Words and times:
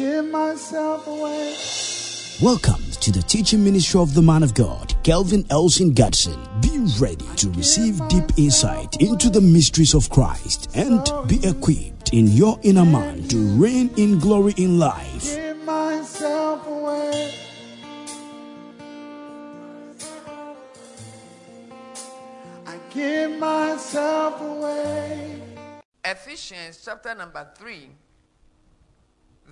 give 0.00 0.24
myself 0.30 1.06
away. 1.06 1.54
Welcome 2.40 2.82
to 3.02 3.12
the 3.12 3.22
teaching 3.28 3.62
ministry 3.62 4.00
of 4.00 4.14
the 4.14 4.22
man 4.22 4.42
of 4.42 4.54
God, 4.54 4.94
Kelvin 5.02 5.44
Elsin 5.44 5.92
Gadson. 5.92 6.38
Be 6.62 6.74
ready 6.98 7.26
to 7.36 7.50
receive 7.50 8.00
deep 8.08 8.24
insight 8.38 8.96
into 9.02 9.28
the 9.28 9.42
mysteries 9.42 9.92
of 9.92 10.08
Christ 10.08 10.70
and 10.74 11.04
be 11.28 11.38
equipped 11.46 12.14
in 12.14 12.28
your 12.28 12.58
inner 12.62 12.86
man 12.86 13.28
to 13.28 13.36
reign 13.62 13.90
in 13.98 14.18
glory 14.18 14.54
in 14.56 14.78
life. 14.78 15.36
Give 15.36 15.62
myself 15.64 16.66
away. 16.66 17.34
I 22.66 22.78
give 22.94 23.32
myself 23.38 24.40
away. 24.40 25.42
Ephesians 26.02 26.80
chapter 26.82 27.14
number 27.14 27.46
3, 27.54 27.90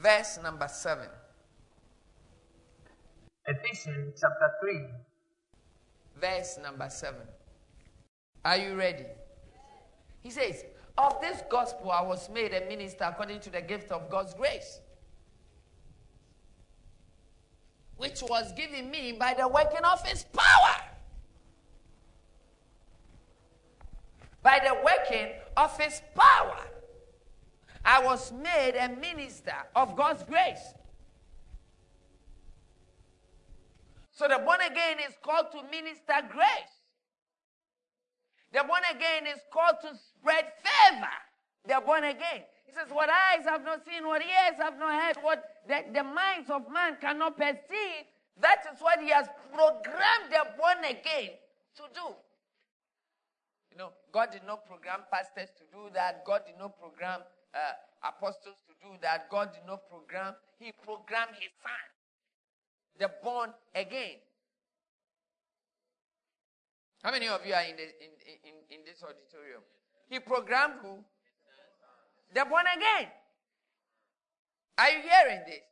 verse 0.02 0.38
number 0.42 0.68
7. 0.68 1.06
Ephesians 3.46 4.20
chapter 4.20 4.50
3, 4.60 4.84
verse 6.20 6.58
number 6.62 6.88
7. 6.88 7.16
Are 8.44 8.56
you 8.58 8.74
ready? 8.74 9.06
He 10.22 10.30
says, 10.30 10.64
Of 10.98 11.20
this 11.20 11.42
gospel 11.50 11.90
I 11.90 12.02
was 12.02 12.28
made 12.28 12.52
a 12.52 12.68
minister 12.68 13.04
according 13.04 13.40
to 13.40 13.50
the 13.50 13.62
gift 13.62 13.90
of 13.90 14.10
God's 14.10 14.34
grace, 14.34 14.80
which 17.96 18.22
was 18.22 18.52
given 18.52 18.90
me 18.90 19.12
by 19.12 19.34
the 19.34 19.48
working 19.48 19.84
of 19.84 20.06
his 20.06 20.24
power. 20.24 20.76
By 24.42 24.60
the 24.62 24.74
working 24.74 25.32
of 25.56 25.78
his 25.78 26.00
power, 26.14 26.58
I 27.88 28.04
was 28.04 28.32
made 28.32 28.74
a 28.78 28.90
minister 29.00 29.56
of 29.74 29.96
God's 29.96 30.22
grace. 30.24 30.74
So 34.10 34.28
the 34.28 34.36
born 34.44 34.60
again 34.60 34.98
is 35.08 35.14
called 35.24 35.46
to 35.52 35.62
minister 35.70 36.20
grace. 36.30 36.74
The 38.52 38.60
born 38.68 38.82
again 38.94 39.26
is 39.26 39.40
called 39.50 39.76
to 39.80 39.96
spread 39.96 40.52
favor. 40.60 41.16
The 41.66 41.80
born 41.80 42.04
again. 42.04 42.44
He 42.66 42.72
says, 42.74 42.92
What 42.92 43.08
eyes 43.08 43.46
have 43.46 43.64
not 43.64 43.80
seen, 43.86 44.06
what 44.06 44.20
ears 44.20 44.58
have 44.58 44.78
not 44.78 44.92
heard, 44.92 45.16
what 45.22 45.42
the, 45.66 45.82
the 45.94 46.04
minds 46.04 46.50
of 46.50 46.70
man 46.70 46.98
cannot 47.00 47.38
perceive, 47.38 48.04
that 48.42 48.64
is 48.70 48.82
what 48.82 49.00
he 49.00 49.08
has 49.08 49.28
programmed 49.50 50.28
the 50.28 50.44
born 50.58 50.84
again 50.84 51.30
to 51.76 51.84
do. 51.94 52.12
You 53.72 53.78
know, 53.78 53.92
God 54.12 54.30
did 54.30 54.44
not 54.46 54.66
program 54.66 55.00
pastors 55.10 55.48
to 55.56 55.64
do 55.72 55.88
that. 55.94 56.26
God 56.26 56.42
did 56.44 56.58
not 56.58 56.78
program 56.78 57.20
uh, 57.54 58.08
apostles 58.08 58.56
to 58.66 58.74
do 58.82 58.94
that. 59.02 59.30
God 59.30 59.52
did 59.52 59.66
not 59.66 59.88
program. 59.88 60.34
He 60.58 60.72
programmed 60.84 61.34
his 61.38 61.52
son, 61.62 61.86
the 62.98 63.10
born 63.22 63.50
again. 63.74 64.18
How 67.02 67.12
many 67.12 67.28
of 67.28 67.40
you 67.46 67.54
are 67.54 67.62
in, 67.62 67.76
the, 67.76 67.82
in, 67.82 68.12
in, 68.44 68.54
in 68.70 68.84
this 68.84 69.02
auditorium? 69.02 69.62
He 70.10 70.18
programmed 70.18 70.74
who? 70.82 70.98
The 72.34 72.44
born 72.44 72.64
again. 72.76 73.08
Are 74.78 74.90
you 74.90 75.00
hearing 75.02 75.42
this? 75.46 75.64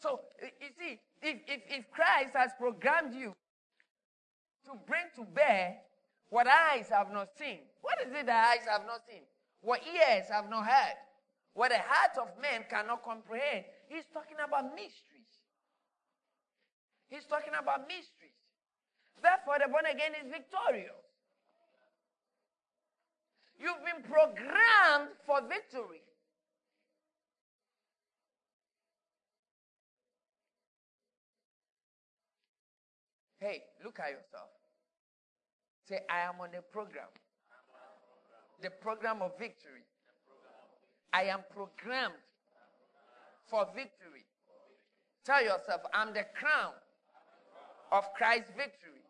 So, 0.00 0.20
you 0.60 0.68
see, 0.78 1.00
if, 1.22 1.36
if, 1.46 1.60
if 1.68 1.90
Christ 1.90 2.34
has 2.34 2.50
programmed 2.58 3.14
you 3.14 3.34
to 4.66 4.72
bring 4.86 5.06
to 5.16 5.24
bear 5.24 5.76
what 6.30 6.46
eyes 6.46 6.88
have 6.90 7.10
not 7.12 7.28
seen, 7.38 7.58
what 7.80 7.98
is 8.06 8.12
it 8.12 8.26
that 8.26 8.54
eyes 8.54 8.66
have 8.68 8.86
not 8.86 9.00
seen? 9.08 9.22
What 9.60 9.80
ears 9.86 10.26
have 10.30 10.48
not 10.48 10.66
heard? 10.66 10.96
What 11.54 11.70
the 11.70 11.78
heart 11.78 12.16
of 12.20 12.40
man 12.40 12.64
cannot 12.70 13.02
comprehend? 13.02 13.64
He's 13.88 14.04
talking 14.12 14.36
about 14.44 14.74
mysteries. 14.74 15.32
He's 17.08 17.24
talking 17.24 17.52
about 17.58 17.88
mysteries. 17.88 18.38
Therefore, 19.20 19.58
the 19.58 19.68
born 19.68 19.86
again 19.86 20.12
is 20.22 20.30
victorious. 20.30 20.92
You've 23.58 23.82
been 23.84 24.04
programmed 24.08 25.10
for 25.26 25.40
victory. 25.42 26.02
Hey, 33.40 33.62
look 33.84 33.98
at 33.98 34.10
yourself. 34.10 34.50
Say, 35.88 36.00
I 36.10 36.20
am 36.20 36.40
on 36.40 36.50
a 36.58 36.62
program. 36.62 37.06
The 38.62 38.70
program 38.70 39.22
of 39.22 39.38
victory. 39.38 39.84
I 41.12 41.24
am 41.24 41.40
programmed 41.54 42.14
for 43.46 43.66
victory. 43.74 44.26
Tell 45.24 45.42
yourself, 45.42 45.82
I'm 45.94 46.12
the 46.12 46.24
crown 46.34 46.72
of 47.92 48.04
Christ's 48.14 48.50
victory. 48.56 49.02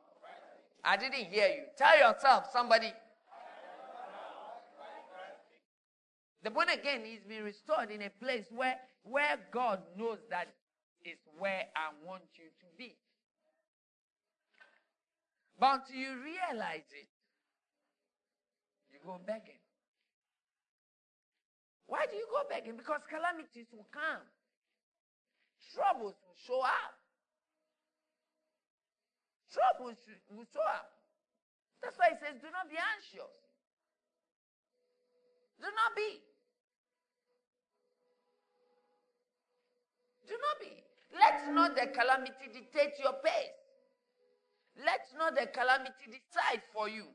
I 0.85 0.97
didn't 0.97 1.27
hear 1.27 1.49
you. 1.49 1.63
Tell 1.77 1.99
yourself, 1.99 2.45
somebody. 2.53 2.93
The 6.43 6.51
born 6.51 6.69
again 6.69 7.03
is 7.03 7.25
being 7.29 7.43
restored 7.43 7.91
in 7.91 8.03
a 8.03 8.11
place 8.11 8.47
where, 8.51 8.77
where 9.03 9.39
God 9.53 9.81
knows 9.97 10.19
that 10.31 10.49
is 11.05 11.19
where 11.39 11.65
I 11.75 12.07
want 12.07 12.23
you 12.35 12.45
to 12.45 12.67
be. 12.77 12.95
But 15.59 15.81
until 15.81 15.97
you 15.97 16.11
realize 16.23 16.87
it, 16.93 17.09
go 19.09 19.17
begging. 19.25 19.57
Why 21.89 22.05
do 22.05 22.21
you 22.21 22.29
go 22.29 22.45
begging? 22.45 22.77
Because 22.77 23.01
calamities 23.09 23.73
will 23.73 23.89
come, 23.89 24.21
troubles 25.73 26.21
will 26.21 26.37
show 26.37 26.61
up. 26.61 26.93
Troubles 29.49 29.97
will 30.29 30.45
show 30.53 30.61
up. 30.61 30.93
That's 31.81 31.97
why 31.97 32.13
he 32.13 32.21
says, 32.21 32.37
do 32.37 32.53
not 32.53 32.69
be 32.69 32.77
anxious. 32.77 33.33
Do 35.57 35.73
not 35.73 35.97
be. 35.97 36.21
Do 40.29 40.37
not 40.37 40.57
be. 40.61 40.75
Let 41.17 41.49
not 41.57 41.73
the 41.73 41.89
calamity 41.97 42.53
dictate 42.53 43.01
your 43.01 43.17
pace. 43.25 43.57
Let 44.85 45.09
not 45.17 45.33
the 45.33 45.49
calamity 45.49 46.13
decide 46.13 46.61
for 46.77 46.93
you. 46.93 47.09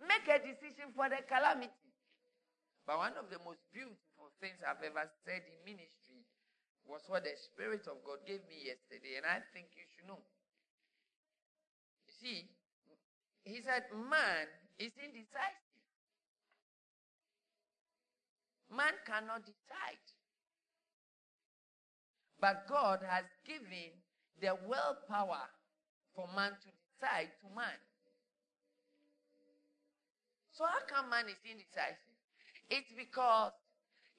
Make 0.00 0.28
a 0.28 0.38
decision 0.40 0.92
for 0.92 1.08
the 1.08 1.24
calamity. 1.24 1.72
But 2.84 2.98
one 2.98 3.16
of 3.18 3.32
the 3.32 3.40
most 3.42 3.64
beautiful 3.72 4.30
things 4.38 4.60
I've 4.62 4.82
ever 4.84 5.08
said 5.24 5.42
in 5.42 5.58
ministry 5.64 6.22
was 6.86 7.02
what 7.08 7.24
the 7.24 7.34
Spirit 7.34 7.88
of 7.90 7.98
God 8.06 8.22
gave 8.28 8.46
me 8.46 8.70
yesterday, 8.70 9.18
and 9.18 9.26
I 9.26 9.42
think 9.50 9.74
you 9.74 9.82
should 9.90 10.06
know. 10.06 10.22
You 12.06 12.12
see, 12.14 12.38
he 13.42 13.58
said, 13.62 13.90
man 13.90 14.46
is 14.78 14.94
indecisive. 15.02 15.66
Man 18.70 18.94
cannot 19.06 19.42
decide. 19.42 20.06
But 22.38 22.68
God 22.68 23.00
has 23.02 23.24
given 23.46 23.94
the 24.40 24.54
willpower 24.68 25.48
for 26.14 26.28
man 26.36 26.52
to 26.52 26.68
decide 26.70 27.30
to 27.40 27.48
man. 27.54 27.78
So 30.56 30.64
how 30.64 30.80
come 30.88 31.12
man 31.12 31.28
is 31.28 31.36
indecisive? 31.44 32.16
It's 32.72 32.88
because 32.96 33.52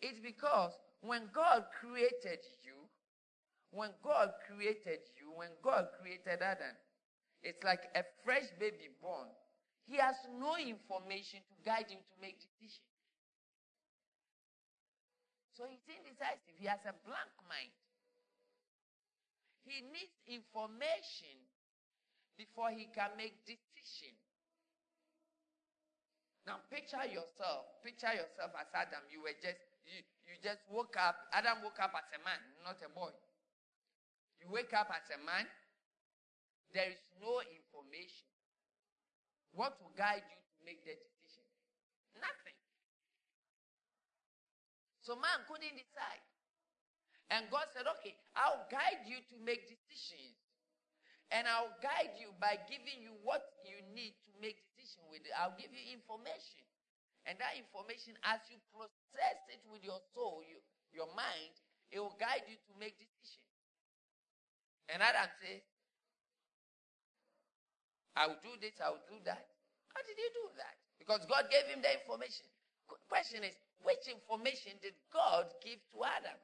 it's 0.06 0.22
because 0.22 0.78
when 1.02 1.26
God 1.34 1.66
created 1.82 2.46
you, 2.62 2.78
when 3.74 3.90
God 4.06 4.30
created 4.46 5.02
you, 5.18 5.34
when 5.34 5.50
God 5.66 5.90
created 5.98 6.46
Adam, 6.46 6.78
it's 7.42 7.62
like 7.66 7.90
a 7.98 8.06
fresh 8.22 8.46
baby 8.62 8.94
born. 9.02 9.26
He 9.90 9.98
has 9.98 10.14
no 10.38 10.62
information 10.62 11.42
to 11.42 11.54
guide 11.66 11.90
him 11.90 12.06
to 12.06 12.16
make 12.22 12.38
decisions. 12.38 12.86
So 15.58 15.66
he's 15.66 15.82
indecisive. 15.90 16.54
He 16.54 16.70
has 16.70 16.86
a 16.86 16.94
blank 17.02 17.34
mind. 17.50 17.74
He 19.66 19.82
needs 19.90 20.14
information 20.30 21.34
before 22.38 22.70
he 22.70 22.86
can 22.94 23.10
make 23.18 23.34
decision. 23.46 24.17
Now 26.48 26.64
picture 26.72 27.04
yourself. 27.04 27.68
Picture 27.84 28.16
yourself 28.16 28.56
as 28.56 28.72
Adam. 28.72 29.04
You 29.12 29.28
were 29.28 29.36
just 29.36 29.60
you, 29.84 30.00
you 30.24 30.40
just 30.40 30.64
woke 30.72 30.96
up. 30.96 31.20
Adam 31.36 31.60
woke 31.60 31.76
up 31.84 31.92
as 31.92 32.08
a 32.16 32.24
man, 32.24 32.40
not 32.64 32.80
a 32.80 32.88
boy. 32.88 33.12
You 34.40 34.48
wake 34.48 34.72
up 34.72 34.88
as 34.96 35.04
a 35.12 35.20
man. 35.20 35.44
There 36.72 36.88
is 36.88 37.04
no 37.20 37.44
information. 37.44 38.32
What 39.52 39.76
will 39.84 39.92
guide 40.00 40.24
you 40.24 40.40
to 40.40 40.58
make 40.64 40.88
the 40.88 40.96
decision? 40.96 41.44
Nothing. 42.16 42.60
So 45.04 45.20
man 45.20 45.44
couldn't 45.48 45.76
decide. 45.76 46.24
And 47.28 47.48
God 47.52 47.68
said, 47.76 47.88
okay, 48.00 48.16
I'll 48.36 48.68
guide 48.72 49.04
you 49.04 49.20
to 49.20 49.36
make 49.44 49.68
decisions. 49.68 50.40
And 51.32 51.44
I'll 51.44 51.76
guide 51.84 52.16
you 52.16 52.32
by 52.40 52.56
giving 52.72 53.04
you 53.04 53.12
what 53.24 53.44
you 53.68 53.84
need 53.92 54.16
to 54.24 54.32
make 54.40 54.64
decision 54.88 55.04
with 55.12 55.28
it. 55.28 55.36
I'll 55.36 55.56
give 55.60 55.76
you 55.76 55.84
information. 55.92 56.64
And 57.28 57.36
that 57.44 57.60
information, 57.60 58.16
as 58.24 58.40
you 58.48 58.56
process 58.72 59.44
it 59.52 59.60
with 59.68 59.84
your 59.84 60.00
soul, 60.16 60.40
you, 60.48 60.64
your 60.96 61.12
mind, 61.12 61.52
It 61.92 62.00
will 62.00 62.16
guide 62.20 62.44
you 62.48 62.56
to 62.56 62.74
make 62.80 63.00
decisions. 63.00 63.44
And 64.92 65.04
Adam 65.04 65.28
says, 65.40 65.64
I 68.16 68.28
will 68.28 68.40
do 68.44 68.56
this, 68.60 68.76
I 68.84 68.92
will 68.92 69.08
do 69.08 69.20
that. 69.24 69.48
How 69.92 70.02
did 70.04 70.16
he 70.16 70.28
do 70.36 70.52
that? 70.60 70.76
Because 71.00 71.24
God 71.28 71.48
gave 71.52 71.68
him 71.68 71.84
the 71.84 71.92
information. 71.92 72.48
Question 73.08 73.44
is, 73.44 73.56
which 73.84 74.08
information 74.08 74.76
did 74.82 74.96
God 75.12 75.48
give 75.64 75.80
to 75.96 75.98
Adam? 76.04 76.40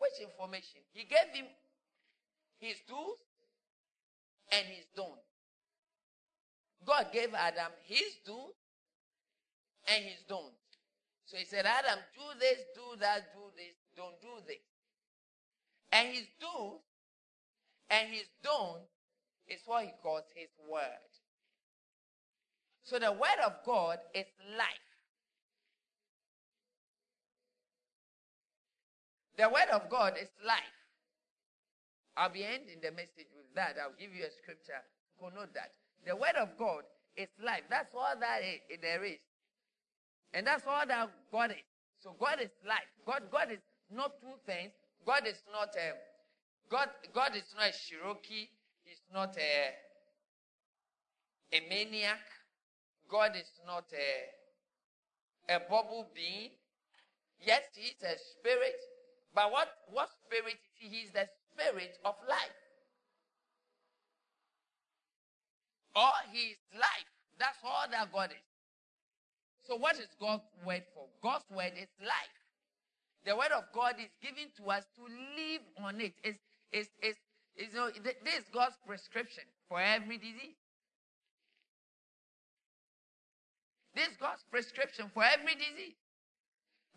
Which 0.00 0.20
information? 0.20 0.80
He 0.92 1.04
gave 1.04 1.32
him 1.32 1.48
his 2.60 2.76
do's 2.88 3.20
and 4.52 4.64
his 4.68 4.84
don'ts. 4.96 5.35
God 6.84 7.06
gave 7.12 7.34
Adam 7.34 7.72
his 7.84 8.18
do's 8.24 8.54
and 9.88 10.04
his 10.04 10.22
don'ts. 10.28 10.54
So 11.26 11.36
he 11.36 11.44
said, 11.44 11.66
Adam, 11.66 11.98
do 12.14 12.38
this, 12.38 12.58
do 12.74 12.98
that, 13.00 13.32
do 13.32 13.50
this, 13.56 13.74
don't 13.96 14.20
do 14.20 14.44
this. 14.46 14.62
And 15.92 16.08
his 16.08 16.26
do's 16.40 16.80
and 17.90 18.08
his 18.08 18.26
don'ts 18.42 18.90
is 19.48 19.60
what 19.66 19.84
he 19.84 19.90
calls 20.02 20.24
his 20.34 20.50
word. 20.68 21.10
So 22.82 22.98
the 22.98 23.12
word 23.12 23.40
of 23.44 23.52
God 23.64 23.98
is 24.14 24.26
life. 24.56 24.86
The 29.36 29.48
word 29.48 29.68
of 29.72 29.90
God 29.90 30.14
is 30.20 30.28
life. 30.46 30.76
I'll 32.16 32.30
be 32.30 32.44
ending 32.44 32.80
the 32.80 32.90
message 32.92 33.28
with 33.36 33.52
that. 33.54 33.76
I'll 33.82 33.92
give 33.98 34.14
you 34.14 34.24
a 34.24 34.30
scripture 34.30 34.80
connote 35.18 35.52
that. 35.54 35.72
The 36.04 36.14
word 36.14 36.36
of 36.40 36.56
God 36.58 36.82
is 37.16 37.28
life. 37.42 37.62
That's 37.70 37.94
all 37.94 38.14
that 38.20 38.40
there 38.82 39.04
is. 39.04 39.18
And 40.34 40.46
that's 40.46 40.66
all 40.66 40.86
that 40.86 41.10
God 41.32 41.50
is. 41.50 41.64
So 42.00 42.14
God 42.18 42.38
is 42.42 42.50
life. 42.66 42.90
God, 43.06 43.22
God 43.32 43.50
is 43.52 43.60
not 43.90 44.20
two 44.20 44.36
things. 44.44 44.72
God 45.06 45.26
is 45.26 45.42
not 45.52 45.74
a 45.76 45.90
um, 45.90 45.96
God, 46.68 46.88
God 47.14 47.36
is 47.36 47.54
not 47.56 47.68
a 47.68 47.72
Cherokee. 47.72 48.48
He's 48.84 49.02
not 49.12 49.36
a, 49.38 49.72
a 51.56 51.60
maniac. 51.68 52.18
God 53.08 53.36
is 53.36 53.50
not 53.66 53.84
a, 53.94 55.54
a 55.54 55.60
bubble 55.60 56.08
being. 56.14 56.50
Yes, 57.40 57.62
he's 57.74 58.02
a 58.02 58.18
spirit. 58.18 58.80
But 59.34 59.52
what, 59.52 59.68
what 59.92 60.08
spirit 60.26 60.54
is 60.54 60.74
he? 60.74 60.88
He's 60.88 61.10
the 61.12 61.28
spirit 61.52 61.98
of 62.04 62.14
life. 62.28 62.65
Or 65.96 66.12
his 66.30 66.56
life. 66.74 67.10
That's 67.38 67.58
all 67.64 67.86
that 67.90 68.12
God 68.12 68.30
is. 68.30 68.46
So 69.66 69.76
what 69.76 69.96
is 69.96 70.08
God's 70.20 70.44
word 70.64 70.84
for? 70.94 71.06
God's 71.22 71.44
word 71.50 71.72
is 71.74 71.88
life. 72.00 72.36
The 73.24 73.34
word 73.34 73.50
of 73.56 73.64
God 73.74 73.96
is 73.98 74.12
given 74.22 74.46
to 74.58 74.70
us 74.70 74.84
to 74.96 75.02
live 75.02 75.62
on 75.82 76.00
it. 76.00 76.14
It's, 76.22 76.38
it's, 76.70 76.90
it's, 77.02 77.18
it's, 77.56 77.74
you 77.74 77.80
know, 77.80 77.90
this 78.04 78.38
is 78.38 78.44
God's 78.52 78.76
prescription 78.86 79.44
for 79.68 79.80
every 79.80 80.18
disease. 80.18 80.54
This 83.96 84.08
is 84.08 84.16
God's 84.20 84.44
prescription 84.50 85.10
for 85.12 85.24
every 85.24 85.54
disease. 85.54 85.96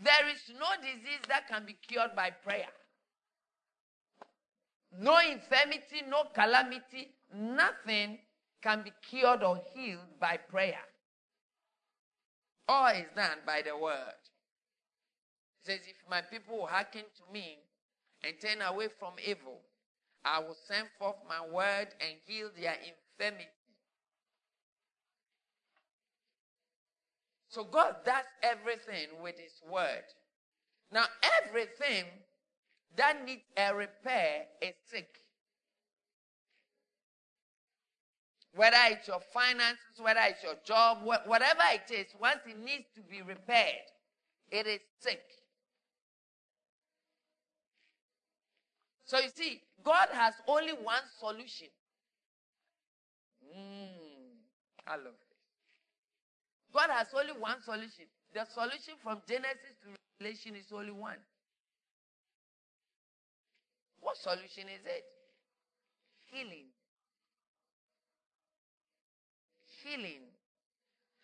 There 0.03 0.29
is 0.29 0.41
no 0.53 0.67
disease 0.81 1.23
that 1.29 1.47
can 1.47 1.65
be 1.65 1.77
cured 1.87 2.11
by 2.15 2.29
prayer. 2.29 2.69
No 4.99 5.17
infirmity, 5.17 6.03
no 6.07 6.25
calamity, 6.33 7.15
nothing 7.33 8.19
can 8.61 8.83
be 8.83 8.91
cured 9.09 9.43
or 9.43 9.61
healed 9.73 10.19
by 10.19 10.37
prayer. 10.37 10.81
All 12.67 12.89
is 12.89 13.07
done 13.15 13.39
by 13.45 13.61
the 13.65 13.75
word. 13.75 14.19
It 15.63 15.65
says, 15.65 15.79
If 15.87 15.97
my 16.09 16.21
people 16.21 16.67
hearken 16.67 17.01
to 17.01 17.33
me 17.33 17.57
and 18.23 18.35
turn 18.41 18.61
away 18.61 18.87
from 18.99 19.13
evil, 19.25 19.61
I 20.23 20.39
will 20.39 20.57
send 20.67 20.87
forth 20.97 21.15
my 21.27 21.45
word 21.47 21.87
and 21.99 22.17
heal 22.25 22.49
their 22.59 22.75
infirmity. 22.75 23.47
So 27.47 27.63
God 27.63 27.95
does 28.05 28.25
everything 28.43 29.07
with 29.23 29.35
His 29.39 29.53
word. 29.67 30.03
Now, 30.91 31.05
everything 31.43 32.05
that 32.95 33.25
needs 33.25 33.41
a 33.57 33.73
repair 33.73 34.43
is 34.61 34.75
sick. 34.91 35.09
Whether 38.59 38.75
it's 38.91 39.07
your 39.07 39.21
finances, 39.33 40.01
whether 40.01 40.19
it's 40.23 40.43
your 40.43 40.55
job, 40.65 40.97
whatever 41.05 41.61
it 41.71 41.89
is, 41.93 42.07
once 42.19 42.39
it 42.45 42.59
needs 42.59 42.83
to 42.93 43.01
be 43.01 43.21
repaired, 43.21 43.87
it 44.51 44.67
is 44.67 44.81
sick. 44.99 45.21
So 49.05 49.17
you 49.17 49.29
see, 49.33 49.61
God 49.81 50.09
has 50.11 50.33
only 50.45 50.73
one 50.73 51.07
solution. 51.21 51.69
Mm, 53.47 54.35
I 54.85 54.97
love 54.97 55.05
this. 55.05 55.39
God 56.73 56.89
has 56.89 57.07
only 57.17 57.39
one 57.39 57.61
solution. 57.63 58.11
The 58.33 58.45
solution 58.53 58.95
from 59.01 59.21
Genesis 59.25 59.79
to 59.83 59.95
Revelation 60.19 60.57
is 60.57 60.65
only 60.73 60.91
one. 60.91 61.15
What 64.01 64.17
solution 64.17 64.67
is 64.67 64.83
it? 64.85 65.05
Healing. 66.29 66.65
Healing. 69.83 70.21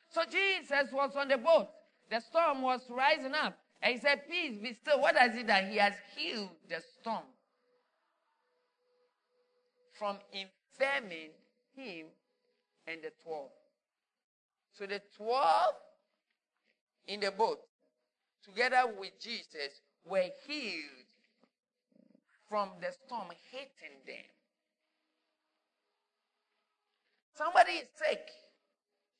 So 0.09 0.21
Jesus 0.29 0.91
was 0.91 1.15
on 1.15 1.27
the 1.27 1.37
boat. 1.37 1.67
The 2.09 2.19
storm 2.21 2.61
was 2.61 2.81
rising 2.89 3.33
up. 3.33 3.57
And 3.81 3.93
he 3.93 3.99
said, 3.99 4.27
Peace 4.29 4.57
be 4.61 4.73
still. 4.73 5.01
What 5.01 5.15
does 5.15 5.35
it 5.35 5.47
that 5.47 5.67
he 5.67 5.77
has 5.77 5.93
healed 6.15 6.49
the 6.69 6.81
storm? 6.99 7.23
From 9.97 10.17
infirming 10.31 11.31
him 11.75 12.07
and 12.87 13.01
the 13.01 13.11
twelve. 13.23 13.49
So 14.77 14.85
the 14.85 15.01
12 15.17 15.73
in 17.07 17.19
the 17.21 17.31
boat, 17.31 17.59
together 18.43 18.83
with 18.99 19.11
Jesus, 19.21 19.81
were 20.05 20.29
healed 20.47 21.05
from 22.49 22.69
the 22.81 22.91
storm 22.91 23.27
hitting 23.51 23.97
them. 24.05 24.25
Somebody 27.37 27.71
is 27.73 27.87
sick. 27.95 28.27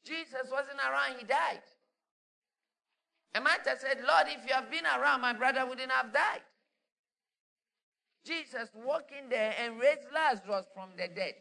Jesus 0.05 0.49
wasn't 0.51 0.79
around, 0.79 1.19
he 1.19 1.25
died. 1.25 1.61
And 3.33 3.43
Martha 3.43 3.75
said, 3.77 3.97
Lord, 4.07 4.27
if 4.27 4.47
you 4.47 4.53
have 4.53 4.71
been 4.71 4.85
around, 4.85 5.21
my 5.21 5.33
brother 5.33 5.65
wouldn't 5.65 5.91
have 5.91 6.13
died. 6.13 6.41
Jesus 8.25 8.69
walked 8.74 9.12
in 9.12 9.29
there 9.29 9.53
and 9.59 9.79
raised 9.79 10.07
Lazarus 10.13 10.65
from 10.74 10.89
the 10.97 11.07
dead. 11.07 11.35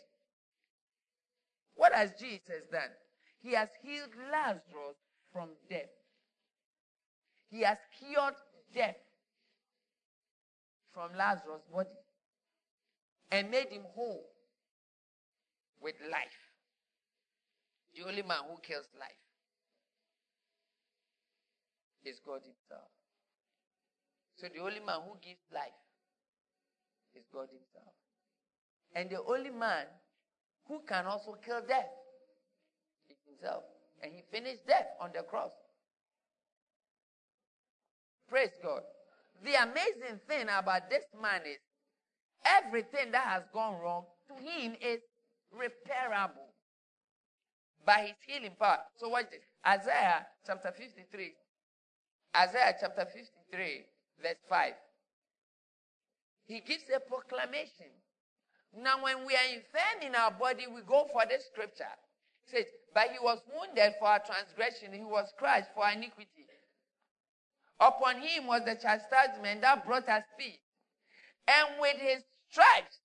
What 1.77 1.93
has 1.93 2.13
Jesus 2.19 2.63
done? 2.71 2.91
He 3.43 3.53
has 3.53 3.69
healed 3.83 4.11
Lazarus 4.33 4.97
from 5.33 5.51
death. 5.69 5.91
He 7.51 7.63
has 7.63 7.79
cured 7.99 8.35
death 8.75 8.97
from 10.93 11.11
Lazarus' 11.17 11.63
body 11.73 11.89
and 13.31 13.51
made 13.51 13.69
him 13.69 13.83
whole 13.95 14.25
with 15.81 15.95
life. 16.11 16.44
The 17.95 18.03
only 18.03 18.23
man 18.23 18.39
who 18.51 18.59
kills 18.61 18.87
life 18.99 19.23
is 22.05 22.21
God 22.25 22.41
Himself. 22.43 22.91
So 24.37 24.49
the 24.53 24.61
only 24.61 24.81
man 24.81 25.01
who 25.07 25.17
gives 25.23 25.41
life 25.53 25.79
is 27.15 27.23
God 27.33 27.49
Himself. 27.51 27.95
And 28.95 29.11
the 29.11 29.23
only 29.23 29.51
man 29.51 29.87
who 30.69 30.81
can 30.89 31.07
also 31.07 31.37
kill 31.45 31.61
death 31.67 31.91
is 33.11 33.17
himself. 33.27 33.65
And 34.03 34.13
he 34.13 34.23
finished 34.31 34.67
death 34.67 34.87
on 35.01 35.11
the 35.15 35.23
cross. 35.23 35.51
Praise 38.29 38.51
God. 38.63 38.83
The 39.45 39.55
amazing 39.63 40.21
thing 40.29 40.45
about 40.45 40.89
this 40.89 41.05
man 41.21 41.43
is 41.45 41.59
everything 42.45 43.13
that 43.13 43.25
has 43.27 43.43
gone 43.53 43.81
wrong 43.81 44.05
to 44.29 44.35
him 44.43 44.75
is 44.81 45.01
repairable 45.55 46.44
by 47.85 48.09
his 48.09 48.17
healing 48.27 48.57
power. 48.59 48.79
So 48.97 49.09
watch 49.09 49.31
this. 49.31 49.41
Isaiah 49.67 50.27
chapter 50.47 50.73
53. 50.77 51.33
Isaiah 52.37 52.75
chapter 52.81 53.05
53, 53.05 53.87
verse 54.23 54.35
5. 54.49 54.73
He 56.47 56.61
gives 56.61 56.85
a 56.95 57.01
proclamation. 57.01 57.93
Now, 58.77 59.03
when 59.03 59.25
we 59.25 59.35
are 59.35 59.55
infirm 59.55 60.03
in 60.03 60.15
our 60.15 60.33
body, 60.33 60.67
we 60.67 60.83
go 60.83 61.07
for 61.13 61.23
this 61.29 61.47
scripture 61.47 61.95
It 62.47 62.51
says, 62.51 62.67
But 62.93 63.13
he 63.13 63.19
was 63.23 63.39
wounded 63.55 63.95
for 63.99 64.09
our 64.09 64.19
transgression, 64.19 64.93
he 64.93 65.05
was 65.05 65.33
crushed 65.39 65.71
for 65.75 65.85
our 65.85 65.93
iniquity. 65.93 66.45
Upon 67.81 68.21
him 68.21 68.47
was 68.47 68.63
the 68.65 68.77
chastisement 68.77 69.61
that 69.63 69.85
brought 69.85 70.09
us 70.09 70.25
peace. 70.39 70.59
And 71.47 71.81
with 71.81 71.97
his 71.97 72.23
stripes, 72.51 72.99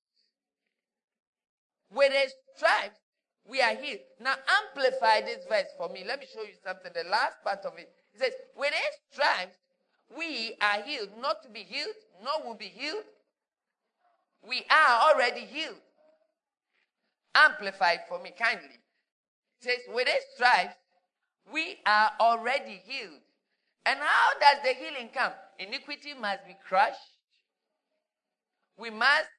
with 1.91 2.13
his 2.13 2.33
stripes, 2.55 2.99
we 3.47 3.61
are 3.61 3.75
healed. 3.75 3.99
Now 4.19 4.35
amplify 4.61 5.21
this 5.21 5.45
verse 5.47 5.69
for 5.77 5.89
me. 5.89 6.03
Let 6.05 6.19
me 6.19 6.25
show 6.31 6.41
you 6.41 6.53
something. 6.63 6.91
The 6.93 7.09
last 7.09 7.43
part 7.43 7.65
of 7.65 7.77
it. 7.77 7.91
It 8.13 8.21
says, 8.21 8.33
with 8.55 8.73
his 8.73 8.95
stripes, 9.11 9.57
we 10.15 10.55
are 10.61 10.81
healed, 10.83 11.09
not 11.21 11.43
to 11.43 11.49
be 11.49 11.59
healed, 11.59 11.95
nor 12.23 12.47
will 12.47 12.57
be 12.57 12.65
healed. 12.65 13.03
We 14.47 14.63
are 14.69 15.11
already 15.11 15.41
healed. 15.41 15.81
Amplified 17.35 18.01
for 18.07 18.21
me 18.21 18.31
kindly. 18.37 18.79
It 19.61 19.63
says, 19.63 19.79
with 19.93 20.07
his 20.07 20.23
stripes, 20.35 20.75
we 21.51 21.77
are 21.85 22.11
already 22.19 22.81
healed. 22.85 23.21
And 23.85 23.99
how 23.99 24.29
does 24.39 24.63
the 24.63 24.73
healing 24.73 25.09
come? 25.13 25.31
Iniquity 25.57 26.13
must 26.19 26.45
be 26.45 26.55
crushed. 26.67 26.97
We 28.77 28.89
must, 28.89 29.29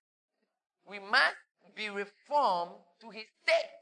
we 0.89 0.99
must 0.99 1.37
be 1.75 1.89
reformed 1.89 2.73
to 3.01 3.11
his 3.11 3.25
state. 3.43 3.80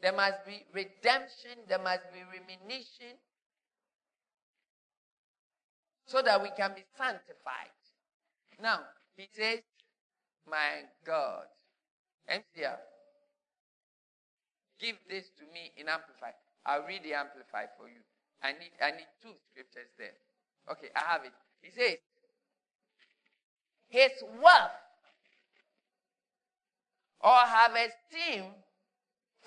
There 0.00 0.12
must 0.12 0.44
be 0.46 0.64
redemption. 0.72 1.58
There 1.68 1.82
must 1.82 2.12
be 2.12 2.20
remission. 2.20 3.18
So 6.06 6.22
that 6.22 6.42
we 6.42 6.50
can 6.56 6.72
be 6.74 6.84
sanctified. 6.96 7.74
Now, 8.62 8.80
he 9.16 9.28
says, 9.30 9.60
My 10.48 10.86
God. 11.04 11.44
MCR, 12.28 12.76
give 14.78 14.96
this 15.08 15.24
to 15.38 15.44
me 15.54 15.72
in 15.78 15.88
Amplify. 15.88 16.30
I'll 16.66 16.84
read 16.84 17.02
the 17.02 17.14
Amplify 17.14 17.64
for 17.78 17.88
you. 17.88 18.04
I 18.42 18.52
need, 18.52 18.72
I 18.82 18.90
need 18.90 19.08
two 19.22 19.32
scriptures 19.50 19.88
there. 19.98 20.12
Okay, 20.70 20.88
I 20.94 21.10
have 21.10 21.24
it. 21.24 21.32
He 21.62 21.70
says, 21.70 21.96
His 23.88 24.12
wealth 24.42 24.76
or 27.20 27.32
have 27.32 27.72
esteem 27.72 28.44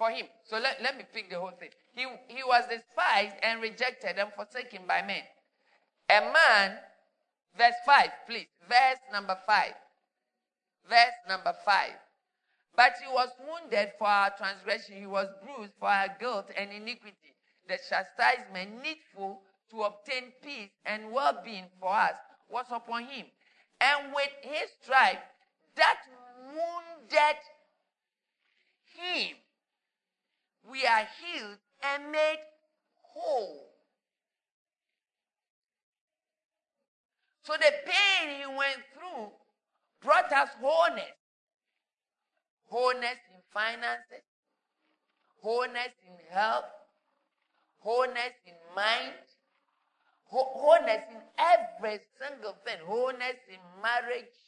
for 0.01 0.10
him. 0.10 0.25
So 0.50 0.58
let, 0.58 0.81
let 0.81 0.98
me 0.98 1.03
pick 1.13 1.29
the 1.29 1.39
whole 1.39 1.53
thing. 1.60 1.70
He, 1.93 2.08
he 2.27 2.41
was 2.43 2.63
despised 2.65 3.36
and 3.43 3.62
rejected 3.62 4.17
and 4.17 4.34
forsaken 4.34 4.81
by 4.88 5.03
men. 5.05 5.22
A 6.10 6.22
man, 6.22 6.79
verse 7.55 7.77
5, 7.86 8.10
please. 8.27 8.48
Verse 8.67 8.98
number 9.13 9.38
5. 9.46 9.74
Verse 10.89 11.17
number 11.29 11.53
5. 11.63 11.91
But 12.75 12.93
he 13.00 13.13
was 13.13 13.29
wounded 13.46 13.91
for 14.00 14.08
our 14.08 14.31
transgression, 14.36 14.96
he 14.96 15.05
was 15.05 15.27
bruised 15.43 15.74
for 15.79 15.89
our 15.89 16.08
guilt 16.20 16.50
and 16.58 16.72
iniquity. 16.72 17.36
The 17.70 17.77
chastisement 17.88 18.81
needful 18.81 19.43
to 19.70 19.84
obtain 19.84 20.34
peace 20.41 20.72
and 20.84 21.12
well 21.12 21.39
being 21.46 21.65
for 21.79 21.93
us 21.93 22.15
was 22.50 22.65
upon 22.72 23.03
him. 23.03 23.27
And 23.79 24.12
with 24.15 24.31
his 24.41 24.67
stripe, 24.81 25.22
that 25.75 26.00
wounded 26.48 27.38
him, 28.98 29.38
we 30.70 30.86
are 30.86 31.08
healed 31.20 31.58
and 31.84 32.12
made 32.12 32.39
whole. 33.01 33.68
So 37.44 37.53
the 37.53 37.72
pain 37.86 38.39
he 38.39 38.46
went 38.46 38.82
through 38.94 39.32
brought 40.01 40.32
us 40.32 40.50
wholeness. 40.62 41.18
Wholeness 42.65 43.20
in 43.34 43.41
finances, 43.53 44.24
wholeness 45.41 45.91
in 46.08 46.15
health, 46.34 46.72
wholeness 47.80 48.34
in 48.46 48.53
mind, 48.74 49.13
wholeness 50.24 51.01
in 51.10 51.22
every 51.38 52.00
single 52.18 52.56
thing, 52.63 52.77
wholeness 52.86 53.36
in 53.50 53.60
marriage, 53.82 54.39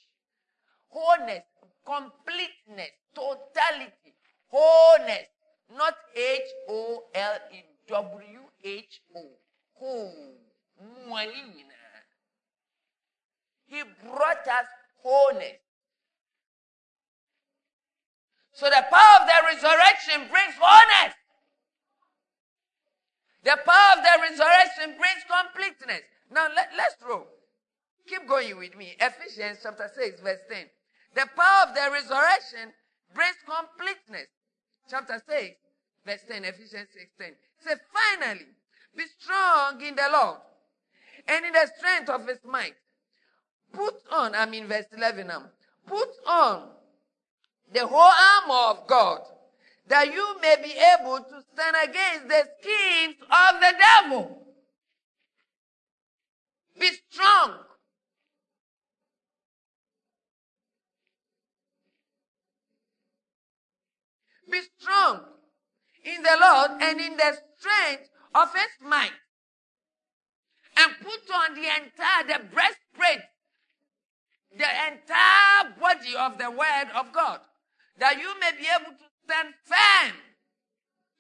wholeness, 0.88 1.43
completeness, 1.86 2.96
totality, 3.13 4.15
wholeness, 4.48 5.27
not 5.77 5.95
H 6.15 6.41
O 6.69 7.03
L 7.13 7.37
E 7.51 7.63
W 7.87 8.39
H 8.63 9.01
O. 9.15 9.25
Whole. 9.73 10.33
He 13.65 13.81
brought 14.03 14.47
us 14.47 14.67
wholeness. 15.01 15.59
So 18.53 18.67
the 18.69 18.85
power 18.89 19.21
of 19.21 19.27
the 19.27 19.39
resurrection 19.47 20.29
brings 20.29 20.53
wholeness. 20.59 21.15
The 23.43 23.57
power 23.65 23.97
of 23.97 24.03
the 24.03 24.21
resurrection 24.21 24.95
brings 24.97 25.25
completeness. 25.27 26.03
Now 26.31 26.47
let, 26.55 26.69
let's 26.77 26.95
throw. 26.95 27.25
Keep 28.07 28.27
going 28.27 28.57
with 28.57 28.77
me. 28.77 28.95
Ephesians 29.01 29.59
chapter 29.63 29.89
6 29.93 30.21
verse 30.21 30.39
10. 30.49 30.65
The 31.15 31.27
power 31.35 31.67
of 31.67 31.75
the 31.75 31.89
resurrection 31.91 32.71
brings 33.13 33.37
completeness. 33.45 34.27
Chapter 34.89 35.21
6 35.27 35.62
verse 36.05 36.22
10, 36.27 36.45
Ephesians 36.45 36.89
6 36.93 37.05
10. 37.19 37.33
Say, 37.60 37.74
finally, 37.93 38.45
be 38.95 39.03
strong 39.19 39.81
in 39.81 39.95
the 39.95 40.10
Lord 40.12 40.38
and 41.27 41.45
in 41.45 41.53
the 41.53 41.69
strength 41.77 42.10
of 42.10 42.27
his 42.27 42.39
might. 42.45 42.75
Put 43.72 43.95
on, 44.12 44.36
I 44.36 44.45
mean 44.45 44.67
verse 44.67 44.86
11 44.95 45.27
now. 45.27 45.43
Put 45.88 46.10
on 46.27 46.69
the 47.72 47.88
whole 47.88 48.00
armor 48.00 48.79
of 48.79 48.88
God 48.88 49.22
that 49.88 50.13
you 50.13 50.36
may 50.41 50.55
be 50.63 50.74
able 51.00 51.17
to 51.17 51.43
stand 51.53 51.75
against 51.83 52.27
the 52.27 52.48
schemes 52.60 53.15
of 53.22 53.60
the 53.60 53.74
devil. 53.79 54.38
Be 56.79 56.89
strong. 57.10 57.53
Be 64.50 64.60
strong 64.79 65.32
in 66.03 66.22
the 66.22 66.38
Lord 66.39 66.72
and 66.81 67.00
in 67.00 67.17
the 67.17 67.38
strength 67.57 68.10
of 68.36 68.53
his 68.53 68.88
might. 68.88 69.12
And 70.77 70.91
put 71.01 71.22
on 71.33 71.55
the 71.55 71.67
entire, 71.67 72.24
the 72.27 72.43
breastplate, 72.51 73.24
the 74.57 74.65
entire 74.65 75.74
body 75.79 76.15
of 76.17 76.38
the 76.38 76.50
word 76.50 76.89
of 76.95 77.13
God, 77.13 77.39
that 78.00 78.17
you 78.17 78.33
may 78.39 78.51
be 78.57 78.67
able 78.74 78.91
to 78.91 79.05
stand 79.24 79.53
firm 79.65 80.17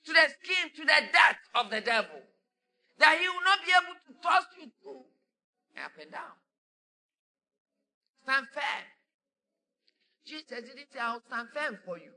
to 0.05 0.13
the 0.13 0.27
skin, 0.41 0.69
to 0.75 0.81
the 0.81 1.01
death 1.11 1.37
of 1.55 1.69
the 1.69 1.81
devil. 1.81 2.19
That 2.97 3.17
he 3.19 3.27
will 3.27 3.43
not 3.45 3.59
be 3.65 3.71
able 3.71 3.95
to 4.07 4.21
toss 4.21 4.45
you 4.59 4.71
through 4.81 5.05
up 5.83 5.91
and 6.01 6.11
down. 6.11 6.37
Stand 8.23 8.47
firm. 8.53 8.85
Jesus 10.25 10.47
didn't 10.47 10.91
say, 10.93 10.99
I'll 10.99 11.21
stand 11.27 11.49
firm 11.53 11.79
for 11.85 11.97
you. 11.97 12.11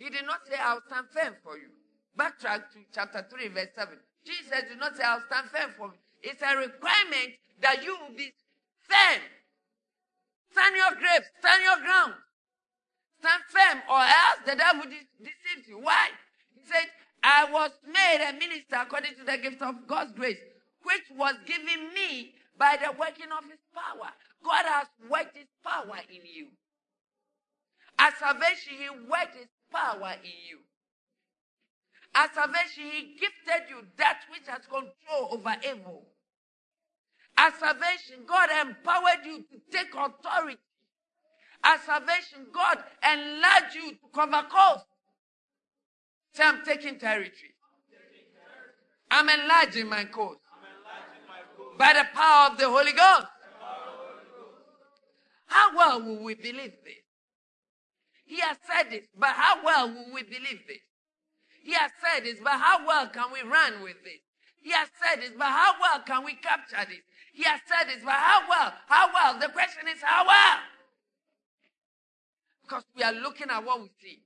He 0.00 0.08
did 0.08 0.24
not 0.24 0.40
say, 0.48 0.56
I'll 0.56 0.80
stand 0.88 1.12
firm 1.12 1.36
for 1.44 1.60
you. 1.60 1.68
Backtrack 2.16 2.72
to 2.72 2.80
chapter 2.88 3.20
3, 3.28 3.48
verse 3.48 3.68
7. 3.76 3.92
Jesus 4.24 4.64
did 4.66 4.80
not 4.80 4.96
say, 4.96 5.04
I'll 5.04 5.20
stand 5.28 5.52
firm 5.52 5.70
for 5.76 5.86
you. 5.92 6.00
It's 6.24 6.40
a 6.40 6.56
requirement 6.56 7.36
that 7.60 7.84
you 7.84 7.92
will 8.00 8.16
be 8.16 8.32
firm. 8.88 9.20
Stand 10.52 10.74
your 10.74 10.96
grave, 10.96 11.28
stand 11.38 11.62
your 11.62 11.84
ground. 11.84 12.14
Stand 13.20 13.44
firm, 13.52 13.78
or 13.92 14.00
else 14.00 14.40
the 14.48 14.56
devil 14.56 14.88
de- 14.88 15.12
deceives 15.20 15.68
you. 15.68 15.78
Why? 15.78 16.08
He 16.56 16.64
said, 16.64 16.88
I 17.22 17.44
was 17.52 17.70
made 17.84 18.24
a 18.24 18.32
minister 18.40 18.80
according 18.80 19.20
to 19.20 19.24
the 19.24 19.36
gift 19.36 19.60
of 19.60 19.86
God's 19.86 20.12
grace, 20.12 20.40
which 20.82 21.04
was 21.12 21.36
given 21.44 21.92
me 21.92 22.32
by 22.56 22.80
the 22.80 22.90
working 22.96 23.28
of 23.36 23.44
his 23.44 23.60
power. 23.76 24.08
God 24.42 24.64
has 24.64 24.88
worked 25.12 25.36
his 25.36 25.52
power 25.62 26.00
in 26.08 26.24
you. 26.24 26.48
At 27.98 28.16
salvation, 28.16 28.80
he 28.80 28.88
worked 28.88 29.36
his 29.36 29.52
power 29.70 30.14
in 30.22 30.30
you. 30.48 30.58
At 32.14 32.34
salvation, 32.34 32.84
He 32.90 33.16
gifted 33.18 33.70
you 33.70 33.86
that 33.96 34.20
which 34.30 34.46
has 34.46 34.62
control 34.66 35.28
over 35.30 35.56
evil. 35.64 36.06
At 37.36 37.58
salvation, 37.58 38.24
God 38.26 38.50
empowered 38.50 39.24
you 39.24 39.38
to 39.38 39.60
take 39.70 39.94
authority. 39.94 40.58
At 41.62 41.84
salvation, 41.84 42.46
God 42.52 42.78
enlarged 43.02 43.74
you 43.74 43.92
to 43.92 44.06
cover 44.14 44.46
coast. 44.50 44.86
Say, 46.34 46.44
I'm 46.44 46.64
taking 46.64 46.98
territory. 46.98 47.54
I'm 49.10 49.28
enlarging 49.28 49.88
my 49.88 50.04
coast. 50.04 50.40
By 51.78 51.92
the 51.94 52.04
power 52.14 52.50
of 52.50 52.58
the 52.58 52.68
Holy 52.68 52.92
Ghost. 52.92 53.26
How 55.46 55.76
well 55.76 56.02
will 56.02 56.22
we 56.22 56.34
believe 56.34 56.74
this? 56.84 57.09
He 58.30 58.38
has 58.38 58.58
said 58.62 58.92
this, 58.92 59.08
but 59.18 59.30
how 59.30 59.58
well 59.64 59.88
will 59.88 60.14
we 60.14 60.22
believe 60.22 60.62
this? 60.68 60.86
He 61.64 61.72
has 61.72 61.90
said 62.00 62.24
this, 62.24 62.38
but 62.40 62.60
how 62.60 62.86
well 62.86 63.08
can 63.08 63.32
we 63.32 63.42
run 63.42 63.82
with 63.82 63.96
this? 64.04 64.22
He 64.62 64.70
has 64.70 64.88
said 65.02 65.20
this, 65.20 65.32
but 65.36 65.48
how 65.48 65.74
well 65.80 66.00
can 66.06 66.24
we 66.24 66.34
capture 66.34 66.88
this? 66.88 67.02
He 67.34 67.42
has 67.42 67.58
said 67.66 67.88
this, 67.88 68.04
but 68.04 68.14
how 68.14 68.48
well? 68.48 68.72
How 68.86 69.10
well? 69.12 69.40
The 69.40 69.48
question 69.48 69.82
is 69.92 70.00
how 70.00 70.24
well? 70.24 70.58
Because 72.62 72.84
we 72.96 73.02
are 73.02 73.12
looking 73.12 73.50
at 73.50 73.64
what 73.64 73.82
we 73.82 73.90
see. 74.00 74.22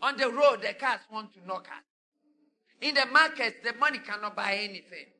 On 0.00 0.16
the 0.16 0.30
road, 0.30 0.62
the 0.62 0.72
cars 0.72 1.00
want 1.12 1.34
to 1.34 1.46
knock 1.46 1.68
us. 1.68 1.84
In 2.80 2.94
the 2.94 3.04
markets, 3.04 3.56
the 3.62 3.74
money 3.74 3.98
cannot 3.98 4.34
buy 4.34 4.54
anything. 4.54 5.12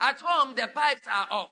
At 0.00 0.20
home, 0.20 0.54
the 0.54 0.68
pipes 0.68 1.08
are 1.10 1.26
off. 1.32 1.50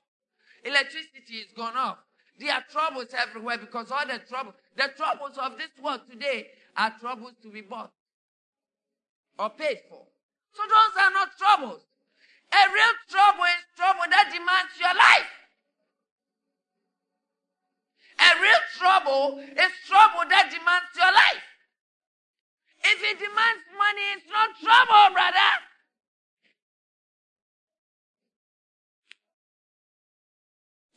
Electricity 0.63 1.39
is 1.43 1.51
gone 1.53 1.75
off. 1.75 1.97
There 2.39 2.53
are 2.53 2.63
troubles 2.71 3.13
everywhere 3.13 3.57
because 3.57 3.91
all 3.91 4.07
the 4.07 4.19
trouble, 4.19 4.53
the 4.77 4.89
troubles 4.95 5.37
of 5.37 5.57
this 5.57 5.75
world 5.83 6.01
today 6.09 6.47
are 6.77 6.95
troubles 6.97 7.33
to 7.43 7.51
be 7.51 7.59
bought 7.59 7.91
or 9.37 9.49
paid 9.49 9.79
for. 9.89 10.07
So 10.55 10.63
those 10.63 10.95
are 11.03 11.11
not 11.11 11.37
troubles. 11.37 11.83
A 12.51 12.63
real 12.71 12.95
trouble 13.11 13.43
is 13.43 13.63
trouble 13.75 14.07
that 14.09 14.31
demands 14.31 14.71
your 14.79 14.95
life. 14.95 15.35
A 18.19 18.41
real 18.41 18.63
trouble 18.79 19.39
is 19.43 19.71
trouble 19.85 20.23
that 20.31 20.47
demands 20.47 20.91
your 20.95 21.11
life. 21.11 21.45
If 22.83 23.03
it 23.03 23.19
demands 23.19 23.67
money, 23.75 24.05
it's 24.15 24.31
not 24.31 24.55
trouble, 24.63 25.13
brother. 25.13 25.68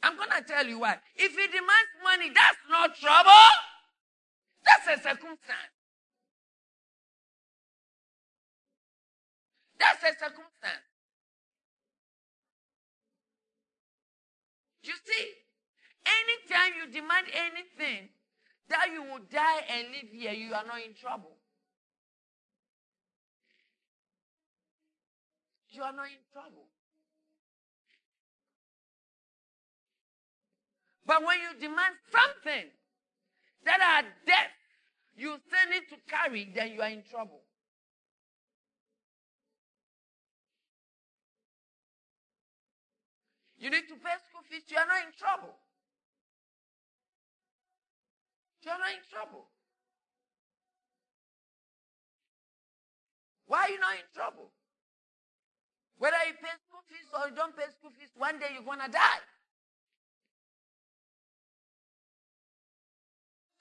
I'm 0.02 0.16
going 0.16 0.30
to 0.30 0.42
tell 0.42 0.66
you 0.66 0.80
why. 0.80 0.98
If 1.16 1.32
he 1.32 1.46
demands 1.46 1.92
money, 2.02 2.30
that's 2.34 2.58
not 2.68 2.96
trouble. 2.98 3.30
That's 4.64 4.86
a 4.98 5.02
circumstance. 5.02 5.74
That's 9.78 10.02
a 10.02 10.18
circumstance. 10.18 10.86
You 14.82 14.94
see, 15.06 15.26
anytime 16.06 16.72
you 16.76 16.92
demand 16.92 17.26
anything 17.32 18.08
that 18.68 18.88
you 18.92 19.02
will 19.02 19.22
die 19.30 19.62
and 19.70 19.88
live 19.88 20.10
here, 20.12 20.32
you 20.32 20.54
are 20.54 20.64
not 20.66 20.78
in 20.84 20.94
trouble. 20.94 21.36
You 25.68 25.82
are 25.82 25.92
not 25.92 26.06
in 26.06 26.22
trouble. 26.32 26.71
But 31.12 31.26
when 31.26 31.36
you 31.44 31.52
demand 31.60 31.92
something 32.08 32.72
that 33.66 33.80
are 33.84 34.08
death, 34.24 34.56
you 35.14 35.36
still 35.44 35.68
need 35.68 35.84
to 35.92 35.96
carry, 36.08 36.50
then 36.56 36.72
you 36.72 36.80
are 36.80 36.88
in 36.88 37.02
trouble. 37.04 37.42
You 43.58 43.68
need 43.68 43.84
to 43.92 43.96
pay 44.00 44.16
school 44.24 44.40
fees, 44.48 44.62
you 44.70 44.78
are 44.78 44.86
not 44.86 45.04
in 45.04 45.12
trouble. 45.20 45.52
You 48.64 48.70
are 48.70 48.78
not 48.78 48.96
in 48.96 49.04
trouble. 49.12 49.44
Why 53.48 53.64
are 53.64 53.68
you 53.68 53.80
not 53.80 53.96
in 54.00 54.08
trouble? 54.14 54.48
Whether 55.98 56.16
you 56.26 56.32
pay 56.40 56.56
school 56.64 56.80
fees 56.88 57.04
or 57.12 57.28
you 57.28 57.36
don't 57.36 57.54
pay 57.54 57.68
school 57.76 57.92
fees, 58.00 58.08
one 58.16 58.38
day 58.38 58.48
you're 58.54 58.64
going 58.64 58.80
to 58.80 58.90
die. 58.90 59.20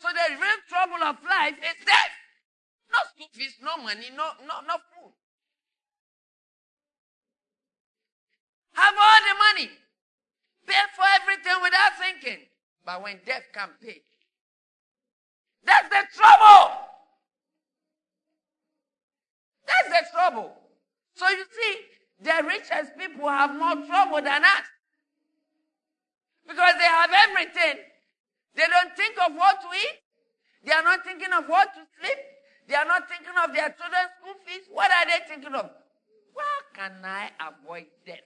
So 0.01 0.07
the 0.09 0.33
real 0.33 0.61
trouble 0.67 1.03
of 1.05 1.21
life 1.21 1.61
is 1.61 1.77
death. 1.85 2.13
No 2.89 2.97
school 3.13 3.29
fees, 3.33 3.53
no 3.61 3.77
money, 3.77 4.09
no, 4.17 4.33
no, 4.49 4.65
no 4.65 4.75
food. 4.89 5.13
Have 8.73 8.95
all 8.97 9.21
the 9.21 9.35
money. 9.37 9.69
Pay 10.65 10.83
for 10.95 11.05
everything 11.21 11.61
without 11.61 11.93
thinking. 12.01 12.45
But 12.83 13.03
when 13.03 13.19
death 13.27 13.45
can 13.53 13.69
pay, 13.79 14.01
that's 15.63 15.87
the 15.89 16.01
trouble. 16.17 16.81
That's 19.67 19.89
the 19.89 20.17
trouble. 20.17 20.51
So 21.13 21.29
you 21.29 21.45
see, 21.45 21.77
the 22.23 22.43
richest 22.47 22.97
people 22.97 23.29
have 23.29 23.53
more 23.53 23.85
trouble 23.85 24.21
than 24.21 24.43
us. 24.43 24.65
Because 26.47 26.73
they 26.79 26.85
have 26.85 27.11
everything. 27.29 27.90
They 28.55 28.67
don't 28.67 28.95
think 28.95 29.15
of 29.17 29.35
what 29.35 29.61
to 29.61 29.67
eat. 29.67 29.99
They 30.65 30.73
are 30.73 30.83
not 30.83 31.03
thinking 31.03 31.31
of 31.33 31.47
what 31.47 31.73
to 31.73 31.81
sleep. 31.99 32.19
They 32.67 32.75
are 32.75 32.85
not 32.85 33.07
thinking 33.09 33.33
of 33.43 33.53
their 33.53 33.69
children's 33.69 34.11
school 34.19 34.35
fees. 34.45 34.67
What 34.69 34.91
are 34.91 35.05
they 35.05 35.25
thinking 35.27 35.53
of? 35.53 35.69
Where 36.33 36.61
can 36.73 37.03
I 37.03 37.31
avoid 37.39 37.87
death? 38.05 38.19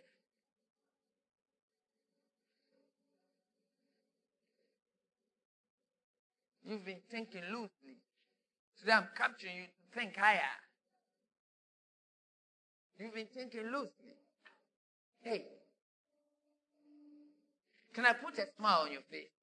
You've 6.63 6.86
been 6.86 7.02
thinking 7.12 7.43
loosely. 7.52 8.02
Today 8.80 8.93
I'm 8.93 9.08
capturing 9.15 9.56
you 9.56 9.63
to 9.65 9.99
think 9.99 10.17
higher. 10.17 10.39
You've 12.99 13.13
been 13.13 13.28
thinking 13.34 13.65
loosely. 13.71 14.15
Hey, 15.21 15.45
can 17.93 18.06
I 18.06 18.13
put 18.13 18.38
a 18.39 18.45
smile 18.58 18.82
on 18.86 18.91
your 18.91 19.02
face? 19.12 19.35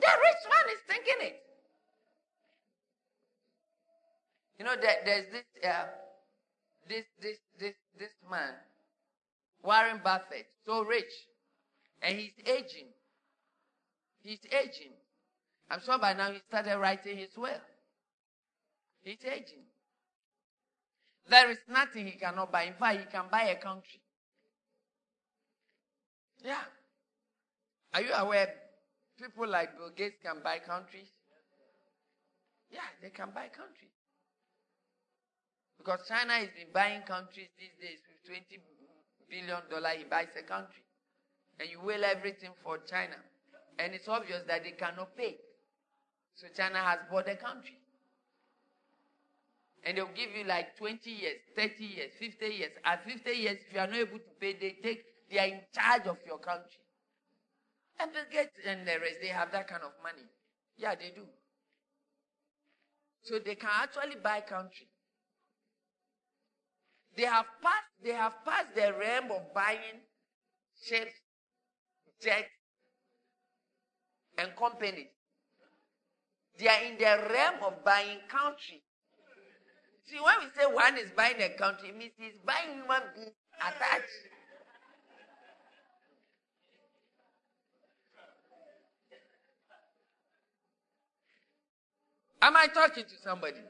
The 0.00 0.06
rich 0.06 0.42
man 0.48 0.74
is 0.74 0.80
thinking 0.88 1.26
it. 1.28 1.42
You 4.58 4.64
know, 4.64 4.76
that 4.76 5.04
there's 5.04 5.26
this, 5.30 5.44
uh, 5.64 5.84
this, 6.88 7.04
this, 7.20 7.36
this, 7.58 7.74
this 7.98 8.10
man, 8.30 8.54
Warren 9.62 10.00
Buffett, 10.02 10.46
so 10.64 10.84
rich, 10.84 11.12
and 12.02 12.18
he's 12.18 12.32
aging. 12.46 12.88
He's 14.22 14.40
aging. 14.52 14.92
I'm 15.70 15.80
sure 15.80 15.98
by 15.98 16.14
now 16.14 16.32
he 16.32 16.38
started 16.48 16.78
writing 16.78 17.16
his 17.16 17.36
will. 17.36 17.60
He's 19.02 19.24
aging. 19.24 19.64
There 21.28 21.50
is 21.50 21.58
nothing 21.68 22.06
he 22.06 22.12
cannot 22.12 22.50
buy. 22.50 22.64
In 22.64 22.74
fact, 22.74 22.98
he 23.00 23.06
can 23.06 23.24
buy 23.30 23.44
a 23.44 23.56
country. 23.56 24.00
Yeah. 26.44 26.64
Are 27.94 28.02
you 28.02 28.12
aware 28.12 28.52
people 29.20 29.48
like 29.48 29.76
Bill 29.76 29.90
Gates 29.90 30.16
can 30.22 30.42
buy 30.42 30.58
countries? 30.58 31.08
Yeah, 32.70 32.88
they 33.02 33.10
can 33.10 33.30
buy 33.32 33.48
countries. 33.48 33.92
Because 35.78 36.06
China 36.06 36.34
has 36.34 36.48
been 36.50 36.68
buying 36.72 37.02
countries 37.02 37.48
these 37.58 37.74
days 37.80 38.00
with 38.08 38.22
20 38.26 38.58
billion 39.28 39.62
dollar 39.70 39.90
he 39.96 40.04
buys 40.04 40.28
a 40.38 40.42
country. 40.42 40.84
And 41.60 41.70
you 41.70 41.80
will 41.80 42.04
everything 42.04 42.52
for 42.62 42.78
China. 42.78 43.16
And 43.78 43.94
it's 43.94 44.08
obvious 44.08 44.42
that 44.48 44.64
they 44.64 44.72
cannot 44.72 45.16
pay. 45.16 45.38
So 46.34 46.48
China 46.56 46.78
has 46.78 47.00
bought 47.10 47.28
a 47.28 47.36
country. 47.36 47.78
And 49.84 49.96
they'll 49.96 50.06
give 50.14 50.30
you 50.36 50.44
like 50.44 50.76
20 50.76 51.10
years, 51.10 51.40
30 51.56 51.84
years, 51.84 52.12
50 52.18 52.46
years. 52.46 52.72
At 52.84 53.04
50 53.04 53.30
years, 53.32 53.58
if 53.66 53.72
you 53.72 53.80
are 53.80 53.86
not 53.86 53.96
able 53.96 54.18
to 54.18 54.30
pay, 54.40 54.52
they 54.52 54.76
take, 54.82 55.04
they 55.30 55.38
are 55.38 55.46
in 55.46 55.60
charge 55.74 56.06
of 56.06 56.18
your 56.26 56.38
country. 56.38 56.78
And 58.00 58.12
Bill 58.12 58.22
Gates 58.30 58.56
and 58.66 58.86
the 58.86 58.98
rest, 58.98 59.16
they 59.20 59.28
have 59.28 59.52
that 59.52 59.68
kind 59.68 59.82
of 59.82 59.92
money. 60.02 60.26
Yeah, 60.76 60.94
they 60.94 61.10
do. 61.14 61.26
So 63.22 63.38
they 63.38 63.54
can 63.54 63.70
actually 63.70 64.16
buy 64.22 64.40
country. 64.40 64.88
They 67.16 67.24
have 67.24 67.46
passed, 67.62 67.92
they 68.02 68.12
have 68.12 68.32
passed 68.44 68.74
the 68.74 68.94
realm 68.98 69.30
of 69.32 69.52
buying 69.52 70.00
ships, 70.82 71.12
jets, 72.22 72.48
and 74.38 74.56
companies. 74.56 75.08
They 76.58 76.68
are 76.68 76.82
in 76.82 76.96
the 76.96 77.28
realm 77.30 77.56
of 77.64 77.84
buying 77.84 78.20
country. 78.28 78.82
See, 80.06 80.18
when 80.18 80.34
we 80.40 80.46
say 80.56 80.66
one 80.72 80.96
is 80.96 81.10
buying 81.16 81.40
a 81.40 81.50
country, 81.50 81.90
it 81.90 81.96
means 81.96 82.12
he's 82.16 82.38
buying 82.44 82.80
human 82.80 83.02
beings 83.14 83.36
attached. 83.60 84.39
Am 92.42 92.56
I 92.56 92.66
talking 92.68 93.04
to 93.04 93.16
somebody? 93.22 93.60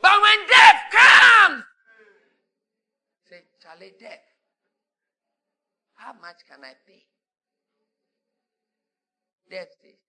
But 0.00 0.22
when 0.22 0.48
death 0.48 0.80
comes, 0.90 1.64
say, 3.28 3.42
Charlie, 3.62 3.92
death, 4.00 4.24
how 5.94 6.12
much 6.14 6.36
can 6.50 6.64
I 6.64 6.72
pay? 6.86 7.04
Death 9.50 9.68
says, 9.82 10.00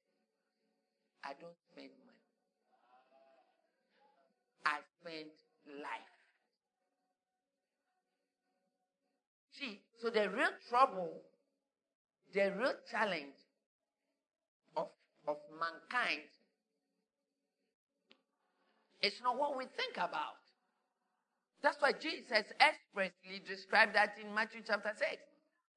I 1.24 1.34
don't 1.40 1.58
spend 1.72 1.90
money. 2.06 2.14
I 4.66 4.80
spend 5.00 5.30
life. 5.82 6.14
See, 9.52 9.82
so 10.02 10.10
the 10.10 10.30
real 10.30 10.56
trouble, 10.70 11.22
the 12.34 12.54
real 12.58 12.74
challenge 12.90 13.36
of, 14.76 14.88
of 15.28 15.38
mankind 15.60 16.24
it's 19.04 19.22
not 19.22 19.38
what 19.38 19.58
we 19.58 19.66
think 19.66 19.98
about. 19.98 20.40
That's 21.62 21.80
why 21.80 21.92
Jesus 21.92 22.48
expressly 22.60 23.44
described 23.48 23.96
that 23.96 24.16
in 24.20 24.34
Matthew 24.34 24.62
chapter 24.66 24.92
6. 24.96 25.00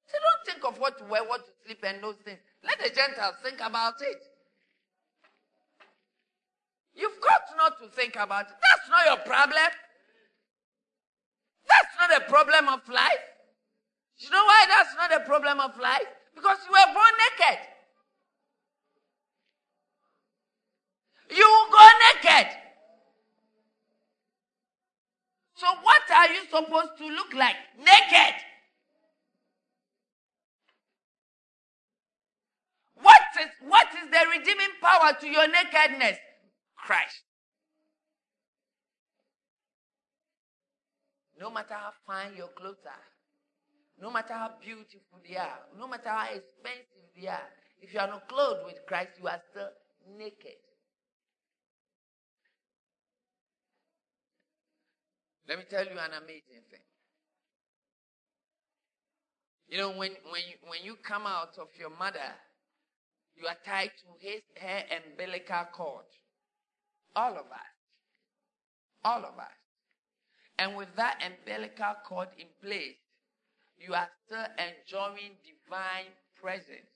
So 0.07 0.15
don't 0.23 0.43
think 0.47 0.63
of 0.65 0.79
what 0.79 0.97
to 0.99 1.05
wear, 1.05 1.23
what 1.23 1.45
to 1.45 1.51
sleep, 1.65 1.83
and 1.83 2.01
those 2.01 2.15
things. 2.23 2.39
Let 2.63 2.79
the 2.79 2.89
Gentiles 2.89 3.35
think 3.43 3.59
about 3.59 3.95
it. 4.01 4.23
You've 6.95 7.19
got 7.21 7.41
not 7.57 7.79
to 7.79 7.89
think 7.89 8.15
about 8.15 8.47
it. 8.47 8.55
That's 8.55 8.89
not 8.89 9.05
your 9.05 9.25
problem. 9.25 9.71
That's 11.67 11.93
not 11.99 12.21
a 12.21 12.25
problem 12.31 12.69
of 12.69 12.87
life. 12.87 13.27
You 14.17 14.29
know 14.31 14.43
why 14.43 14.65
that's 14.67 14.95
not 14.95 15.21
a 15.21 15.25
problem 15.25 15.59
of 15.59 15.77
life? 15.77 16.07
Because 16.33 16.57
you 16.65 16.71
were 16.71 16.93
born 16.93 17.13
naked. 17.27 17.59
You 21.37 21.43
will 21.43 21.71
go 21.71 21.87
naked. 22.13 22.66
So 25.57 25.65
what 25.81 26.03
are 26.15 26.29
you 26.29 26.41
supposed 26.51 26.97
to 26.99 27.07
look 27.09 27.33
like? 27.33 27.55
Naked. 27.79 28.35
What 33.01 33.21
is, 33.41 33.49
what 33.67 33.87
is 33.87 34.11
the 34.11 34.37
redeeming 34.37 34.75
power 34.79 35.17
to 35.19 35.27
your 35.27 35.47
nakedness? 35.47 36.19
Christ. 36.77 37.23
No 41.39 41.49
matter 41.49 41.73
how 41.73 41.91
fine 42.05 42.35
your 42.37 42.49
clothes 42.49 42.85
are, 42.85 43.07
no 43.99 44.11
matter 44.11 44.33
how 44.33 44.51
beautiful 44.61 45.19
they 45.27 45.37
are, 45.37 45.59
no 45.77 45.87
matter 45.87 46.09
how 46.09 46.25
expensive 46.25 47.09
they 47.19 47.27
are, 47.27 47.49
if 47.81 47.93
you 47.93 47.99
are 47.99 48.07
not 48.07 48.27
clothed 48.29 48.65
with 48.65 48.77
Christ, 48.87 49.11
you 49.19 49.27
are 49.27 49.41
still 49.51 49.69
naked. 50.17 50.66
Let 55.47 55.59
me 55.59 55.65
tell 55.69 55.85
you 55.85 55.91
an 55.91 56.13
amazing 56.23 56.63
thing. 56.69 56.83
You 59.69 59.77
know, 59.77 59.89
when, 59.89 60.11
when, 60.31 60.41
you, 60.47 60.55
when 60.67 60.79
you 60.83 60.95
come 61.03 61.25
out 61.25 61.57
of 61.59 61.67
your 61.79 61.89
mother, 61.89 62.35
you 63.35 63.47
are 63.47 63.57
tied 63.65 63.91
to 63.99 64.27
his, 64.27 64.41
her 64.59 64.83
umbilical 64.91 65.67
cord. 65.73 66.05
All 67.15 67.31
of 67.31 67.45
us. 67.51 67.73
All 69.03 69.19
of 69.19 69.37
us. 69.37 69.57
And 70.59 70.75
with 70.75 70.89
that 70.95 71.21
umbilical 71.23 71.95
cord 72.05 72.29
in 72.37 72.47
place, 72.61 72.97
you 73.77 73.93
are 73.93 74.09
still 74.25 74.45
enjoying 74.57 75.37
divine 75.45 76.11
presence. 76.41 76.91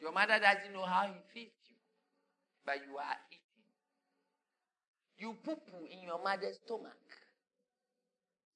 Your 0.00 0.12
mother 0.12 0.38
doesn't 0.40 0.72
know 0.72 0.84
how 0.84 1.06
he 1.06 1.20
feeds 1.32 1.54
you, 1.68 1.76
but 2.64 2.76
you 2.88 2.96
are. 2.96 3.33
You 5.18 5.36
poo 5.44 5.56
poo 5.56 5.84
in 5.90 6.02
your 6.02 6.22
mother's 6.22 6.58
stomach. 6.64 6.96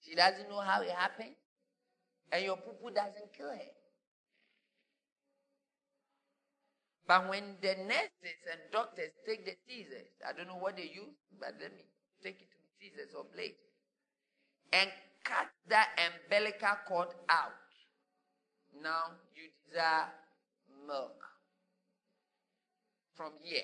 She 0.00 0.14
doesn't 0.14 0.48
know 0.48 0.60
how 0.60 0.82
it 0.82 0.90
happened, 0.90 1.34
and 2.32 2.44
your 2.44 2.56
poo 2.56 2.72
poo 2.72 2.90
doesn't 2.90 3.32
kill 3.36 3.50
her. 3.50 3.70
But 7.06 7.28
when 7.28 7.56
the 7.62 7.74
nurses 7.86 8.40
and 8.52 8.60
doctors 8.70 9.10
take 9.26 9.46
the 9.46 9.56
scissors, 9.66 10.08
I 10.28 10.32
don't 10.36 10.46
know 10.46 10.58
what 10.60 10.76
they 10.76 10.82
use, 10.82 11.16
but 11.40 11.54
let 11.60 11.72
me 11.72 11.84
take 12.22 12.40
it 12.40 12.48
to 12.50 12.58
scissors 12.78 13.14
or 13.16 13.24
blade, 13.34 13.54
and 14.72 14.90
cut 15.24 15.48
that 15.68 15.88
umbilical 15.96 16.76
cord 16.86 17.08
out. 17.28 17.52
Now 18.82 19.16
you 19.34 19.48
desire 19.68 20.08
milk 20.86 21.16
from 23.14 23.32
here. 23.42 23.62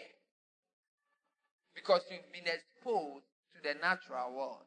Because 1.75 2.03
you've 2.11 2.33
been 2.33 2.47
exposed 2.47 2.74
to 2.85 3.21
the 3.63 3.75
natural 3.81 4.35
world. 4.37 4.67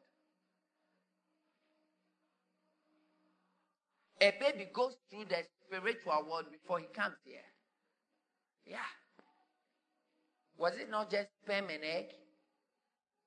A 4.20 4.32
baby 4.40 4.68
goes 4.72 4.96
through 5.08 5.26
the 5.26 5.44
spiritual 5.66 6.26
world 6.28 6.46
before 6.50 6.80
he 6.80 6.86
comes 6.86 7.14
here. 7.24 7.38
Yeah. 8.66 8.78
Was 10.56 10.72
it 10.74 10.90
not 10.90 11.10
just 11.10 11.28
sperm 11.44 11.70
and 11.70 11.84
egg? 11.84 12.06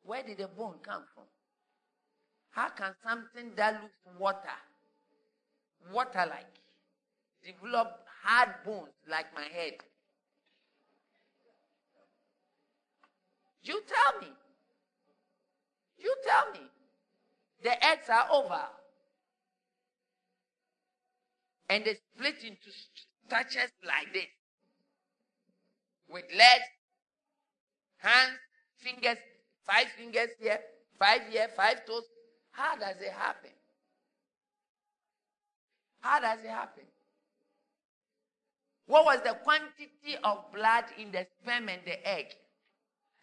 Where 0.04 0.22
did 0.24 0.38
the 0.38 0.48
bone 0.48 0.76
come 0.84 1.04
from? 1.14 1.24
How 2.50 2.70
can 2.70 2.94
something 3.08 3.52
that 3.56 3.82
looks 3.82 4.20
water, 4.20 4.60
water 5.94 6.26
like, 6.30 6.60
develop 7.46 8.06
hard 8.24 8.50
bones 8.66 8.92
like 9.10 9.34
my 9.34 9.44
head? 9.44 9.76
You 13.64 13.82
tell 13.88 14.22
me. 14.22 14.28
You 16.02 16.16
tell 16.26 16.52
me. 16.54 16.68
The 17.64 17.86
eggs 17.86 18.10
are 18.10 18.28
over. 18.32 18.62
And 21.70 21.86
they 21.86 21.96
split 22.16 22.36
into 22.44 22.70
structures 23.26 23.72
like 23.86 24.12
this. 24.14 24.26
With 26.10 26.26
legs, 26.36 26.66
hands, 27.98 28.38
fingers, 28.78 29.18
five 29.66 29.88
fingers 29.98 30.30
here, 30.40 30.60
five 31.00 31.22
here, 31.30 31.48
five 31.56 31.86
toes. 31.86 32.04
How 32.52 32.76
does 32.76 32.96
it 33.00 33.14
happen? 33.14 33.52
How 36.02 36.20
does 36.20 36.40
it 36.44 36.50
happen? 36.50 36.84
What 38.88 39.06
was 39.06 39.22
the 39.24 39.38
quantity 39.44 40.18
of 40.24 40.52
blood 40.54 40.86
in 40.98 41.12
the 41.12 41.26
sperm 41.40 41.70
and 41.70 41.82
the 41.86 42.06
egg? 42.06 42.26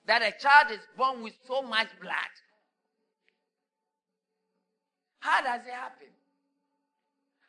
That 0.06 0.22
a 0.22 0.32
child 0.40 0.70
is 0.70 0.80
born 0.96 1.22
with 1.22 1.34
so 1.46 1.60
much 1.60 1.88
blood. 2.00 2.32
How 5.20 5.42
does 5.42 5.66
it 5.66 5.72
happen? 5.72 6.08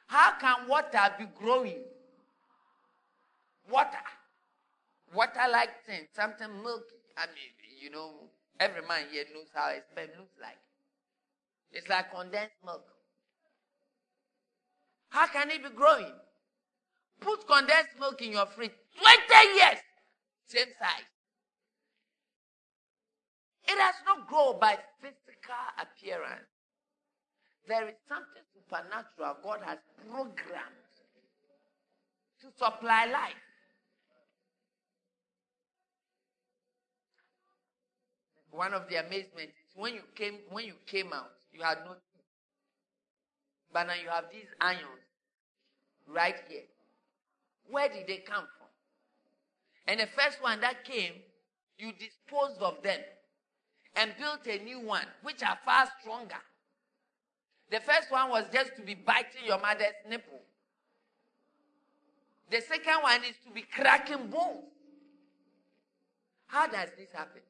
How 0.07 0.33
can 0.39 0.67
water 0.67 1.13
be 1.17 1.25
growing? 1.39 1.83
Water. 3.69 4.05
Water 5.13 5.45
like 5.51 5.85
thing, 5.85 6.07
something 6.15 6.49
milky. 6.63 6.95
I 7.17 7.25
mean, 7.27 7.53
you 7.81 7.89
know, 7.91 8.11
every 8.59 8.81
man 8.87 9.05
here 9.11 9.25
knows 9.33 9.47
how 9.53 9.69
a 9.69 9.81
sperm 9.91 10.09
looks 10.17 10.35
like. 10.41 10.57
It's 11.71 11.87
like 11.87 12.11
condensed 12.11 12.55
milk. 12.65 12.85
How 15.09 15.27
can 15.27 15.49
it 15.51 15.63
be 15.63 15.69
growing? 15.69 16.13
Put 17.19 17.47
condensed 17.47 17.99
milk 17.99 18.21
in 18.21 18.31
your 18.31 18.45
fridge. 18.45 18.71
20 18.99 19.55
years. 19.55 19.79
Same 20.45 20.67
size. 20.79 21.09
It 23.67 23.75
does 23.75 23.95
not 24.05 24.27
grow 24.27 24.53
by 24.53 24.77
physical 24.99 25.65
appearance. 25.77 26.49
There 27.69 27.87
is 27.87 27.93
something 28.07 28.41
supernatural 28.51 29.37
God 29.43 29.59
has 29.63 29.77
programmed 30.09 30.89
to 32.41 32.47
supply 32.57 33.05
life. 33.05 33.45
One 38.49 38.73
of 38.73 38.89
the 38.89 38.95
amazements 38.95 39.53
is 39.53 39.75
when 39.75 39.93
you 39.93 40.01
came 40.15 40.39
when 40.49 40.65
you 40.65 40.73
came 40.87 41.13
out, 41.13 41.29
you 41.53 41.61
had 41.61 41.77
no 41.85 41.91
teeth. 41.91 42.25
But 43.71 43.85
now 43.85 43.93
you 44.01 44.09
have 44.09 44.25
these 44.33 44.49
ions 44.59 45.05
right 46.07 46.37
here. 46.49 46.65
Where 47.69 47.87
did 47.87 48.07
they 48.07 48.17
come 48.17 48.47
from? 48.57 48.67
And 49.85 49.99
the 49.99 50.07
first 50.07 50.41
one 50.41 50.59
that 50.61 50.83
came, 50.83 51.13
you 51.77 51.91
disposed 51.91 52.63
of 52.63 52.81
them 52.81 52.99
and 53.95 54.11
built 54.17 54.47
a 54.47 54.63
new 54.63 54.79
one, 54.79 55.05
which 55.21 55.43
are 55.43 55.59
far 55.63 55.87
stronger. 56.01 56.41
The 57.71 57.79
first 57.81 58.09
one 58.09 58.29
was 58.29 58.45
just 58.51 58.75
to 58.77 58.81
be 58.81 58.95
biting 58.95 59.45
your 59.45 59.59
mother's 59.59 59.93
nipple. 60.09 60.41
The 62.49 62.61
second 62.61 63.03
one 63.03 63.23
is 63.23 63.35
to 63.45 63.51
be 63.53 63.61
cracking 63.61 64.27
bones. 64.27 64.65
How 66.47 66.65
does 66.65 66.89
this 66.97 67.09
happen? 67.13 67.41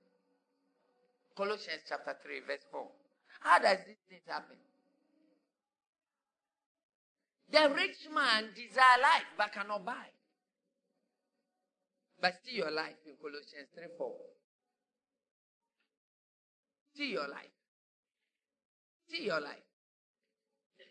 Colossians 1.37 1.83
chapter 1.87 2.17
3, 2.21 2.41
verse 2.45 2.65
4. 2.69 2.85
How 3.39 3.59
does 3.59 3.77
this 3.87 3.95
thing 4.09 4.19
happen? 4.27 4.57
The 7.51 7.73
rich 7.73 8.09
man 8.13 8.49
desire 8.53 9.01
life 9.01 9.29
but 9.37 9.53
cannot 9.53 9.85
buy. 9.85 10.11
But 12.21 12.33
see 12.45 12.57
your 12.57 12.71
life 12.71 12.99
in 13.07 13.13
Colossians 13.21 13.69
3 13.73 13.85
4. 13.97 14.13
See 16.97 17.11
your 17.11 17.29
life. 17.29 17.55
See 19.09 19.23
your 19.23 19.39
life. 19.39 19.68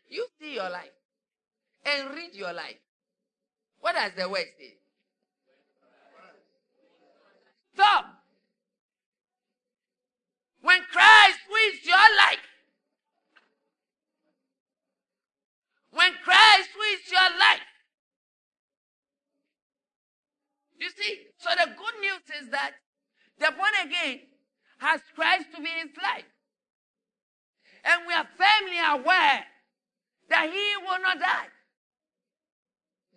You 0.08 0.26
see 0.40 0.54
your 0.54 0.70
life. 0.70 0.92
And 1.84 2.14
read 2.14 2.34
your 2.34 2.52
life. 2.52 2.78
What 3.80 3.94
does 3.94 4.12
the 4.16 4.28
word 4.28 4.46
say? 4.58 4.74
Stop. 7.74 8.06
When 10.60 10.80
Christ 10.90 11.38
wins 11.50 11.84
your 11.84 11.96
life, 11.96 12.44
when 15.92 16.12
Christ 16.24 16.70
wins 16.78 17.10
your 17.10 17.38
life, 17.38 17.60
you 20.80 20.90
see, 20.90 21.18
so 21.38 21.50
the 21.56 21.66
good 21.66 22.00
news 22.00 22.42
is 22.42 22.50
that 22.50 22.72
the 23.38 23.52
born 23.56 23.70
again 23.84 24.20
has 24.78 25.00
Christ 25.14 25.46
to 25.54 25.62
be 25.62 25.68
his 25.68 25.96
life. 26.02 26.24
And 27.84 28.02
we 28.06 28.12
are 28.14 28.26
firmly 28.36 28.78
aware 28.78 29.44
that 30.28 30.50
he 30.50 30.66
will 30.84 31.00
not 31.02 31.18
die 31.18 31.48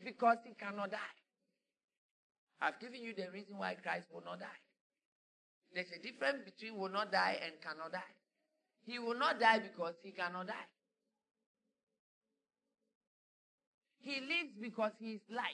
because 0.04 0.38
he 0.45 0.54
cannot 0.54 0.91
die. 0.91 1.15
I've 2.62 2.80
given 2.80 3.02
you 3.02 3.13
the 3.15 3.30
reason 3.32 3.58
why 3.58 3.76
Christ 3.76 4.08
will 4.13 4.24
not 4.24 4.39
die. 4.39 4.62
There's 5.74 5.91
a 5.97 6.02
difference 6.02 6.43
between 6.45 6.78
will 6.78 6.89
not 6.89 7.12
die 7.12 7.39
and 7.43 7.54
cannot 7.62 7.91
die. 7.91 8.13
He 8.86 9.00
will 9.00 9.17
not 9.17 9.39
die 9.39 9.60
because 9.60 9.95
he 10.04 10.12
cannot 10.12 10.47
die. 10.47 10.69
He 14.00 14.19
lives 14.19 14.54
because 14.60 14.91
he 15.00 15.13
is 15.13 15.21
life. 15.30 15.45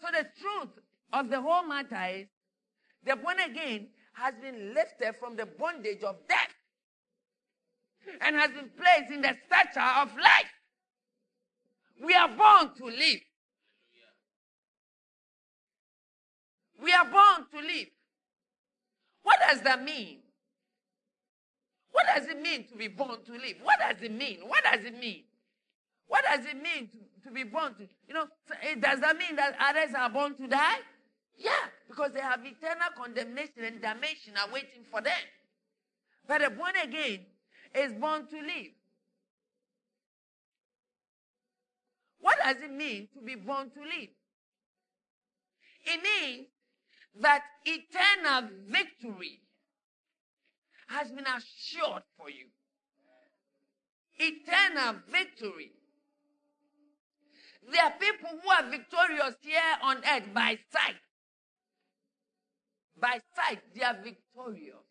So 0.00 0.06
the 0.10 0.26
truth 0.40 0.72
of 1.12 1.28
the 1.28 1.40
whole 1.40 1.66
matter 1.66 2.20
is 2.20 2.26
the 3.04 3.16
born 3.16 3.38
again 3.38 3.88
has 4.14 4.34
been 4.42 4.74
lifted 4.74 5.14
from 5.18 5.36
the 5.36 5.46
bondage 5.46 6.02
of 6.02 6.16
death 6.28 6.54
and 8.20 8.36
has 8.36 8.50
been 8.50 8.70
placed 8.76 9.12
in 9.12 9.22
the 9.22 9.34
stature 9.46 10.00
of 10.00 10.08
life. 10.16 10.52
We 12.02 12.14
are 12.14 12.28
born 12.28 12.74
to 12.78 12.84
live. 12.84 13.20
We 16.82 16.92
are 16.92 17.04
born 17.04 17.46
to 17.52 17.58
live. 17.66 17.88
What 19.22 19.38
does 19.46 19.60
that 19.62 19.84
mean? 19.84 20.20
What 21.92 22.06
does 22.14 22.26
it 22.28 22.40
mean 22.40 22.66
to 22.68 22.76
be 22.76 22.88
born 22.88 23.22
to 23.26 23.32
live? 23.32 23.56
What 23.62 23.78
does 23.80 24.02
it 24.02 24.12
mean? 24.12 24.38
What 24.46 24.64
does 24.64 24.84
it 24.84 24.98
mean? 24.98 25.24
What 26.06 26.24
does 26.24 26.46
it 26.46 26.56
mean 26.60 26.88
to, 26.88 27.28
to 27.28 27.34
be 27.34 27.44
born 27.44 27.74
to? 27.74 27.86
You 28.08 28.14
know, 28.14 28.26
eh, 28.62 28.74
does 28.80 29.00
that 29.00 29.16
mean 29.16 29.36
that 29.36 29.56
others 29.60 29.94
are 29.96 30.08
born 30.08 30.34
to 30.36 30.46
die? 30.48 30.78
Yeah, 31.36 31.52
because 31.88 32.12
they 32.12 32.20
have 32.20 32.40
eternal 32.40 32.90
condemnation 32.96 33.64
and 33.64 33.80
damnation 33.80 34.34
awaiting 34.48 34.84
for 34.90 35.00
them. 35.00 35.12
But 36.26 36.44
a 36.44 36.50
born 36.50 36.72
again 36.82 37.26
is 37.74 37.92
born 37.92 38.26
to 38.26 38.36
live. 38.36 38.72
What 42.20 42.38
does 42.44 42.56
it 42.62 42.72
mean 42.72 43.08
to 43.14 43.20
be 43.20 43.34
born 43.34 43.70
to 43.70 43.80
live? 43.80 44.10
It 45.84 46.00
means 46.02 46.46
that 47.20 47.42
eternal 47.64 48.50
victory 48.68 49.40
has 50.88 51.10
been 51.10 51.24
assured 51.24 52.02
for 52.18 52.28
you. 52.28 52.46
Eternal 54.18 55.00
victory. 55.10 55.72
There 57.72 57.84
are 57.84 57.92
people 57.92 58.30
who 58.42 58.50
are 58.50 58.70
victorious 58.70 59.36
here 59.40 59.60
on 59.82 59.98
earth 59.98 60.34
by 60.34 60.58
sight. 60.72 60.96
By 63.00 63.20
sight, 63.34 63.60
they 63.74 63.82
are 63.82 63.96
victorious. 64.02 64.89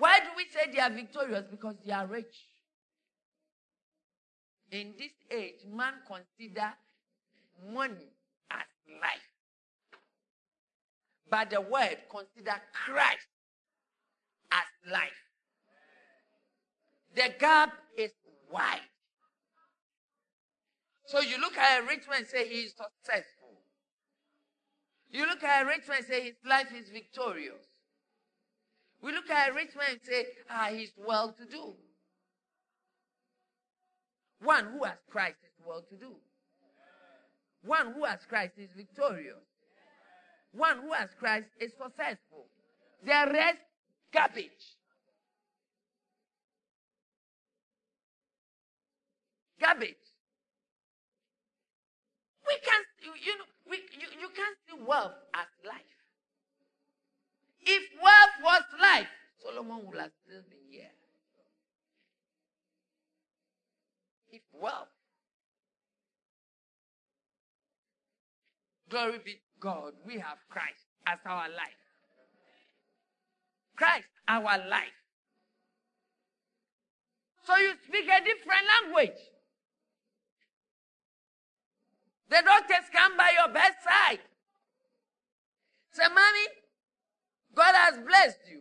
Why 0.00 0.18
do 0.20 0.28
we 0.34 0.46
say 0.46 0.72
they 0.72 0.80
are 0.80 0.88
victorious? 0.88 1.44
Because 1.50 1.76
they 1.84 1.92
are 1.92 2.06
rich. 2.06 2.34
In 4.72 4.94
this 4.98 5.12
age, 5.30 5.60
man 5.70 5.92
consider 6.06 6.72
money 7.70 8.08
as 8.50 8.64
life. 8.98 9.28
But 11.30 11.50
the 11.50 11.60
word 11.60 11.98
consider 12.10 12.56
Christ 12.72 13.26
as 14.50 14.90
life. 14.90 15.10
The 17.14 17.34
gap 17.38 17.74
is 17.98 18.12
wide. 18.50 18.80
So 21.04 21.20
you 21.20 21.38
look 21.38 21.58
at 21.58 21.82
a 21.82 21.86
rich 21.86 22.08
man 22.08 22.20
and 22.20 22.26
say 22.26 22.48
he 22.48 22.60
is 22.62 22.70
successful. 22.70 23.60
You 25.10 25.26
look 25.26 25.42
at 25.44 25.62
a 25.62 25.66
rich 25.66 25.86
man 25.88 25.98
and 25.98 26.06
say 26.06 26.22
his 26.22 26.36
life 26.48 26.68
is 26.74 26.88
victorious. 26.88 27.69
We 29.02 29.12
look 29.12 29.30
at 29.30 29.50
a 29.50 29.52
rich 29.54 29.70
man 29.76 29.92
and 29.92 30.00
say, 30.02 30.26
ah, 30.50 30.68
he's 30.70 30.92
well 30.96 31.34
to 31.38 31.44
do. 31.46 31.74
One 34.42 34.66
who 34.66 34.84
has 34.84 34.98
Christ 35.10 35.36
is 35.44 35.66
well 35.66 35.82
to 35.88 35.96
do. 35.96 36.12
One 37.64 37.92
who 37.92 38.04
has 38.04 38.20
Christ 38.28 38.54
is 38.58 38.70
victorious. 38.76 39.36
One 40.52 40.78
who 40.78 40.92
has 40.92 41.10
Christ 41.18 41.46
is 41.60 41.72
successful. 41.72 42.46
The 43.04 43.30
rest, 43.32 43.58
garbage. 44.12 44.76
Garbage. 49.60 49.94
We 52.48 52.56
can't, 52.64 52.86
you 53.24 53.38
know, 53.38 53.44
we, 53.68 53.76
you, 53.76 54.08
you 54.20 54.28
can't 54.34 54.56
see 54.68 54.84
wealth 54.86 55.12
as 55.34 55.46
life. 55.64 55.89
If 57.62 57.82
wealth 58.02 58.36
was 58.42 58.62
life, 58.80 59.08
Solomon 59.42 59.86
would 59.86 59.98
have 59.98 60.12
still 60.24 60.42
been 60.48 60.70
here. 60.70 60.90
If 64.30 64.42
wealth, 64.52 64.88
glory 68.88 69.18
be 69.24 69.40
God, 69.60 69.92
we 70.06 70.14
have 70.14 70.38
Christ 70.48 70.86
as 71.06 71.18
our 71.26 71.48
life. 71.48 71.80
Christ, 73.76 74.08
our 74.28 74.58
life. 74.68 74.96
So 77.44 77.56
you 77.56 77.72
speak 77.86 78.04
a 78.04 78.24
different 78.24 78.66
language. 78.84 79.18
The 82.28 82.42
doctors 82.44 82.88
come 82.92 83.16
by 83.16 83.32
your 83.36 83.52
bedside. 83.52 84.20
Say, 85.92 86.04
Mommy, 86.06 86.46
God 87.54 87.74
has 87.74 87.98
blessed 87.98 88.40
you. 88.50 88.60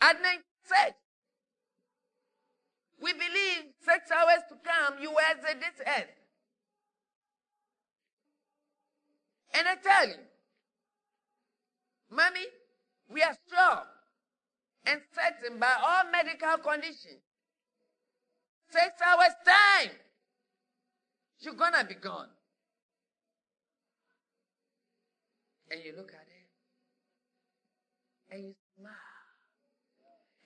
Adnan 0.00 0.40
said, 0.64 0.94
We 3.02 3.12
believe 3.12 3.72
six 3.80 4.10
hours 4.10 4.42
to 4.48 4.56
come, 4.64 5.02
you 5.02 5.10
will 5.10 5.18
exit 5.30 5.60
this 5.60 5.86
earth. 5.86 6.10
And 9.54 9.68
I 9.68 9.74
tell 9.76 10.08
you, 10.08 10.14
Mommy, 12.10 12.46
we 13.08 13.22
are 13.22 13.36
strong 13.46 13.82
and 14.86 15.00
certain 15.14 15.58
by 15.58 15.72
all 15.82 16.10
medical 16.10 16.58
conditions. 16.58 17.22
Six 18.70 18.86
hours 19.06 19.34
time, 19.46 19.90
you're 21.40 21.54
gonna 21.54 21.84
be 21.84 21.94
gone. 21.94 22.28
And 25.70 25.80
you 25.84 25.94
look 25.96 26.12
at 26.12 26.23
and 28.34 28.42
you 28.50 28.54
smile. 28.74 29.22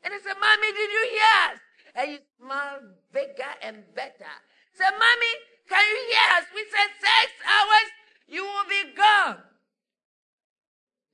And 0.05 0.13
I 0.13 0.19
said, 0.21 0.37
Mommy, 0.37 0.69
did 0.77 0.91
you 0.93 1.05
hear 1.17 1.35
us? 1.49 1.61
And 1.97 2.07
you 2.13 2.19
smile 2.37 2.81
bigger 3.13 3.53
and 3.65 3.83
better. 3.97 4.35
Say, 4.77 4.85
Mommy, 4.93 5.33
can 5.69 5.81
you 5.81 6.01
hear 6.13 6.29
us? 6.37 6.45
We 6.55 6.63
said 6.69 6.91
six 7.01 7.33
hours, 7.49 7.91
you 8.29 8.45
will 8.45 8.69
be 8.69 8.93
gone. 8.93 9.41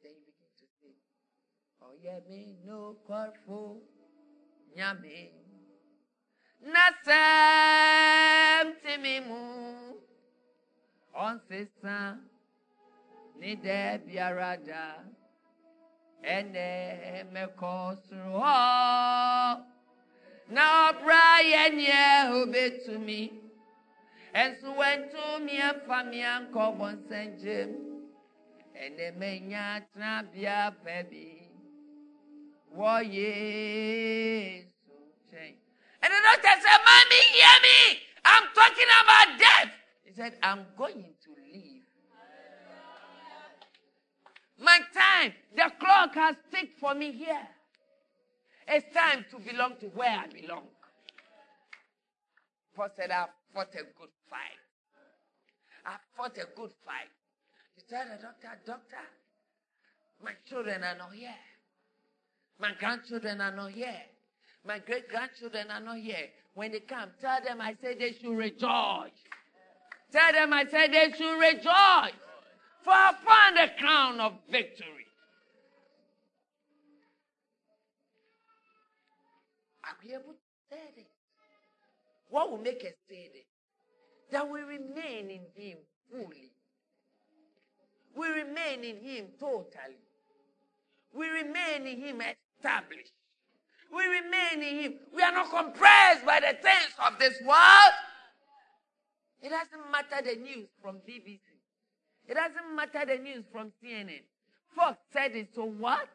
Then 0.02 0.18
you 0.18 0.34
begin 0.34 0.74
to. 0.82 0.90
Oh, 1.82 1.94
yeah, 2.02 2.20
me 2.28 2.58
no 2.66 2.96
corfu, 3.06 3.78
nyame. 4.76 5.30
Nasem 6.66 7.54
timimu. 8.82 9.94
On 11.14 11.40
sisa. 11.48 12.18
Ni 13.38 13.56
biarada. 13.56 15.14
Ene. 16.24 17.24
Na 20.50 20.92
Brian 20.92 21.78
ye 21.78 22.80
to 22.86 22.98
me. 22.98 23.32
And 24.34 24.56
so 24.60 24.74
went 24.74 25.10
to 25.12 25.44
me 25.44 25.58
and 25.58 25.82
family 25.86 26.22
and 26.22 26.52
Cobon 26.52 26.98
St. 27.08 27.40
James. 27.40 27.76
And 28.74 28.98
the 28.98 29.12
menya 29.18 29.82
trabia 29.94 30.74
baby. 30.84 31.48
Wo 32.74 32.98
yes. 32.98 34.64
And 36.04 36.12
the 36.12 36.20
doctor 36.22 36.60
said, 36.60 36.80
Mommy, 36.84 37.22
hear 37.32 37.58
me. 37.62 38.00
I'm 38.26 38.44
talking 38.54 38.90
about 39.02 39.38
death. 39.38 39.72
He 40.04 40.12
said, 40.12 40.36
I'm 40.42 40.66
going 40.76 41.14
to 41.24 41.30
leave. 41.50 41.82
My 44.64 44.78
time, 44.94 45.32
the 45.54 45.70
clock 45.78 46.14
has 46.14 46.36
ticked 46.50 46.80
for 46.80 46.94
me 46.94 47.12
here. 47.12 47.46
It's 48.66 48.86
time 48.94 49.26
to 49.30 49.38
belong 49.38 49.76
to 49.80 49.86
where 49.88 50.08
I 50.08 50.26
belong. 50.26 50.64
Paul 52.74 52.88
said, 52.96 53.10
I've 53.10 53.28
fought 53.52 53.74
a 53.74 53.84
good 53.98 54.08
fight. 54.30 54.58
I've 55.84 56.00
fought 56.16 56.38
a 56.38 56.46
good 56.56 56.70
fight. 56.84 57.12
He 57.76 57.82
tell 57.88 58.04
the 58.04 58.22
doctor, 58.22 58.58
Doctor, 58.66 59.04
my 60.24 60.32
children 60.48 60.82
are 60.82 60.96
not 60.96 61.12
here. 61.12 61.34
My 62.58 62.72
grandchildren 62.78 63.42
are 63.42 63.54
not 63.54 63.70
here. 63.72 64.00
My 64.66 64.78
great 64.78 65.10
grandchildren 65.10 65.70
are 65.70 65.80
not 65.80 65.98
here. 65.98 66.30
When 66.54 66.72
they 66.72 66.80
come, 66.80 67.10
tell 67.20 67.42
them 67.44 67.60
I 67.60 67.76
said 67.82 67.98
they 67.98 68.12
should 68.12 68.34
rejoice. 68.34 69.10
Tell 70.10 70.32
them 70.32 70.52
I 70.54 70.64
said 70.70 70.92
they 70.92 71.12
should 71.16 71.38
rejoice. 71.38 72.14
For 72.84 72.92
found 72.92 73.56
the 73.56 73.70
crown 73.78 74.20
of 74.20 74.34
victory. 74.50 75.06
Are 79.84 79.96
we 80.04 80.12
able 80.12 80.34
to 80.34 80.38
say 80.70 80.82
this? 80.94 81.04
What 82.28 82.50
will 82.50 82.58
make 82.58 82.82
us 82.84 82.92
say 83.08 83.30
this? 83.32 83.44
That 84.32 84.50
we 84.50 84.60
remain 84.60 85.30
in 85.30 85.46
Him 85.54 85.78
fully. 86.10 86.52
We 88.14 88.28
remain 88.28 88.84
in 88.84 89.02
Him 89.02 89.26
totally. 89.40 90.04
We 91.14 91.26
remain 91.28 91.86
in 91.86 92.02
Him 92.02 92.20
established. 92.20 93.12
We 93.94 94.04
remain 94.04 94.62
in 94.62 94.80
Him. 94.82 94.94
We 95.14 95.22
are 95.22 95.32
not 95.32 95.48
compressed 95.48 96.26
by 96.26 96.40
the 96.40 96.58
things 96.60 96.92
of 97.06 97.18
this 97.18 97.40
world. 97.46 97.94
It 99.40 99.48
doesn't 99.48 99.90
matter 99.90 100.22
the 100.22 100.40
news 100.40 100.68
from 100.82 100.96
BBC. 101.08 101.53
It 102.26 102.34
doesn't 102.34 102.74
matter 102.74 103.04
the 103.06 103.22
news 103.22 103.44
from 103.52 103.72
CNN. 103.82 104.22
Fox 104.74 104.98
said 105.12 105.36
it, 105.36 105.48
so 105.54 105.64
what? 105.64 106.08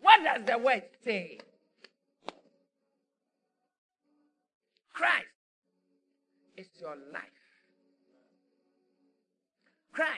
What 0.00 0.20
does 0.22 0.46
the 0.46 0.58
word 0.58 0.84
say? 1.04 1.38
Christ 4.92 5.26
is 6.56 6.66
your 6.80 6.96
life. 7.12 7.22
Christ 9.92 10.12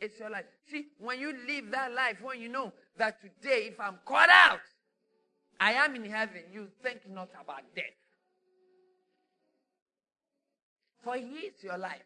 is 0.00 0.18
your 0.18 0.30
life. 0.30 0.44
See, 0.70 0.86
when 0.98 1.20
you 1.20 1.34
live 1.46 1.70
that 1.72 1.92
life, 1.92 2.16
when 2.22 2.40
you 2.40 2.48
know 2.48 2.72
that 2.98 3.20
today, 3.20 3.68
if 3.72 3.80
I'm 3.80 3.98
caught 4.04 4.30
out, 4.30 4.60
I 5.60 5.72
am 5.72 5.94
in 5.94 6.04
heaven, 6.10 6.42
you 6.52 6.68
think 6.82 7.00
not 7.08 7.28
about 7.40 7.62
death. 7.74 7.84
For 11.02 11.16
He 11.16 11.46
is 11.46 11.62
your 11.62 11.78
life. 11.78 12.02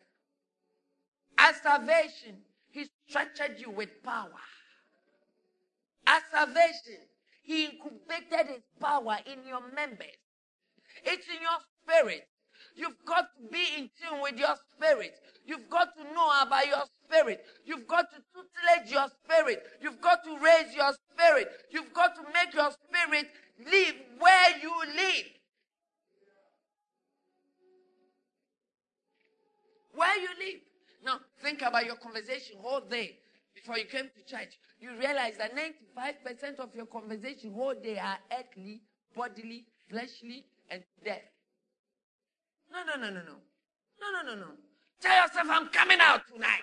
As 1.40 1.56
salvation, 1.62 2.36
He 2.70 2.86
structured 3.08 3.58
you 3.58 3.70
with 3.70 4.02
power. 4.02 4.28
As 6.06 6.22
salvation, 6.30 7.00
He 7.42 7.64
incubated 7.64 8.46
His 8.48 8.62
power 8.78 9.16
in 9.24 9.46
your 9.48 9.62
members. 9.74 10.20
It's 11.04 11.26
in 11.28 11.40
your 11.40 11.58
spirit. 11.82 12.26
You've 12.76 13.04
got 13.06 13.24
to 13.36 13.48
be 13.50 13.64
in 13.78 13.90
tune 13.98 14.20
with 14.22 14.38
your 14.38 14.54
spirit. 14.76 15.14
You've 15.46 15.70
got 15.70 15.96
to 15.96 16.04
know 16.14 16.30
about 16.42 16.66
your 16.66 16.84
spirit. 17.04 17.40
You've 17.64 17.86
got 17.86 18.06
to 18.10 18.16
tutelage 18.34 18.92
your 18.92 19.06
spirit. 19.24 19.62
You've 19.80 20.00
got 20.00 20.22
to 20.24 20.38
raise 20.38 20.74
your 20.74 20.92
spirit. 21.10 21.48
You've 21.70 21.92
got 21.94 22.14
to 22.16 22.22
make 22.34 22.52
your 22.54 22.70
spirit 22.70 23.26
live 23.64 23.94
where 24.18 24.58
you 24.62 24.72
live. 24.94 25.26
Where 29.94 30.18
you 30.20 30.28
live. 30.38 30.69
Now, 31.04 31.20
think 31.42 31.62
about 31.62 31.86
your 31.86 31.96
conversation 31.96 32.56
whole 32.60 32.80
day 32.80 33.16
before 33.54 33.78
you 33.78 33.84
came 33.84 34.10
to 34.14 34.24
church. 34.24 34.58
You 34.80 34.90
realize 34.98 35.36
that 35.38 35.52
95% 35.56 36.60
of 36.60 36.74
your 36.74 36.86
conversation 36.86 37.52
whole 37.52 37.74
day 37.74 37.98
are 37.98 38.18
earthly, 38.38 38.80
bodily, 39.16 39.66
fleshly, 39.88 40.44
and 40.70 40.82
death. 41.04 41.22
No, 42.72 42.84
no, 42.84 43.00
no, 43.00 43.10
no, 43.10 43.22
no. 43.22 43.36
No, 44.00 44.22
no, 44.22 44.34
no, 44.34 44.40
no. 44.40 44.46
Tell 45.00 45.22
yourself, 45.22 45.46
I'm 45.50 45.68
coming 45.68 45.98
out 46.00 46.22
tonight. 46.32 46.62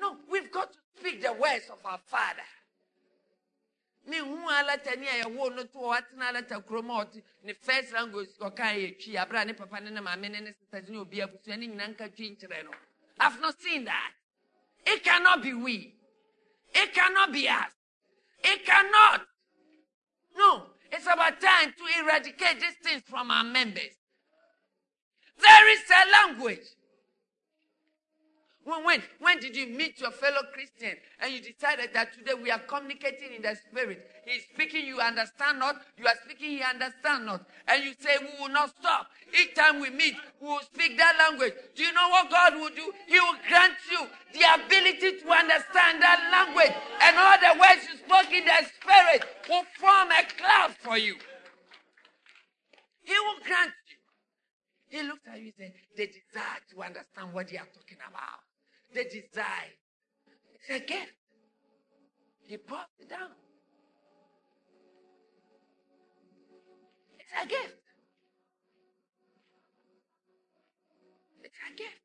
No, 0.00 0.16
we've 0.30 0.50
got 0.50 0.72
to 0.72 0.78
speak 0.98 1.22
the 1.22 1.32
words 1.32 1.70
of 1.70 1.78
our 1.84 1.98
Father. 2.06 2.42
Alata 4.08 4.96
ni 4.96 5.06
no 5.30 5.62
to 5.64 5.78
alata 5.78 6.64
first 7.60 7.92
language 7.92 8.28
twi. 8.98 9.14
Ne 9.44 9.52
papa 9.52 9.80
ne 9.80 9.90
ne 9.90 10.00
ne 10.40 10.98
obi 10.98 11.18
nka 11.20 12.08
twi 12.14 12.36
no. 12.64 12.70
I've 13.20 13.40
not 13.40 13.60
seen 13.60 13.84
that. 13.84 14.12
It 14.86 15.04
cannot 15.04 15.42
be 15.42 15.54
we. 15.54 15.94
It 16.74 16.92
cannot 16.92 17.32
be 17.32 17.48
us. 17.48 17.70
It 18.42 18.64
cannot. 18.64 19.22
No. 20.36 20.66
It's 20.90 21.06
about 21.06 21.40
time 21.40 21.72
to 21.72 22.02
eradicate 22.02 22.60
these 22.60 22.74
things 22.82 23.02
from 23.06 23.30
our 23.30 23.44
members. 23.44 23.96
There 25.40 25.72
is 25.72 25.80
a 25.90 26.28
language 26.28 26.66
when, 28.64 28.84
when, 28.84 29.02
when 29.18 29.40
did 29.40 29.56
you 29.56 29.66
meet 29.66 30.00
your 30.00 30.12
fellow 30.12 30.42
Christian 30.52 30.94
and 31.20 31.32
you 31.32 31.40
decided 31.40 31.90
that 31.94 32.14
today 32.14 32.34
we 32.40 32.50
are 32.50 32.60
communicating 32.60 33.34
in 33.34 33.42
the 33.42 33.56
spirit? 33.56 34.08
He's 34.24 34.44
speaking, 34.54 34.86
you 34.86 35.00
understand 35.00 35.58
not. 35.58 35.82
You 35.98 36.06
are 36.06 36.14
speaking, 36.24 36.50
he 36.58 36.62
understand 36.62 37.26
not. 37.26 37.42
And 37.66 37.82
you 37.82 37.92
say, 37.98 38.18
we 38.20 38.30
will 38.38 38.52
not 38.52 38.70
stop. 38.78 39.08
Each 39.34 39.54
time 39.54 39.80
we 39.80 39.90
meet, 39.90 40.14
we 40.40 40.46
will 40.46 40.62
speak 40.62 40.96
that 40.96 41.18
language. 41.18 41.54
Do 41.74 41.82
you 41.82 41.92
know 41.92 42.08
what 42.10 42.30
God 42.30 42.54
will 42.54 42.70
do? 42.70 42.92
He 43.08 43.18
will 43.18 43.38
grant 43.48 43.74
you 43.90 44.06
the 44.32 44.46
ability 44.54 45.18
to 45.22 45.28
understand 45.30 45.98
that 45.98 46.22
language. 46.30 46.74
And 47.02 47.18
all 47.18 47.38
the 47.42 47.58
words 47.58 47.82
you 47.90 47.98
spoke 47.98 48.30
in 48.30 48.44
the 48.44 48.62
spirit 48.78 49.26
will 49.48 49.66
form 49.74 50.08
a 50.14 50.22
cloud 50.38 50.70
for 50.78 50.96
you. 50.96 51.16
He 53.02 53.14
will 53.26 53.42
grant 53.44 53.74
you. 53.90 53.98
He 54.86 55.02
looked 55.02 55.26
at 55.26 55.40
you 55.40 55.46
and 55.46 55.54
said, 55.58 55.72
they 55.96 56.06
desire 56.06 56.62
to 56.70 56.82
understand 56.82 57.32
what 57.32 57.48
they 57.48 57.56
are 57.56 57.66
talking 57.74 57.98
about 58.06 58.51
the 58.92 59.04
desire. 59.04 59.72
It's 60.54 60.70
a 60.70 60.80
gift. 60.84 61.14
He 62.44 62.56
brought 62.56 62.88
it 62.98 63.08
down. 63.08 63.30
It's 67.18 67.32
a 67.42 67.46
gift. 67.46 67.78
It's 71.42 71.54
a 71.70 71.76
gift. 71.76 72.00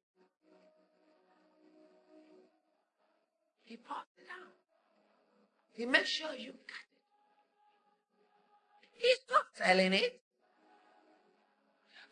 He 3.66 3.76
brought 3.76 4.08
it 4.18 4.28
down. 4.28 4.48
He 5.74 5.86
makes 5.86 6.10
sure 6.10 6.34
you 6.34 6.52
got 6.52 6.86
it. 6.86 6.88
He's 8.94 9.20
not 9.30 9.44
selling 9.54 9.94
it. 9.94 10.22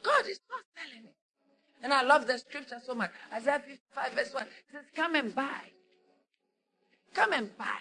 God 0.04 0.28
is 0.28 0.40
not 0.50 0.62
selling 0.76 1.06
it. 1.06 1.15
And 1.86 1.94
I 1.94 2.02
love 2.02 2.26
the 2.26 2.40
scripture 2.40 2.82
so 2.84 2.96
much. 2.96 3.12
Isaiah 3.32 3.62
55 3.64 4.14
verse 4.14 4.34
1 4.34 4.44
says, 4.72 4.86
Come 4.96 5.14
and 5.14 5.36
buy. 5.36 5.62
Come 7.14 7.32
and 7.32 7.56
buy. 7.60 7.78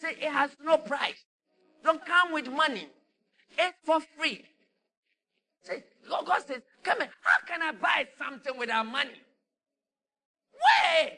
Say 0.00 0.16
it 0.20 0.32
has 0.32 0.50
no 0.60 0.76
price. 0.76 1.22
Don't 1.84 2.04
come 2.04 2.32
with 2.32 2.48
money. 2.48 2.88
It's 3.56 3.76
for 3.84 4.00
free. 4.18 4.44
Say, 5.62 5.84
God 6.08 6.42
says, 6.44 6.62
come 6.82 7.00
and 7.00 7.10
how 7.22 7.46
can 7.46 7.62
I 7.62 7.70
buy 7.70 8.08
something 8.18 8.58
without 8.58 8.86
money? 8.86 9.22
Where? 10.50 11.12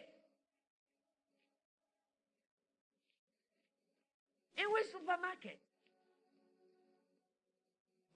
In 4.58 4.72
which 4.74 4.92
supermarket? 4.92 5.58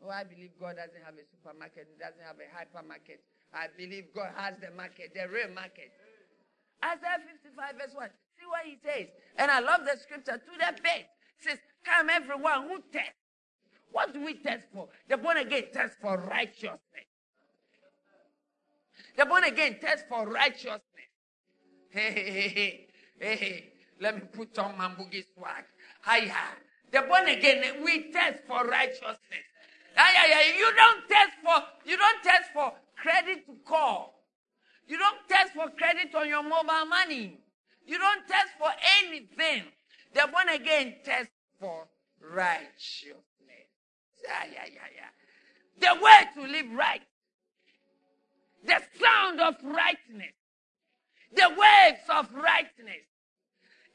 Oh, 0.04 0.10
I 0.10 0.24
believe 0.24 0.50
God 0.60 0.76
doesn't 0.76 1.02
have 1.06 1.14
a 1.14 1.24
supermarket. 1.32 1.88
He 1.90 1.98
doesn't 1.98 2.20
have 2.20 2.36
a 2.36 2.44
hypermarket. 2.52 3.20
I 3.54 3.66
believe 3.76 4.06
God 4.14 4.30
has 4.36 4.56
the 4.58 4.70
market, 4.76 5.12
the 5.14 5.28
real 5.28 5.48
market. 5.54 5.90
Isaiah 6.84 7.24
55 7.42 7.74
verse 7.80 7.94
1. 7.94 8.08
See 8.38 8.46
what 8.46 8.64
he 8.64 8.76
says. 8.84 9.08
And 9.36 9.50
I 9.50 9.60
love 9.60 9.80
the 9.84 9.98
scripture 9.98 10.36
to 10.36 10.52
the 10.58 10.82
base. 10.82 11.06
says, 11.38 11.58
Come 11.84 12.10
everyone 12.10 12.68
who 12.68 12.82
tests. 12.92 13.12
What 13.92 14.12
do 14.12 14.24
we 14.24 14.34
test 14.34 14.64
for? 14.74 14.88
The 15.08 15.16
born 15.16 15.38
again 15.38 15.64
test 15.72 15.96
for 16.00 16.18
righteousness. 16.18 16.80
The 19.16 19.24
born 19.24 19.44
again 19.44 19.78
test 19.80 20.04
for 20.08 20.28
righteousness. 20.28 20.82
Hey, 21.90 22.12
hey, 22.12 22.30
hey, 22.30 22.88
hey, 23.18 23.36
hey. 23.36 23.72
Let 24.00 24.16
me 24.16 24.22
put 24.30 24.58
on 24.58 24.76
my 24.76 24.88
boogie 24.88 25.24
swag. 25.34 25.64
Hiya. 26.04 26.34
The 26.92 27.02
born 27.08 27.28
again, 27.28 27.82
we 27.82 28.12
test 28.12 28.40
for 28.46 28.66
righteousness. 28.66 29.46
Hiya, 29.96 30.58
you 30.58 30.72
don't 30.76 31.08
test 31.08 31.32
for, 31.42 31.88
you 31.88 31.96
don't 31.96 32.22
test 32.22 32.50
for 32.52 32.72
credit 32.96 33.46
to 33.46 33.54
call. 33.66 34.14
You 34.86 34.98
don't 34.98 35.18
test 35.28 35.52
for 35.52 35.68
credit 35.70 36.14
on 36.14 36.28
your 36.28 36.42
mobile 36.42 36.86
money. 36.88 37.40
You 37.86 37.98
don't 37.98 38.26
test 38.26 38.50
for 38.58 38.70
anything. 39.02 39.64
The 40.14 40.28
born 40.32 40.48
again 40.48 40.94
test 41.04 41.30
for 41.60 41.86
righteousness. 42.20 43.22
Yeah, 44.24 44.44
yeah, 44.52 44.64
yeah, 44.72 44.88
yeah. 44.96 45.94
The 45.94 46.02
way 46.02 46.20
to 46.34 46.52
live 46.52 46.72
right. 46.72 47.02
The 48.64 48.80
sound 49.00 49.40
of 49.40 49.56
rightness. 49.62 50.34
The 51.34 51.48
waves 51.48 52.00
of 52.08 52.32
rightness. 52.34 53.06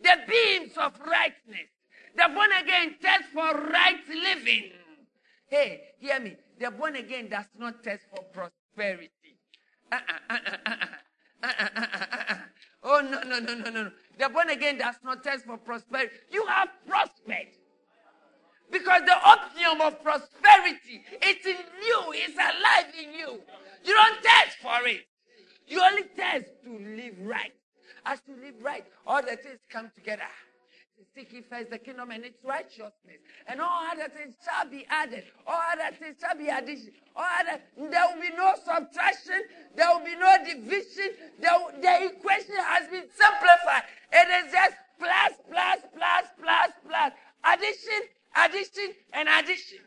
The 0.02 0.18
beams 0.28 0.78
of 0.78 1.00
rightness. 1.00 1.70
The 2.16 2.30
born 2.34 2.50
again 2.62 2.96
test 3.02 3.26
for 3.34 3.54
right 3.72 4.00
living. 4.10 4.72
Hey, 5.48 5.82
hear 6.00 6.20
me. 6.20 6.36
The 6.60 6.72
born 6.72 6.96
again 6.96 7.30
does 7.30 7.46
not 7.58 7.84
test 7.84 8.04
for 8.10 8.24
prosperity 8.24 8.61
prosperity. 8.76 9.10
oh, 12.84 13.02
no, 13.02 13.22
no, 13.24 13.40
no, 13.40 13.54
no, 13.56 13.70
no. 13.70 13.92
The 14.18 14.30
born 14.30 14.50
again 14.50 14.78
does 14.78 14.96
not 15.04 15.24
test 15.24 15.46
for 15.46 15.58
prosperity. 15.58 16.14
You 16.32 16.46
have 16.46 16.70
prospered. 16.88 17.48
Because 18.72 19.02
the 19.06 19.16
opium 19.18 19.82
of 19.82 20.02
prosperity 20.02 21.04
is 21.22 21.46
in 21.46 21.58
you, 21.86 22.04
it's 22.14 22.36
alive 22.36 22.94
in 22.98 23.14
you. 23.14 23.42
You 23.84 23.94
don't 23.94 24.24
test 24.24 24.58
for 24.62 24.88
it. 24.88 25.06
You 25.68 25.82
only 25.82 26.04
test 26.16 26.46
to 26.64 26.72
live 26.72 27.16
right. 27.22 27.54
As 28.06 28.22
to 28.22 28.32
live 28.32 28.56
right, 28.62 28.86
all 29.06 29.22
the 29.22 29.36
things 29.36 29.60
come 29.70 29.92
together 29.94 30.24
seek 31.16 31.34
ye 31.34 31.42
first 31.42 31.70
the 31.70 31.78
kingdom 31.78 32.12
and 32.12 32.24
its 32.24 32.44
righteousness, 32.44 33.22
and 33.48 33.62
all 33.62 33.88
other 33.92 34.10
things 34.10 34.36
shall 34.44 34.70
be 34.70 34.86
added. 34.90 35.24
All 35.48 35.62
other 35.74 35.96
things 35.96 36.18
shall 36.20 36.38
be 36.38 36.50
added. 36.50 36.80
All 37.16 37.26
other, 37.40 37.62
there 37.78 38.06
will 38.14 38.22
be 38.22 38.30
no 38.36 38.54
subtraction. 38.64 39.42
There 39.76 39.88
will 39.94 40.06
be 40.06 40.16
no 40.16 40.38
division. 40.46 41.12
The, 41.40 41.52
the 41.82 42.06
equation 42.06 42.56
has 42.56 42.88
been 42.90 43.08
simplified. 43.10 43.84
It 44.12 44.46
is 44.46 44.52
just 44.52 44.76
plus, 45.00 45.34
plus, 45.50 45.80
plus, 45.96 46.26
plus, 46.40 46.72
plus. 46.88 47.12
Addition, 47.44 48.02
addition, 48.36 48.96
and 49.14 49.30
addition. 49.40 49.80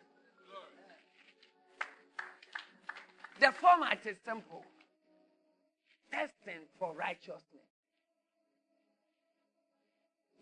The 3.40 3.52
format 3.52 3.98
is 4.06 4.16
simple. 4.24 4.64
Testing 6.10 6.62
for 6.78 6.94
righteousness. 6.94 7.63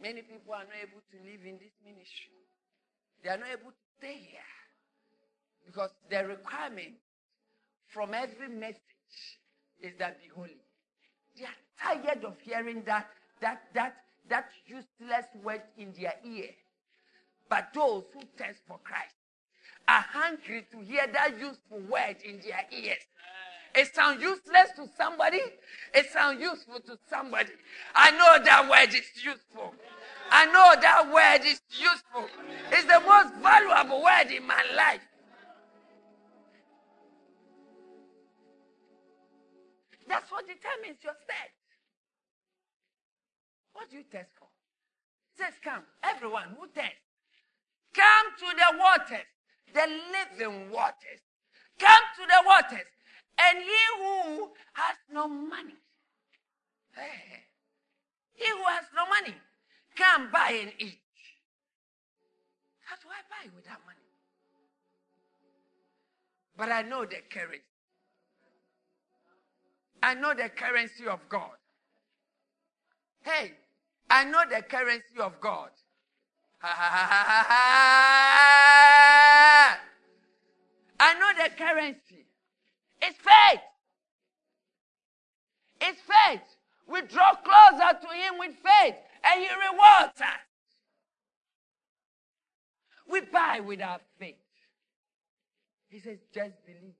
Many 0.03 0.23
people 0.23 0.53
are 0.53 0.67
not 0.67 0.83
able 0.83 1.01
to 1.13 1.17
live 1.23 1.47
in 1.47 1.59
this 1.59 1.73
ministry. 1.87 2.35
They 3.23 3.31
are 3.31 3.39
not 3.39 3.49
able 3.49 3.71
to 3.71 3.85
stay 3.99 4.19
here 4.19 4.53
because 5.65 5.91
the 6.11 6.27
requirement 6.27 6.95
from 7.87 8.13
every 8.13 8.49
message 8.49 8.81
is 9.81 9.93
that 10.01 10.21
be 10.21 10.29
holy. 10.35 10.59
They 11.39 11.45
are 11.45 11.61
tired 11.81 12.25
of 12.25 12.35
hearing 12.43 12.83
that 12.87 13.07
that 13.41 13.63
that 13.75 13.95
that 14.29 14.51
useless 14.67 15.27
word 15.43 15.63
in 15.79 15.93
their 15.99 16.15
ear. 16.25 16.51
But 17.49 17.69
those 17.73 18.05
who 18.13 18.21
thirst 18.37 18.61
for 18.67 18.81
Christ 18.83 19.15
are 19.87 20.05
hungry 20.09 20.67
to 20.73 20.81
hear 20.81 21.07
that 21.13 21.39
useful 21.39 21.81
word 21.89 22.17
in 22.25 22.41
their 22.41 22.67
ears. 22.73 23.07
It 23.75 23.95
sounds 23.95 24.21
useless 24.21 24.71
to 24.77 24.87
somebody. 24.97 25.41
It 25.95 26.07
sounds 26.13 26.41
useful 26.41 26.81
to 26.81 26.99
somebody. 27.09 27.51
I 27.95 28.11
know 28.11 28.45
that 28.45 28.69
word 28.69 28.95
is 28.95 29.09
useful. 29.25 29.75
I 30.31 30.47
know 30.47 30.75
that 30.81 31.13
word 31.13 31.47
is 31.47 31.61
useful. 31.71 32.29
It's 32.71 32.85
the 32.85 33.01
most 33.01 33.35
valuable 33.43 34.03
word 34.03 34.31
in 34.31 34.47
my 34.47 34.63
life. 34.77 35.01
That's 40.09 40.31
what 40.31 40.47
determines 40.47 41.03
your 41.03 41.15
state. 41.25 41.57
What 43.73 43.91
do 43.91 43.97
you 43.97 44.05
test 44.13 44.31
for? 44.39 44.49
Says, 45.39 45.55
Come, 45.65 45.83
everyone 46.05 46.57
who 46.59 46.67
tests, 46.75 47.01
come 47.95 48.27
to 48.37 48.49
the 48.57 48.79
waters, 48.79 49.29
the 49.73 49.89
living 50.13 50.71
waters. 50.71 51.25
Come 51.79 52.05
to 52.17 52.23
the 52.29 52.43
waters. 52.47 52.87
And 53.45 53.59
he 53.59 53.81
who 53.99 54.51
has 54.75 54.97
no 55.13 55.29
money, 55.29 55.75
hey, 56.95 57.45
he 58.35 58.49
who 58.51 58.63
has 58.65 58.85
no 58.95 59.07
money, 59.07 59.35
come 59.97 60.31
buy 60.31 60.59
and 60.63 60.73
eat. 60.79 61.01
How 62.85 62.97
do 62.97 63.09
I 63.09 63.23
buy 63.29 63.51
without 63.57 63.81
money? 63.85 63.99
But 66.57 66.71
I 66.71 66.83
know 66.83 67.05
the 67.05 67.17
currency. 67.31 67.65
I 70.03 70.15
know 70.15 70.35
the 70.35 70.49
currency 70.49 71.07
of 71.07 71.29
God. 71.29 71.57
Hey, 73.23 73.53
I 74.11 74.25
know 74.25 74.43
the 74.49 74.63
currency 74.63 75.21
of 75.21 75.41
God. 75.41 75.71
I 76.63 77.37
know 81.19 81.33
the 81.43 81.51
currency. 81.57 82.22
It's 83.03 83.19
faith. 83.19 83.61
It's 85.81 86.01
faith. 86.01 86.41
We 86.89 87.03
draw 87.03 87.35
closer 87.35 87.99
to 88.01 88.07
Him 88.07 88.39
with 88.39 88.53
faith, 88.53 88.95
and 89.25 89.41
He 89.41 89.49
rewards 89.49 90.21
us. 90.21 90.53
We 93.11 93.21
buy 93.21 93.61
with 93.61 93.83
our 93.83 94.01
faith. 94.19 94.37
He 95.89 95.99
says, 95.99 96.19
just 96.33 96.55
believe. 96.65 96.95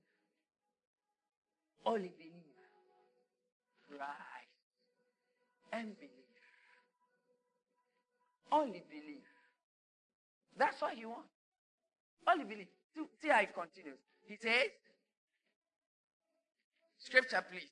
Only 1.87 2.13
believe. 2.19 2.33
Right. 3.99 4.49
And 5.73 5.99
believe. 5.99 6.11
Only 8.53 8.83
believe. 8.91 9.25
That's 10.59 10.81
what 10.83 10.95
he 10.95 11.07
wants. 11.07 11.31
Only 12.29 12.45
believe. 12.45 12.67
See 13.23 13.29
how 13.29 13.41
it 13.41 13.55
continues. 13.55 13.99
He 14.27 14.37
says, 14.37 14.69
Scripture, 17.05 17.45
please. 17.51 17.69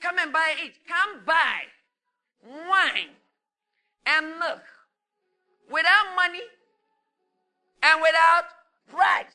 Come 0.00 0.18
and 0.18 0.32
buy 0.32 0.54
it. 0.58 0.74
Come 0.86 1.24
buy 1.26 1.62
wine 2.44 3.10
and 4.06 4.38
milk 4.38 4.62
without 5.70 6.14
money 6.14 6.42
and 7.82 8.00
without 8.00 8.44
price. 8.88 9.34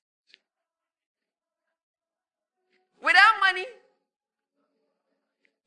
Without 3.04 3.34
money 3.42 3.66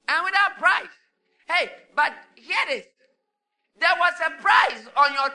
and 0.09 0.25
without 0.25 0.57
price. 0.59 0.95
Hey, 1.49 1.71
but 1.95 2.13
here 2.37 2.57
it 2.71 2.79
is. 2.79 2.85
There 3.79 3.95
was 3.99 4.15
a 4.25 4.41
price 4.41 4.87
on 4.97 5.13
your, 5.13 5.29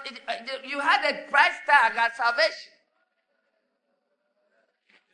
you 0.67 0.79
had 0.79 1.05
a 1.05 1.29
price 1.29 1.59
tag 1.67 1.95
at 1.95 2.15
salvation. 2.15 2.78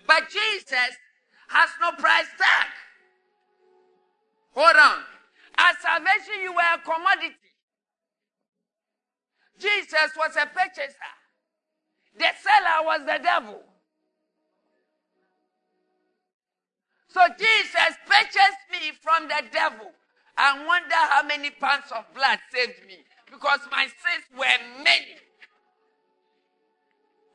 But 0.08 0.30
Jesus 0.30 0.92
has 1.48 1.70
no 1.82 1.92
price 1.94 2.28
tag. 2.38 2.68
Hold 4.54 4.76
on. 4.76 5.04
At 5.58 5.82
salvation, 5.82 6.42
you 6.44 6.54
were 6.54 6.74
a 6.74 6.80
commodity. 6.80 7.36
Jesus 9.60 10.12
was 10.18 10.36
a 10.36 10.46
purchaser. 10.48 11.14
The 12.18 12.28
seller 12.42 12.86
was 12.86 13.02
the 13.06 13.20
devil. 13.24 13.62
So 17.08 17.22
Jesus 17.38 17.96
purchased 18.06 18.66
me 18.72 18.92
from 19.02 19.28
the 19.28 19.44
devil. 19.52 19.88
I 20.38 20.66
wonder 20.66 20.96
how 20.96 21.24
many 21.24 21.50
pounds 21.50 21.92
of 21.96 22.04
blood 22.14 22.40
saved 22.54 22.86
me 22.88 22.98
because 23.32 23.60
my 23.72 23.86
sins 23.86 24.26
were 24.38 24.84
many. 24.84 25.16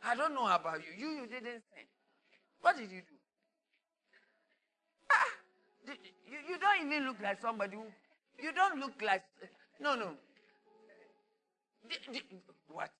I 0.04 0.14
don't 0.14 0.34
know 0.34 0.46
about 0.46 0.80
you. 0.80 1.06
You, 1.06 1.14
you 1.22 1.26
didn't 1.26 1.62
sin. 1.74 1.89
What 2.61 2.76
did 2.76 2.90
you 2.90 3.00
do? 3.00 3.16
Ah, 5.11 5.26
did, 5.86 5.98
you, 6.26 6.38
you 6.48 6.58
don't 6.58 6.86
even 6.86 7.06
look 7.06 7.16
like 7.22 7.40
somebody 7.40 7.76
who. 7.76 7.84
You 8.42 8.52
don't 8.52 8.78
look 8.78 9.00
like. 9.02 9.22
No, 9.80 9.94
no. 9.94 10.11
Did, 11.88 11.98
did, 12.12 12.22
what? 12.68 12.90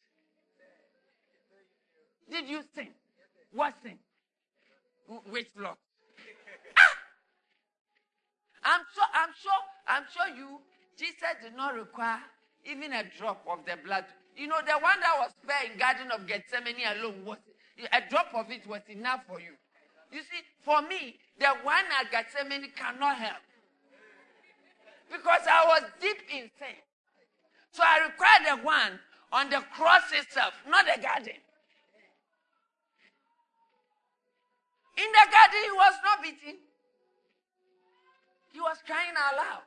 Did 2.30 2.48
you 2.48 2.62
sin? 2.74 2.88
What 3.52 3.74
sin? 3.82 3.98
Which 5.30 5.48
law? 5.56 5.74
Ah! 6.76 6.96
I'm 8.62 8.80
sure, 8.94 9.11
I'm 9.14 9.32
sure, 9.42 9.61
I'm 9.88 10.04
sure 10.14 10.36
you, 10.36 10.61
Jesus 10.96 11.34
did 11.42 11.56
not 11.56 11.74
require 11.74 12.20
even 12.64 12.92
a 12.92 13.04
drop 13.18 13.44
of 13.50 13.64
the 13.66 13.76
blood. 13.84 14.04
You 14.36 14.46
know, 14.46 14.61
the 14.64 14.74
one 14.74 15.00
that 15.00 15.16
was 15.18 15.32
spared 15.42 15.72
in 15.72 15.78
Garden 15.78 16.11
of 16.12 16.26
Gethsemane 16.26 16.86
alone 16.96 17.24
was 17.24 17.38
a 17.93 18.01
drop 18.09 18.35
of 18.35 18.51
it 18.51 18.66
was 18.66 18.83
enough 18.89 19.24
for 19.26 19.41
you. 19.41 19.53
You 20.12 20.20
see, 20.20 20.43
for 20.62 20.83
me, 20.83 21.16
the 21.39 21.49
one 21.62 21.85
at 22.01 22.11
Gethsemane 22.11 22.70
cannot 22.76 23.16
help. 23.16 23.43
Because 25.11 25.43
I 25.49 25.66
was 25.66 25.83
deep 26.01 26.18
in 26.31 26.51
sin. 26.59 26.78
So 27.72 27.83
I 27.83 28.07
required 28.07 28.59
the 28.59 28.64
one 28.64 28.99
on 29.33 29.51
the 29.51 29.62
cross 29.74 30.03
itself, 30.12 30.55
not 30.68 30.87
the 30.87 31.01
garden. 31.01 31.39
In 34.99 35.09
the 35.12 35.26
garden, 35.31 35.61
he 35.64 35.72
was 35.72 35.95
not 36.05 36.22
beaten. 36.22 36.59
He 38.53 38.61
was 38.61 38.76
crying 38.85 39.14
out 39.16 39.37
loud. 39.37 39.62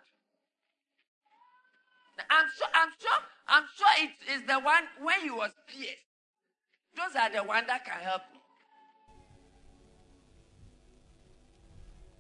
I'm 2.30 2.46
sure, 2.58 2.68
I'm 2.74 2.90
sure, 3.00 3.20
I'm 3.48 3.64
sure 3.76 3.94
it 4.06 4.12
is 4.36 4.46
the 4.48 4.60
one 4.60 4.84
when 5.02 5.20
he 5.22 5.32
was 5.32 5.52
pierced. 5.68 6.13
Those 6.96 7.16
are 7.20 7.30
the 7.30 7.44
one 7.44 7.66
that 7.68 7.84
can 7.86 8.00
help 8.00 8.22
me. 8.32 8.40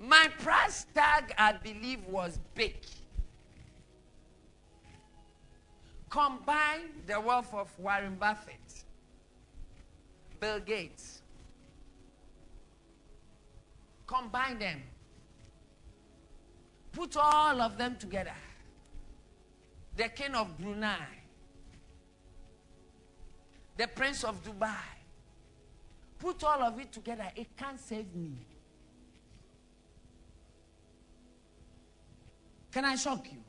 My 0.07 0.27
price 0.39 0.85
tag, 0.93 1.33
I 1.37 1.53
believe, 1.53 2.05
was 2.07 2.39
big. 2.55 2.75
Combine 6.09 6.91
the 7.07 7.19
wealth 7.19 7.53
of 7.53 7.71
Warren 7.79 8.15
Buffett, 8.19 8.83
Bill 10.39 10.59
Gates. 10.59 11.21
Combine 14.05 14.59
them. 14.59 14.83
Put 16.91 17.17
all 17.17 17.61
of 17.61 17.77
them 17.77 17.95
together. 17.95 18.35
The 19.95 20.09
king 20.09 20.35
of 20.35 20.55
Brunei, 20.57 21.22
the 23.77 23.87
prince 23.87 24.23
of 24.23 24.43
Dubai. 24.43 24.71
Put 26.19 26.43
all 26.43 26.61
of 26.63 26.79
it 26.79 26.91
together. 26.91 27.25
It 27.35 27.47
can't 27.57 27.79
save 27.79 28.13
me. 28.15 28.37
Can 32.71 32.85
I 32.85 32.95
shock 32.95 33.27
you? 33.31 33.39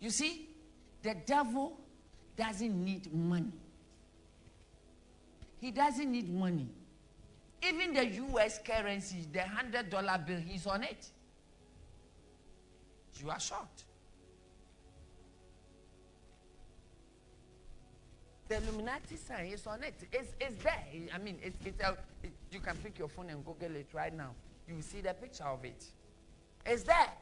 You 0.00 0.10
see, 0.10 0.48
the 1.02 1.14
devil 1.24 1.80
doesn't 2.36 2.84
need 2.84 3.12
money. 3.12 3.52
He 5.60 5.70
doesn't 5.70 6.12
need 6.12 6.32
money. 6.32 6.68
Even 7.66 7.94
the 7.94 8.06
US 8.06 8.60
currency, 8.64 9.26
the 9.32 9.40
$100 9.40 10.26
bill, 10.26 10.40
he's 10.40 10.66
on 10.66 10.84
it. 10.84 11.10
You 13.18 13.30
are 13.30 13.40
shocked. 13.40 13.85
The 18.48 18.58
Illuminati 18.58 19.16
sign 19.16 19.46
is 19.46 19.66
on 19.66 19.82
it. 19.82 19.94
It's, 20.12 20.34
it's 20.40 20.62
there. 20.62 20.84
I 21.12 21.18
mean, 21.18 21.38
a, 21.42 21.88
uh, 21.88 21.94
it, 22.22 22.30
you 22.52 22.60
can 22.60 22.76
pick 22.76 22.98
your 22.98 23.08
phone 23.08 23.30
and 23.30 23.44
Google 23.44 23.74
it 23.74 23.88
right 23.92 24.16
now. 24.16 24.30
You 24.68 24.76
will 24.76 24.82
see 24.82 25.00
the 25.00 25.14
picture 25.14 25.44
of 25.44 25.64
it. 25.64 25.84
It's 26.64 26.84
there. 26.84 27.12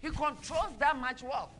He 0.00 0.08
controls 0.08 0.72
that 0.78 0.96
much 0.96 1.22
wealth. 1.22 1.50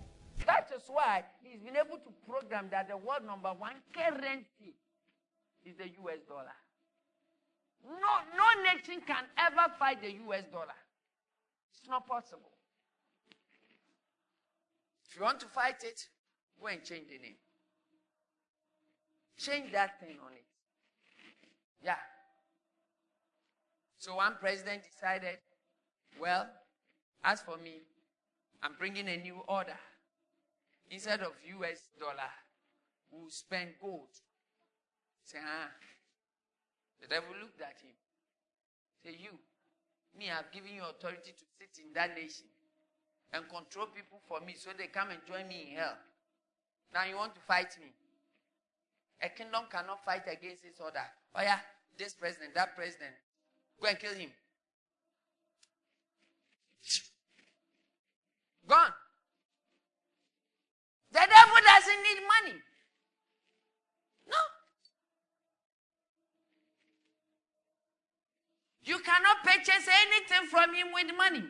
That 0.47 0.71
is 0.75 0.83
why 0.87 1.25
he's 1.43 1.61
been 1.61 1.77
able 1.77 1.99
to 1.99 2.11
program 2.29 2.69
that 2.71 2.89
the 2.89 2.97
world 2.97 3.27
number 3.27 3.51
one 3.51 3.75
currency 3.93 4.77
is 5.65 5.77
the 5.77 5.87
US 5.87 6.21
dollar. 6.27 6.57
No, 7.85 8.13
no 8.37 8.63
nation 8.63 9.03
can 9.07 9.25
ever 9.37 9.73
fight 9.79 10.01
the 10.01 10.13
US 10.29 10.45
dollar. 10.53 10.79
It's 11.73 11.89
not 11.89 12.07
possible. 12.07 12.53
If 15.09 15.17
you 15.17 15.23
want 15.23 15.41
to 15.41 15.47
fight 15.47 15.83
it, 15.83 16.09
go 16.61 16.67
and 16.69 16.83
change 16.83 17.09
the 17.09 17.19
name. 17.19 17.37
Change 19.39 19.73
that 19.73 20.01
thing 20.01 20.17
on 20.25 20.33
it. 20.33 20.45
Yeah. 21.83 21.97
So 23.99 24.17
one 24.17 24.35
president 24.41 24.83
decided, 24.83 25.39
well, 26.21 26.47
as 27.25 27.41
for 27.41 27.57
me, 27.57 27.83
I'm 28.63 28.73
bringing 28.79 29.09
a 29.09 29.17
new 29.17 29.41
order. 29.47 29.79
Instead 30.91 31.21
of 31.21 31.33
US 31.61 31.91
dollar, 32.01 32.31
we'll 33.11 33.31
spend 33.31 33.71
gold. 33.81 34.09
Say, 35.25 35.39
ah. 35.45 35.71
The 37.01 37.07
devil 37.07 37.31
looked 37.41 37.61
at 37.61 37.79
him. 37.81 37.95
Say, 39.05 39.15
you, 39.23 39.39
me, 40.19 40.31
I've 40.31 40.51
given 40.51 40.75
you 40.75 40.83
authority 40.83 41.31
to 41.31 41.45
sit 41.59 41.79
in 41.85 41.93
that 41.95 42.17
nation 42.17 42.47
and 43.33 43.45
control 43.49 43.87
people 43.95 44.21
for 44.27 44.41
me 44.41 44.55
so 44.57 44.71
they 44.77 44.87
come 44.87 45.11
and 45.11 45.21
join 45.27 45.47
me 45.47 45.71
in 45.71 45.77
hell. 45.79 45.95
Now 46.93 47.05
you 47.05 47.17
want 47.17 47.35
to 47.35 47.41
fight 47.41 47.77
me. 47.81 47.89
A 49.23 49.29
kingdom 49.29 49.65
cannot 49.71 50.05
fight 50.05 50.23
against 50.27 50.65
its 50.65 50.81
order. 50.81 51.05
Oh 51.35 51.43
yeah, 51.43 51.59
this 51.99 52.15
president, 52.15 52.55
that 52.55 52.77
president. 52.77 53.15
Go 53.81 53.89
and 53.89 53.99
kill 53.99 54.15
him. 54.15 54.31
Gone. 58.67 58.93
The 61.11 61.19
devil 61.19 61.57
doesn't 61.65 62.03
need 62.03 62.21
money. 62.27 62.59
No. 64.29 64.37
You 68.85 68.99
cannot 68.99 69.43
purchase 69.43 69.89
anything 69.89 70.49
from 70.49 70.75
him 70.75 70.89
with 70.93 71.17
money. 71.17 71.45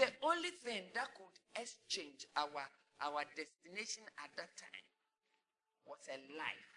The 0.00 0.08
only 0.22 0.48
thing 0.64 0.84
that 0.94 1.08
could 1.14 1.60
exchange 1.60 2.24
our, 2.34 2.64
our 3.04 3.22
destination 3.36 4.02
at 4.16 4.30
that 4.38 4.48
time 4.56 4.88
was 5.84 5.98
a 6.08 6.16
life 6.40 6.72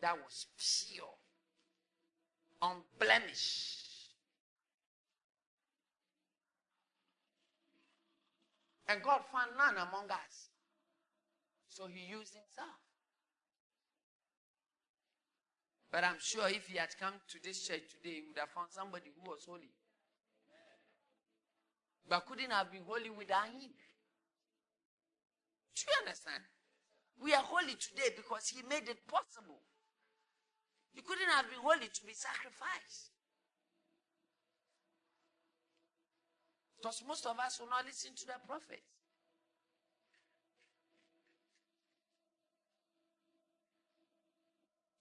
that 0.00 0.16
was 0.16 0.46
pure, 0.56 1.04
unblemished. 2.62 4.14
And 8.88 9.02
God 9.02 9.20
found 9.30 9.50
none 9.58 9.76
among 9.76 10.10
us. 10.10 10.48
So 11.68 11.88
he 11.88 12.06
used 12.06 12.32
himself. 12.32 12.80
But 15.92 16.04
I'm 16.04 16.16
sure 16.18 16.48
if 16.48 16.68
he 16.68 16.78
had 16.78 16.96
come 16.98 17.20
to 17.28 17.38
this 17.44 17.66
church 17.68 17.82
today, 17.90 18.14
he 18.14 18.22
would 18.26 18.38
have 18.38 18.48
found 18.48 18.68
somebody 18.70 19.10
who 19.14 19.30
was 19.30 19.44
holy. 19.46 19.68
But 22.08 22.26
couldn't 22.26 22.50
have 22.50 22.70
been 22.70 22.82
holy 22.86 23.10
without 23.10 23.46
him. 23.46 23.70
Do 25.76 25.82
you 25.86 25.94
understand? 26.00 26.42
We 27.22 27.34
are 27.34 27.42
holy 27.42 27.76
today 27.76 28.14
because 28.16 28.48
he 28.48 28.62
made 28.68 28.88
it 28.88 29.06
possible. 29.06 29.60
You 30.94 31.02
couldn't 31.02 31.30
have 31.30 31.48
been 31.48 31.60
holy 31.60 31.86
to 31.86 32.02
be 32.06 32.14
sacrificed. 32.14 33.12
Because 36.76 37.02
most 37.06 37.26
of 37.26 37.38
us 37.38 37.60
will 37.60 37.68
not 37.68 37.84
listen 37.84 38.10
to 38.16 38.26
the 38.26 38.40
prophets. 38.46 38.88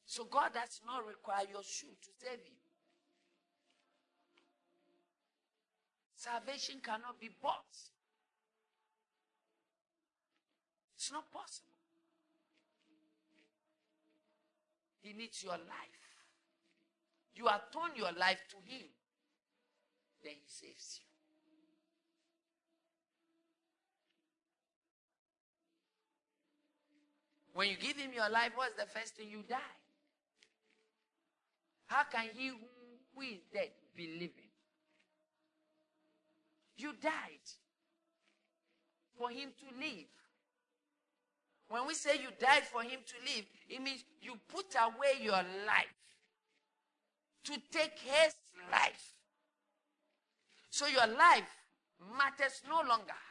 So 0.05 0.25
God 0.25 0.51
does 0.53 0.81
not 0.85 1.07
require 1.07 1.45
your 1.49 1.63
shoe 1.63 1.95
to 1.95 2.09
save 2.19 2.43
you. 2.43 2.58
Salvation 6.19 6.81
cannot 6.83 7.17
be 7.17 7.29
bought. 7.41 7.77
It's 10.97 11.09
not 11.13 11.31
possible. 11.31 11.71
He 15.01 15.13
needs 15.13 15.41
your 15.41 15.53
life. 15.53 16.03
You 17.35 17.47
atone 17.47 17.95
your 17.95 18.11
life 18.11 18.41
to 18.49 18.57
Him, 18.69 18.83
then 20.21 20.33
He 20.33 20.45
saves 20.45 20.99
you. 20.99 21.05
When 27.53 27.69
you 27.69 27.77
give 27.77 27.95
Him 27.95 28.11
your 28.13 28.29
life, 28.29 28.51
what's 28.55 28.75
the 28.75 28.87
first 28.87 29.15
thing 29.15 29.29
you 29.29 29.43
die? 29.47 29.55
How 31.85 32.03
can 32.11 32.25
He 32.35 32.49
who, 32.49 33.21
is 33.21 33.39
dead 33.53 33.69
be 33.95 34.15
living? 34.19 34.48
You 36.79 36.93
died 37.01 37.47
for 39.17 39.29
Him 39.29 39.49
to 39.59 39.79
live. 39.79 40.07
When 41.69 41.85
we 41.85 41.93
say 41.93 42.15
you 42.15 42.29
died 42.39 42.63
for 42.63 42.81
him 42.81 42.99
to 43.05 43.15
live, 43.35 43.45
it 43.69 43.81
means 43.81 44.03
you 44.21 44.33
put 44.51 44.73
away 44.75 45.21
your 45.23 45.33
life 45.33 45.99
to 47.43 47.53
take 47.71 47.99
his 47.99 48.33
life. 48.71 49.13
So 50.71 50.87
your 50.87 51.05
life 51.05 51.49
matters 52.17 52.61
no 52.67 52.77
longer, 52.77 53.21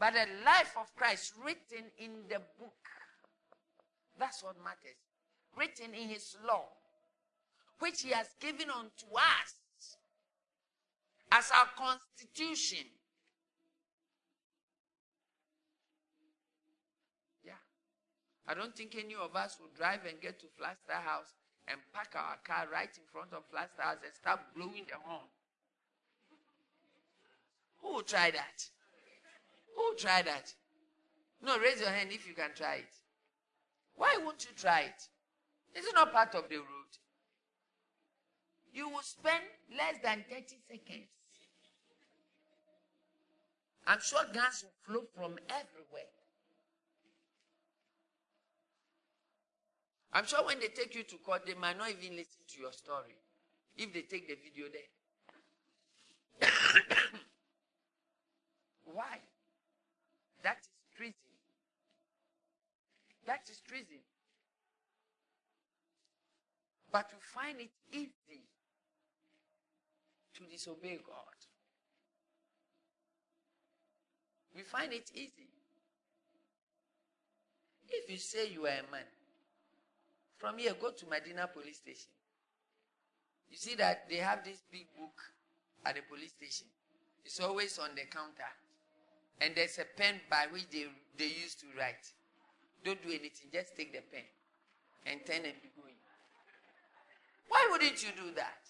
but 0.00 0.14
the 0.14 0.26
life 0.44 0.74
of 0.80 0.94
Christ 0.96 1.34
written 1.44 1.90
in 1.98 2.22
the 2.30 2.40
book. 2.58 2.72
That's 4.18 4.42
what 4.42 4.56
matters. 4.64 4.96
Written 5.54 5.94
in 5.94 6.08
his 6.08 6.36
law, 6.46 6.64
which 7.80 8.00
he 8.00 8.10
has 8.10 8.28
given 8.40 8.70
unto 8.70 9.14
us 9.14 9.54
as 11.32 11.50
our 11.50 11.68
constitution. 11.72 12.84
Yeah. 17.42 17.56
I 18.46 18.52
don't 18.52 18.76
think 18.76 18.94
any 18.94 19.14
of 19.14 19.34
us 19.34 19.56
will 19.58 19.72
drive 19.74 20.00
and 20.06 20.20
get 20.20 20.38
to 20.40 20.46
Flagstaff 20.58 21.02
House 21.02 21.32
and 21.66 21.80
park 21.94 22.12
our 22.14 22.36
car 22.44 22.68
right 22.70 22.90
in 22.92 23.04
front 23.10 23.32
of 23.32 23.44
Flagstaff 23.50 23.84
House 23.84 24.02
and 24.04 24.12
start 24.12 24.40
blowing 24.54 24.84
the 24.86 25.00
horn. 25.02 25.24
Who 27.80 27.94
will 27.94 28.02
try 28.02 28.30
that? 28.30 28.68
Who 29.74 29.82
will 29.82 29.96
try 29.96 30.20
that? 30.20 30.52
No, 31.42 31.58
raise 31.58 31.80
your 31.80 31.88
hand 31.88 32.10
if 32.12 32.28
you 32.28 32.34
can 32.34 32.50
try 32.54 32.74
it. 32.76 32.94
Why 33.94 34.18
won't 34.22 34.44
you 34.44 34.50
try 34.54 34.82
it? 34.82 35.78
Is 35.78 35.86
it 35.86 35.94
not 35.94 36.12
part 36.12 36.34
of 36.34 36.48
the 36.50 36.56
route? 36.56 36.98
You 38.72 38.90
will 38.90 39.02
spend 39.02 39.44
less 39.76 39.96
than 40.02 40.24
30 40.30 40.44
seconds. 40.68 41.08
I'm 43.86 44.00
sure 44.00 44.20
guns 44.32 44.64
will 44.64 44.94
flow 44.94 45.04
from 45.14 45.38
everywhere. 45.48 46.10
I'm 50.12 50.26
sure 50.26 50.44
when 50.44 50.60
they 50.60 50.68
take 50.68 50.94
you 50.94 51.02
to 51.04 51.16
court, 51.16 51.46
they 51.46 51.54
might 51.54 51.78
not 51.78 51.88
even 51.90 52.16
listen 52.16 52.42
to 52.48 52.60
your 52.60 52.72
story 52.72 53.16
if 53.76 53.92
they 53.92 54.02
take 54.02 54.28
the 54.28 54.36
video 54.36 54.66
there. 54.70 56.48
Why? 58.84 59.18
That 60.42 60.58
is 60.60 60.68
treason. 60.96 61.14
That 63.26 63.48
is 63.50 63.60
treason. 63.66 64.00
But 66.92 67.06
you 67.10 67.18
find 67.20 67.58
it 67.58 67.70
easy 67.90 68.42
to 70.34 70.44
disobey 70.50 70.98
God. 71.06 71.31
We 74.62 74.68
find 74.68 74.92
it 74.92 75.10
easy. 75.12 75.50
If 77.88 78.08
you 78.08 78.16
say 78.16 78.48
you 78.48 78.62
are 78.66 78.78
a 78.78 78.86
man, 78.92 79.02
from 80.38 80.56
here, 80.58 80.72
go 80.80 80.92
to 80.92 81.06
Medina 81.10 81.48
police 81.52 81.78
station. 81.78 82.12
You 83.50 83.56
see 83.56 83.74
that 83.74 84.08
they 84.08 84.18
have 84.18 84.44
this 84.44 84.62
big 84.70 84.86
book 84.96 85.18
at 85.84 85.96
the 85.96 86.02
police 86.08 86.30
station. 86.30 86.68
It's 87.24 87.40
always 87.40 87.76
on 87.80 87.90
the 87.96 88.02
counter. 88.02 88.52
And 89.40 89.52
there's 89.56 89.78
a 89.78 89.84
pen 89.96 90.20
by 90.30 90.46
which 90.52 90.70
they, 90.70 90.86
they 91.18 91.26
used 91.42 91.58
to 91.60 91.66
write. 91.76 92.06
Don't 92.84 93.02
do 93.02 93.08
anything, 93.08 93.50
just 93.52 93.76
take 93.76 93.92
the 93.92 94.02
pen 94.12 94.22
and 95.06 95.26
turn 95.26 95.42
and 95.44 95.58
be 95.60 95.70
going. 95.74 95.98
Why 97.48 97.66
wouldn't 97.72 98.00
you 98.00 98.10
do 98.14 98.32
that? 98.36 98.62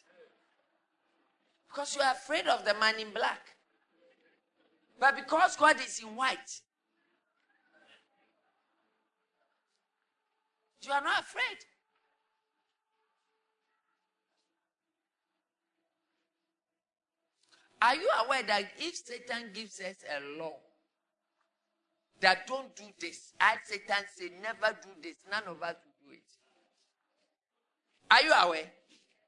Because 1.69 1.95
you 1.95 2.01
are 2.01 2.13
afraid 2.13 2.47
of 2.47 2.65
the 2.65 2.73
man 2.81 2.99
in 2.99 3.13
black. 3.13 3.57
But 4.99 5.17
because 5.17 5.57
God 5.57 5.77
is 5.81 6.01
in 6.01 6.15
white, 6.15 6.61
you 10.83 10.93
are 10.93 11.03
not 11.03 11.23
afraid. 11.23 11.59
Are 17.81 17.97
you 17.97 18.09
aware 18.25 18.45
that 18.45 18.65
if 18.79 18.95
Satan 18.95 19.51
gives 19.53 19.81
us 19.81 19.97
a 20.09 20.39
law 20.41 20.55
that 22.21 22.47
don't 22.47 22.75
do 22.77 22.85
this, 23.01 23.33
I 23.41 23.57
Satan 23.65 24.05
say 24.15 24.31
never 24.41 24.77
do 24.81 24.91
this, 25.03 25.17
none 25.29 25.43
of 25.49 25.61
us 25.63 25.75
will 25.85 26.09
do 26.09 26.15
it. 26.15 26.23
Are 28.09 28.23
you 28.23 28.33
aware? 28.33 28.71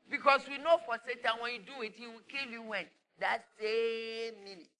Because 0.08 0.42
we 0.48 0.58
know 0.58 0.78
for 0.86 0.96
Satan 1.04 1.32
when 1.40 1.54
you 1.54 1.60
do 1.60 1.82
it, 1.82 1.94
he 1.96 2.06
will 2.06 2.22
kill 2.28 2.48
you 2.48 2.62
when 2.62 2.84
that 3.18 3.44
same 3.60 4.44
minute. 4.44 4.73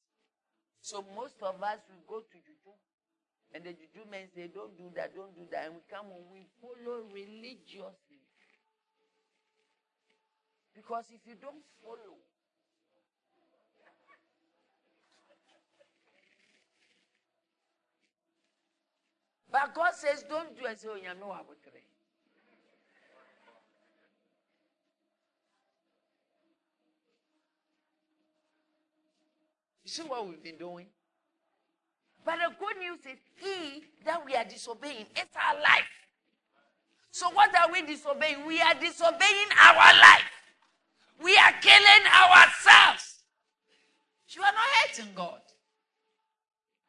So 0.84 1.00
most 1.16 1.40
of 1.40 1.56
us 1.62 1.80
will 1.88 2.04
go 2.04 2.20
to 2.20 2.36
juju, 2.44 2.76
and 3.56 3.64
the 3.64 3.72
juju 3.72 4.04
men 4.10 4.28
say, 4.28 4.48
"Don't 4.52 4.76
do 4.76 4.92
that, 4.92 5.16
don't 5.16 5.34
do 5.34 5.48
that," 5.50 5.72
and 5.72 5.76
we 5.76 5.80
come 5.88 6.12
and 6.12 6.28
we 6.28 6.44
follow 6.60 7.08
religiously. 7.08 8.20
Because 10.74 11.08
if 11.08 11.24
you 11.24 11.36
don't 11.40 11.64
follow, 11.80 12.20
But 19.54 19.72
God 19.72 19.94
says, 19.94 20.24
don't 20.28 20.50
do 20.58 20.66
it. 20.66 20.80
So 20.80 20.96
you 20.96 21.14
know 21.14 21.28
what 21.28 21.46
You 29.84 29.90
see 29.90 30.02
what 30.02 30.26
we've 30.26 30.42
been 30.42 30.56
doing? 30.56 30.86
But 32.24 32.36
the 32.36 32.54
good 32.58 32.78
news 32.78 33.00
is, 33.00 33.18
He 33.36 33.84
that 34.04 34.24
we 34.24 34.34
are 34.34 34.44
disobeying 34.44 35.06
is 35.14 35.28
our 35.36 35.60
life. 35.60 35.92
So 37.10 37.30
what 37.30 37.54
are 37.54 37.70
we 37.70 37.82
disobeying? 37.82 38.46
We 38.46 38.60
are 38.60 38.74
disobeying 38.74 39.50
our 39.62 39.94
life. 40.00 40.30
We 41.22 41.36
are 41.36 41.52
killing 41.60 42.06
ourselves. 42.06 43.22
You 44.30 44.42
are 44.42 44.52
not 44.52 44.88
hurting 44.88 45.12
God. 45.14 45.40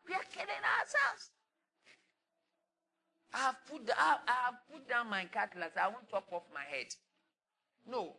We 0.07 0.15
are 0.15 0.25
killing 0.33 0.63
ourselves. 0.79 1.29
I 3.33 3.37
have 3.37 3.55
put, 3.69 3.81
I, 3.95 4.17
have 4.25 4.55
put 4.71 4.89
down 4.89 5.09
my 5.09 5.25
cutlass. 5.25 5.71
I 5.79 5.89
won't 5.89 6.09
chop 6.09 6.25
off 6.31 6.43
my 6.53 6.63
head. 6.75 6.87
No. 7.87 8.15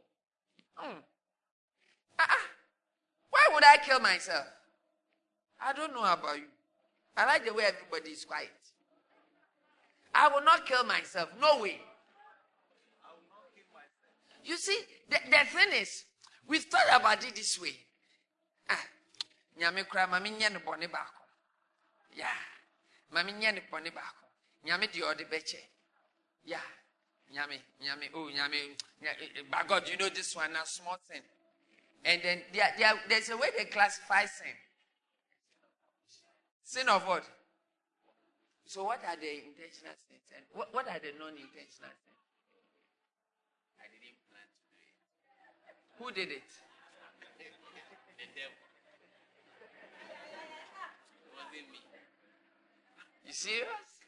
Mm. 0.79 0.99
Uh-uh. 2.19 2.47
Why 3.31 3.49
would 3.53 3.65
I 3.65 3.79
kill 3.79 3.99
myself? 3.99 4.47
I 5.61 5.73
don't 5.73 5.93
know 5.93 6.05
about 6.05 6.37
you. 6.37 6.49
I 7.17 7.25
like 7.27 7.45
the 7.47 7.55
way 7.55 7.65
everybody 7.65 8.11
is 8.11 8.25
quiet. 8.25 8.51
I 10.15 10.29
will 10.29 10.45
not 10.45 10.67
kill 10.67 10.85
myself. 10.85 11.31
No 11.41 11.63
way. 11.63 11.81
You 14.45 14.57
see, 14.57 14.79
the, 15.11 15.19
the 15.29 15.39
thing 15.47 15.81
is, 15.81 16.05
we've 16.47 16.65
thought 16.65 16.87
about 17.01 17.27
it 17.27 17.35
this 17.35 17.61
way. 17.61 17.75
Ah, 18.71 18.85
nyame 19.61 19.89
kura 19.89 20.07
mami 20.07 20.31
nye 20.31 20.49
ne 20.49 20.59
bɔne 20.59 20.89
baako. 20.89 21.23
Yeah, 22.15 22.27
mami 23.13 23.33
nye 23.33 23.53
ne 23.53 23.63
bɔne 23.73 23.91
baako 23.93 24.27
nyame 24.67 24.87
deɛ 24.93 25.03
ɔde 25.11 25.25
bɛkyɛ 25.31 25.61
yeah 26.45 26.67
nyame 27.31 27.61
nyame 27.81 28.11
oh 28.15 28.29
nyame 28.31 28.77
but 29.51 29.67
god 29.69 29.89
you 29.89 29.97
know 29.97 30.09
this 30.09 30.35
one 30.35 30.53
na 30.53 30.65
small 30.65 30.99
thing 31.09 31.23
and 32.05 32.23
then 32.23 32.43
there, 32.53 32.75
there, 32.79 32.95
there's 33.09 33.29
a 33.31 33.37
way 33.37 33.49
they 33.57 33.65
classify 33.67 34.25
sin 34.27 34.55
sin 36.67 36.89
of 36.91 37.07
what? 37.07 37.23
So 38.67 38.83
what 38.83 38.99
are 39.07 39.15
the 39.15 39.31
intentional 39.47 39.95
sins 40.11 40.27
and 40.35 40.43
what, 40.53 40.75
what 40.75 40.91
are 40.91 40.99
the 40.99 41.15
non-intentional 41.15 41.95
sins? 41.95 42.19
I 43.79 43.87
didn't 43.87 44.19
plan 44.27 44.43
to 44.51 44.67
do 44.75 44.83
it. 44.83 44.99
Who 46.03 46.11
did 46.11 46.35
it? 46.35 46.51
The 48.19 48.27
devil. 48.35 48.59
It 51.23 51.31
wasn't 51.39 51.71
me. 51.71 51.79
You 53.25 53.33
serious? 53.33 54.03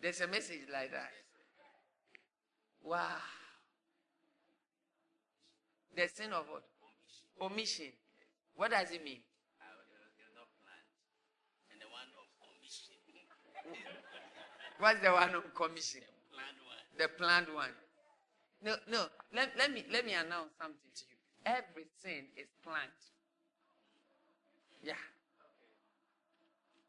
There's 0.00 0.20
a 0.22 0.26
message 0.26 0.66
like 0.72 0.90
that. 0.90 1.12
Wow. 2.82 3.20
The 5.94 6.08
sin 6.08 6.32
of 6.32 6.48
what? 6.48 6.64
Omission. 7.40 7.92
What 8.56 8.70
does 8.70 8.90
it 8.90 9.04
mean? 9.04 9.20
not 10.34 10.50
planned. 10.58 10.88
And 11.70 11.78
the 11.78 11.86
one 11.92 12.08
of 12.18 12.26
commission. 12.40 12.98
What's 14.82 14.98
the 15.00 15.12
one 15.12 15.32
of 15.36 15.54
commission? 15.54 16.00
The 16.02 16.26
planned 16.34 16.58
one. 16.66 16.98
The 16.98 17.08
planned 17.08 17.54
one. 17.54 17.74
No, 18.64 18.74
no. 18.90 19.06
Let, 19.32 19.50
let 19.56 19.72
me 19.72 19.84
let 19.92 20.04
me 20.04 20.12
announce 20.12 20.58
something 20.58 20.90
to 20.96 21.04
you. 21.06 21.16
Everything 21.46 22.26
is 22.36 22.48
planned. 22.64 22.90
Yeah. 24.82 24.98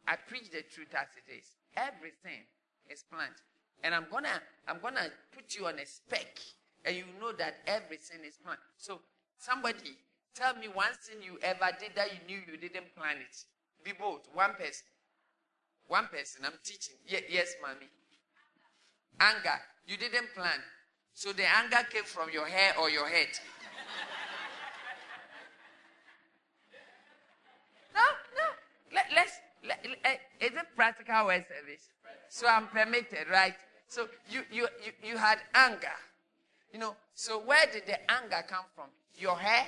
I 0.08 0.16
preach 0.16 0.50
the 0.50 0.64
truth 0.74 0.90
as 0.98 1.06
it 1.22 1.32
is. 1.32 1.46
Everything 1.78 2.42
is 2.90 3.04
planned. 3.04 3.38
And 3.84 3.94
I'm 3.94 4.08
gonna 4.10 4.42
I'm 4.68 4.80
gonna 4.82 5.14
put 5.32 5.54
you 5.54 5.68
on 5.68 5.78
a 5.78 5.86
spec 5.86 6.40
and 6.86 6.96
you 6.96 7.04
know 7.22 7.32
that 7.34 7.58
everything 7.68 8.26
is 8.26 8.40
planned. 8.44 8.58
So 8.76 9.02
somebody 9.38 9.94
tell 10.34 10.56
me 10.56 10.66
one 10.68 10.98
thing 11.00 11.22
you 11.22 11.38
ever 11.44 11.70
did 11.80 11.92
that 11.94 12.10
you 12.10 12.26
knew 12.26 12.42
you 12.52 12.58
didn't 12.58 12.96
plan 12.98 13.18
it. 13.22 13.38
Be 13.84 13.92
bold. 13.94 14.22
One 14.34 14.54
person. 14.58 14.82
One 15.94 16.08
person. 16.08 16.42
I'm 16.44 16.58
teaching. 16.64 16.96
Ye- 17.06 17.30
yes, 17.30 17.54
mommy. 17.62 17.88
Anger. 19.20 19.60
You 19.86 19.96
didn't 19.96 20.34
plan. 20.34 20.60
So 21.14 21.34
the 21.34 21.44
anger 21.46 21.86
came 21.92 22.04
from 22.04 22.32
your 22.34 22.48
hair 22.48 22.74
or 22.82 22.90
your 22.90 23.08
head. 23.08 23.28
no, 27.94 28.02
no. 28.02 28.48
Let, 28.96 29.06
let's. 29.16 29.34
Let, 29.64 29.86
let, 29.86 30.00
eh, 30.04 30.18
is 30.48 30.54
it 30.54 30.66
practical 30.76 31.28
word 31.28 31.46
service? 31.48 31.92
So 32.28 32.48
I'm 32.48 32.66
permitted, 32.70 33.30
right? 33.32 33.54
So 33.88 34.08
you, 34.32 34.42
you, 34.52 34.68
you, 34.84 35.12
you 35.12 35.18
had 35.18 35.38
anger. 35.54 36.00
You 36.74 36.80
know, 36.80 36.96
so 37.14 37.40
where 37.40 37.68
did 37.72 37.86
the 37.86 38.00
anger 38.10 38.44
come 38.50 38.66
from? 38.74 38.88
Your 39.16 39.38
hair 39.38 39.68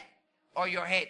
or 0.55 0.67
your 0.67 0.85
head? 0.85 1.09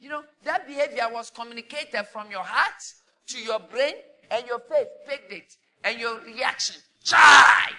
You 0.00 0.08
know, 0.08 0.24
that 0.44 0.66
behavior 0.66 1.06
was 1.12 1.30
communicated 1.30 2.04
from 2.10 2.30
your 2.30 2.42
heart 2.42 2.82
to 3.28 3.38
your 3.38 3.60
brain 3.60 3.94
and 4.30 4.46
your 4.46 4.60
face 4.60 4.86
picked 5.06 5.32
it. 5.32 5.56
And 5.84 5.98
your 5.98 6.20
reaction, 6.20 6.76
chai! 7.04 7.70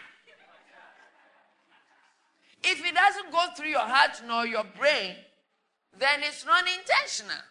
If 2.63 2.85
it 2.85 2.93
doesn't 2.93 3.31
go 3.31 3.45
through 3.55 3.69
your 3.69 3.79
heart 3.79 4.21
nor 4.27 4.45
your 4.45 4.63
brain, 4.77 5.15
then 5.97 6.21
it's 6.21 6.45
non 6.45 6.63
intentional. 6.67 7.43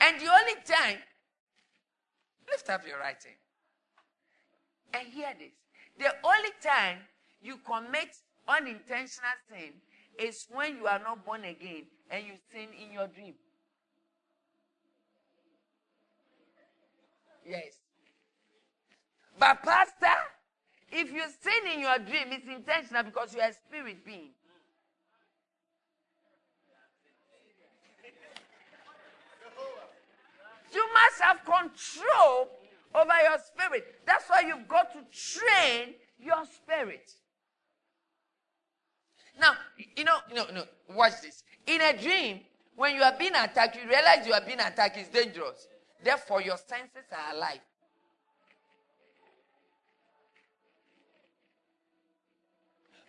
And 0.00 0.20
the 0.20 0.26
only 0.26 0.54
time, 0.66 0.98
lift 2.50 2.68
up 2.70 2.86
your 2.86 3.02
hand 3.02 3.16
and 4.94 5.08
hear 5.08 5.32
this. 5.38 5.52
The 5.98 6.14
only 6.24 6.50
time 6.62 6.98
you 7.42 7.58
commit 7.64 8.16
unintentional 8.48 9.30
sin 9.48 9.72
is 10.18 10.46
when 10.50 10.76
you 10.76 10.86
are 10.86 10.98
not 10.98 11.24
born 11.24 11.44
again 11.44 11.84
and 12.10 12.24
you 12.24 12.32
sin 12.52 12.68
in 12.82 12.92
your 12.92 13.06
dream. 13.06 13.34
Yes. 17.46 17.78
But, 19.38 19.62
Pastor, 19.62 20.18
if 20.92 21.12
you 21.12 21.22
sin 21.40 21.72
in 21.74 21.80
your 21.80 21.98
dream, 21.98 22.28
it's 22.32 22.46
intentional 22.46 23.04
because 23.04 23.34
you 23.34 23.40
are 23.40 23.48
a 23.48 23.52
spirit 23.52 24.04
being. 24.04 24.30
You 30.72 30.86
must 30.94 31.20
have 31.20 31.38
control 31.44 32.48
over 32.94 33.12
your 33.22 33.38
spirit. 33.38 33.84
That's 34.06 34.28
why 34.28 34.42
you've 34.46 34.68
got 34.68 34.92
to 34.92 35.00
train 35.10 35.94
your 36.18 36.44
spirit. 36.44 37.10
Now, 39.40 39.54
you 39.96 40.04
know, 40.04 40.18
no, 40.34 40.44
no, 40.52 40.64
watch 40.94 41.22
this. 41.22 41.42
In 41.66 41.80
a 41.80 41.96
dream, 41.96 42.40
when 42.76 42.94
you 42.94 43.02
are 43.02 43.14
being 43.18 43.34
attacked, 43.34 43.76
you 43.76 43.88
realize 43.88 44.26
you 44.26 44.34
are 44.34 44.44
being 44.44 44.60
attacked 44.60 44.98
is 44.98 45.08
dangerous. 45.08 45.66
Therefore, 46.04 46.42
your 46.42 46.58
senses 46.58 47.08
are 47.10 47.34
alive. 47.34 47.60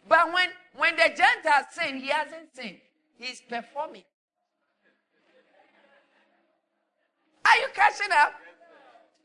But 0.07 0.33
when, 0.33 0.49
when 0.75 0.95
the 0.95 1.09
Gentile 1.15 1.67
sin, 1.71 1.97
he 1.97 2.07
hasn't 2.07 2.53
sinned. 2.53 2.77
He's 3.17 3.41
performing. 3.41 4.03
Are 7.45 7.57
you 7.57 7.67
catching 7.73 8.11
up? 8.11 8.33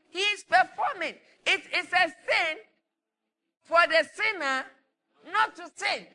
He 0.09 0.19
is 0.19 0.43
performing. 0.43 1.15
It 1.45 1.61
is 1.73 1.87
a 1.87 2.07
sin 2.07 2.57
for 3.63 3.79
the 3.87 4.05
sinner 4.13 4.65
not 5.31 5.55
to 5.55 5.69
sin. 5.75 6.07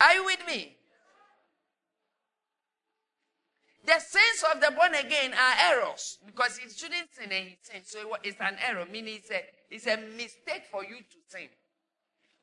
Are 0.00 0.14
you 0.14 0.24
with 0.24 0.46
me? 0.46 0.76
The 3.84 3.98
sins 4.00 4.44
of 4.54 4.60
the 4.60 4.70
born 4.70 4.94
again 4.94 5.32
are 5.32 5.72
errors 5.72 6.18
because 6.26 6.58
he 6.58 6.68
shouldn't 6.68 7.08
sin 7.10 7.32
and 7.32 7.48
he 7.48 7.58
sinned. 7.62 7.86
So 7.86 8.16
it's 8.22 8.40
an 8.40 8.56
error, 8.68 8.84
meaning 8.90 9.16
it's 9.16 9.30
a, 9.30 9.40
it's 9.70 9.86
a 9.86 9.96
mistake 10.16 10.64
for 10.70 10.84
you 10.84 10.98
to 10.98 11.16
sin. 11.26 11.48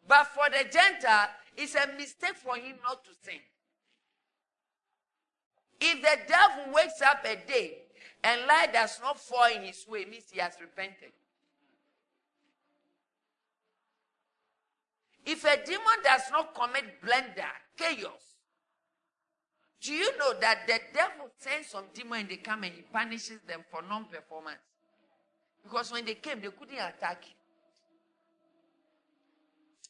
But 0.08 0.28
for 0.28 0.49
the 0.49 0.68
Gentile, 0.70 1.30
it's 1.56 1.76
a 1.76 1.88
mistake 1.97 2.36
for 2.36 2.56
him 2.56 2.78
not 2.84 3.03
to 3.06 3.12
sin. 3.24 3.39
If 5.80 6.01
the 6.01 6.18
devil 6.28 6.74
wakes 6.74 7.01
up 7.01 7.24
a 7.26 7.36
day 7.47 7.78
and 8.24 8.47
light 8.47 8.74
does 8.74 8.99
not 9.03 9.20
fall 9.20 9.47
in 9.56 9.64
his 9.64 9.86
way, 9.88 10.06
means 10.06 10.26
he 10.32 10.39
has 10.39 10.53
repented. 10.60 11.12
If 15.26 15.43
a 15.43 15.65
demon 15.65 15.99
does 16.03 16.21
not 16.32 16.53
commit 16.53 17.01
blunder, 17.01 17.51
chaos, 17.78 18.36
do 19.82 19.93
you 19.93 20.17
know 20.17 20.34
that 20.39 20.67
the 20.67 20.80
devil 20.93 21.30
sends 21.38 21.67
some 21.69 21.86
demon 21.93 22.21
and 22.21 22.30
they 22.30 22.38
come 22.38 22.63
and 22.63 22.73
he 22.73 22.82
punishes 22.82 23.41
them 23.47 23.63
for 23.69 23.82
non-performance? 23.82 24.59
Because 25.63 25.91
when 25.91 26.05
they 26.05 26.15
came, 26.15 26.41
they 26.41 26.49
couldn't 26.49 26.76
attack 26.76 27.23
you. 27.26 27.34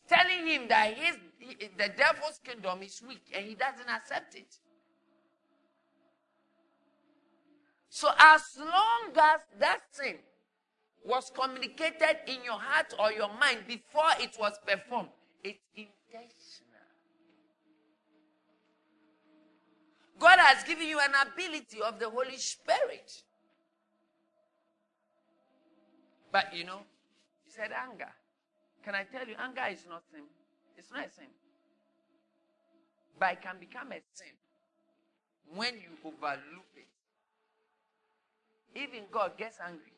Telling 0.08 0.48
him 0.48 0.68
that 0.70 0.94
his, 0.94 1.16
the 1.78 1.90
devil's 1.90 2.40
kingdom 2.44 2.82
is 2.84 3.02
weak 3.06 3.24
and 3.34 3.46
he 3.46 3.56
doesn't 3.56 3.90
accept 3.90 4.36
it. 4.36 4.56
So 7.90 8.10
as 8.18 8.42
long 8.58 9.12
as 9.16 9.42
that 9.60 9.80
sin 9.92 10.16
was 11.04 11.32
communicated 11.34 12.18
in 12.28 12.44
your 12.44 12.60
heart 12.60 12.94
or 13.00 13.12
your 13.12 13.30
mind 13.40 13.60
before 13.68 14.12
it 14.20 14.36
was 14.40 14.54
performed, 14.66 15.10
it's 15.46 15.62
intentional. 15.78 16.90
God 20.18 20.40
has 20.40 20.64
given 20.64 20.88
you 20.88 21.00
an 21.00 21.14
ability 21.22 21.82
of 21.86 22.00
the 22.00 22.10
Holy 22.10 22.38
Spirit. 22.38 23.22
But 26.32 26.54
you 26.54 26.64
know, 26.64 26.80
he 27.46 27.52
said 27.52 27.72
anger. 27.72 28.12
Can 28.84 28.96
I 28.96 29.04
tell 29.04 29.28
you, 29.28 29.36
anger 29.40 29.62
is 29.72 29.86
not 29.88 30.02
sin. 30.12 30.24
It's 30.78 30.92
not 30.92 31.06
a 31.06 31.10
sin. 31.10 31.30
But 33.20 33.34
it 33.34 33.42
can 33.42 33.58
become 33.60 33.92
a 33.92 34.02
sin 34.14 34.34
when 35.54 35.76
you 35.76 35.94
overlook 36.04 36.72
it. 36.76 36.88
Even 38.78 39.04
God 39.12 39.38
gets 39.38 39.58
angry. 39.66 39.95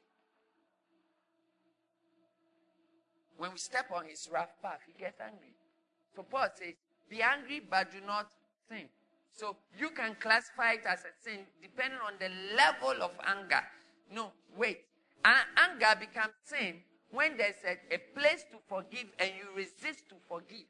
When 3.38 3.52
we 3.52 3.58
step 3.58 3.88
on 3.94 4.06
his 4.06 4.28
rough 4.32 4.50
path, 4.62 4.80
he 4.86 4.94
gets 5.00 5.20
angry. 5.22 5.54
So 6.16 6.24
Paul 6.24 6.48
says, 6.56 6.74
be 7.10 7.22
angry, 7.22 7.62
but 7.70 7.92
do 7.92 8.00
not 8.06 8.32
sin. 8.70 8.90
So 9.32 9.56
you 9.78 9.92
can 9.92 10.16
classify 10.20 10.74
it 10.74 10.84
as 10.88 11.02
a 11.02 11.14
sin 11.24 11.42
depending 11.62 12.00
on 12.06 12.14
the 12.20 12.30
level 12.56 13.04
of 13.04 13.12
anger. 13.26 13.62
No, 14.12 14.32
wait. 14.58 14.80
anger 15.24 16.00
becomes 16.00 16.34
sin 16.44 16.82
when 17.12 17.38
there's 17.38 17.62
a, 17.66 17.94
a 17.94 18.00
place 18.18 18.44
to 18.52 18.58
forgive 18.68 19.08
and 19.20 19.32
you 19.38 19.56
resist 19.56 20.10
to 20.10 20.16
forgive. 20.28 20.66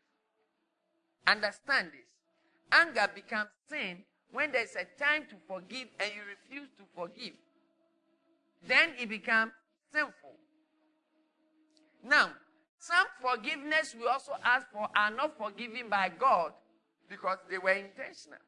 Understand 1.26 1.88
this. 1.93 2.07
Anger 2.72 3.09
becomes 3.13 3.49
sin 3.70 4.03
when 4.32 4.51
there's 4.51 4.76
a 4.76 4.86
time 5.01 5.24
to 5.30 5.36
forgive 5.47 5.88
and 5.99 6.11
you 6.13 6.22
refuse 6.28 6.70
to 6.78 6.84
forgive. 6.95 7.34
Then 8.68 8.89
it 8.99 9.07
becomes 9.07 9.53
sinful. 9.93 10.36
Now, 12.03 12.32
some 12.80 13.05
forgiveness 13.21 13.95
we 13.99 14.07
also 14.07 14.34
ask 14.43 14.67
for 14.71 14.88
are 14.95 15.11
not 15.11 15.38
forgiven 15.38 15.89
by 15.89 16.11
God 16.17 16.51
because 17.09 17.38
they 17.49 17.57
were 17.57 17.71
intentional. 17.71 18.39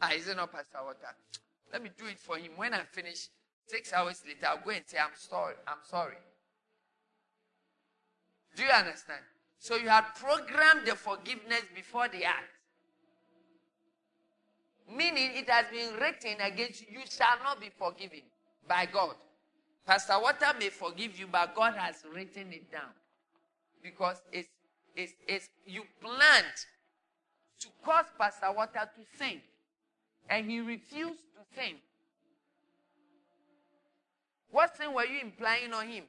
Ah, 0.00 0.12
is 0.12 0.28
it 0.28 0.36
not 0.36 0.52
Pastor 0.52 0.78
Water? 0.84 1.14
Let 1.72 1.82
me 1.82 1.90
do 1.96 2.06
it 2.06 2.18
for 2.18 2.36
him. 2.36 2.52
When 2.56 2.74
I 2.74 2.80
finish, 2.90 3.28
six 3.66 3.92
hours 3.92 4.22
later, 4.26 4.46
I'll 4.46 4.64
go 4.64 4.70
and 4.70 4.82
say, 4.86 4.98
I'm 4.98 5.16
sorry. 5.16 5.54
I'm 5.66 5.82
sorry. 5.84 6.16
Do 8.56 8.62
you 8.62 8.70
understand? 8.70 9.20
So 9.58 9.76
you 9.76 9.88
had 9.88 10.04
programmed 10.16 10.86
the 10.86 10.94
forgiveness 10.94 11.62
before 11.74 12.08
the 12.08 12.24
act. 12.24 12.50
Meaning 14.88 15.32
it 15.34 15.50
has 15.50 15.66
been 15.66 15.98
written 16.00 16.40
against 16.40 16.82
you, 16.82 16.98
you 16.98 17.00
shall 17.08 17.38
not 17.42 17.60
be 17.60 17.70
forgiven 17.76 18.22
by 18.68 18.86
God. 18.86 19.14
Pastor 19.86 20.18
Water 20.20 20.52
may 20.58 20.68
forgive 20.68 21.18
you, 21.18 21.28
but 21.30 21.54
God 21.54 21.74
has 21.74 22.04
written 22.12 22.52
it 22.52 22.70
down. 22.72 22.90
Because 23.82 24.20
it's, 24.32 24.48
it's, 24.96 25.12
it's 25.28 25.48
you 25.64 25.82
planned 26.00 26.56
to 27.60 27.68
cause 27.84 28.06
Pastor 28.18 28.52
Water 28.52 28.80
to 28.96 29.18
sin. 29.18 29.40
And 30.28 30.50
he 30.50 30.60
refused 30.60 31.20
to 31.20 31.60
sin. 31.60 31.76
What 34.50 34.76
sin 34.76 34.92
were 34.92 35.04
you 35.04 35.20
implying 35.22 35.72
on 35.72 35.86
him? 35.86 36.04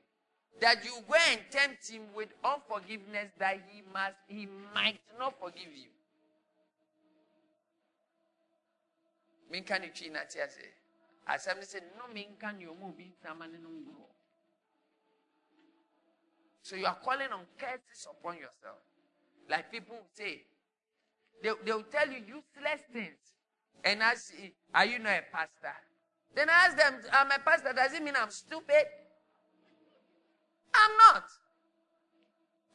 That 0.59 0.84
you 0.84 0.91
go 1.07 1.15
and 1.30 1.39
tempt 1.51 1.88
him 1.88 2.01
with 2.15 2.30
unforgiveness 2.43 3.30
that 3.38 3.61
he 3.69 3.84
must 3.93 4.15
he 4.28 4.47
might 4.73 4.99
not 5.19 5.36
forgive 5.39 5.71
you. 5.75 5.89
Asɛm 11.28 11.59
sɛ 11.61 11.80
nnome 11.82 12.21
nka 12.34 12.51
nea 12.57 12.69
ɔma 12.69 12.86
obi 12.89 13.05
ntama 13.19 13.47
ne 13.51 13.57
no 13.57 13.69
ngoro 13.69 14.07
so 16.67 16.75
you 16.75 16.86
are 16.86 16.97
calling 17.01 17.32
on 17.32 17.45
curses 17.57 18.05
upon 18.11 18.36
yourself. 18.36 18.84
Like 19.49 19.71
people 19.71 19.95
say 20.11 20.43
they, 21.41 21.51
they 21.63 21.71
will 21.71 21.88
tell 21.89 22.07
you 22.11 22.19
useless 22.19 22.84
things. 22.91 23.23
And 23.86 24.03
ask 24.03 24.34
are 24.75 24.86
you 24.86 24.99
not 24.99 25.13
a 25.13 25.23
pastor? 25.32 25.75
Then 26.36 26.49
ask 26.49 26.75
them 26.75 26.95
i'm 27.13 27.32
a 27.32 27.39
pastor. 27.39 27.71
Does 27.73 27.93
it 27.93 28.03
mean 28.03 28.15
i'm 28.21 28.32
stupid? 28.32 28.84
I'm 30.73 30.91
not. 31.07 31.23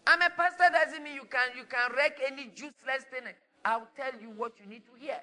I'm 0.07 0.23
a 0.23 0.31
pastor. 0.31 0.73
Doesn't 0.73 1.05
mean 1.05 1.15
you 1.15 1.29
can 1.29 1.51
you 1.55 1.65
can 1.69 1.93
wreck 1.95 2.17
any 2.27 2.45
useless 2.57 3.05
thing? 3.11 3.29
I'll 3.63 3.89
tell 3.95 4.19
you 4.23 4.31
what 4.31 4.53
you 4.59 4.65
need 4.71 4.85
to 4.87 4.93
hear. 4.99 5.21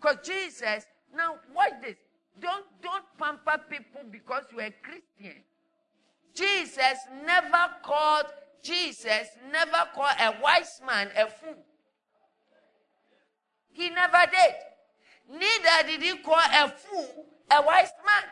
Because 0.00 0.16
jesus 0.26 0.84
now 1.14 1.36
watch 1.54 1.74
this 1.80 1.96
don't, 2.40 2.64
don't 2.82 3.04
pamper 3.18 3.62
people 3.70 4.02
because 4.10 4.44
you're 4.52 4.62
a 4.62 4.74
Christian. 4.82 5.42
Jesus 6.34 6.98
never 7.24 7.74
called, 7.82 8.26
Jesus 8.62 9.28
never 9.52 9.88
called 9.94 10.16
a 10.20 10.34
wise 10.42 10.80
man 10.86 11.08
a 11.16 11.26
fool. 11.26 11.56
He 13.70 13.90
never 13.90 14.24
did. 14.30 14.54
Neither 15.30 15.88
did 15.88 16.02
he 16.02 16.18
call 16.18 16.36
a 16.36 16.68
fool 16.68 17.26
a 17.50 17.62
wise 17.62 17.92
man. 18.04 18.30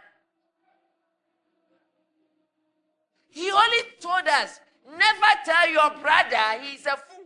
He 3.28 3.50
only 3.50 3.78
told 4.00 4.28
us, 4.28 4.61
never 4.90 5.32
tell 5.44 5.68
your 5.70 5.90
brother 6.03 6.62
he's 6.62 6.84
a 6.86 6.96
fool. 6.96 7.24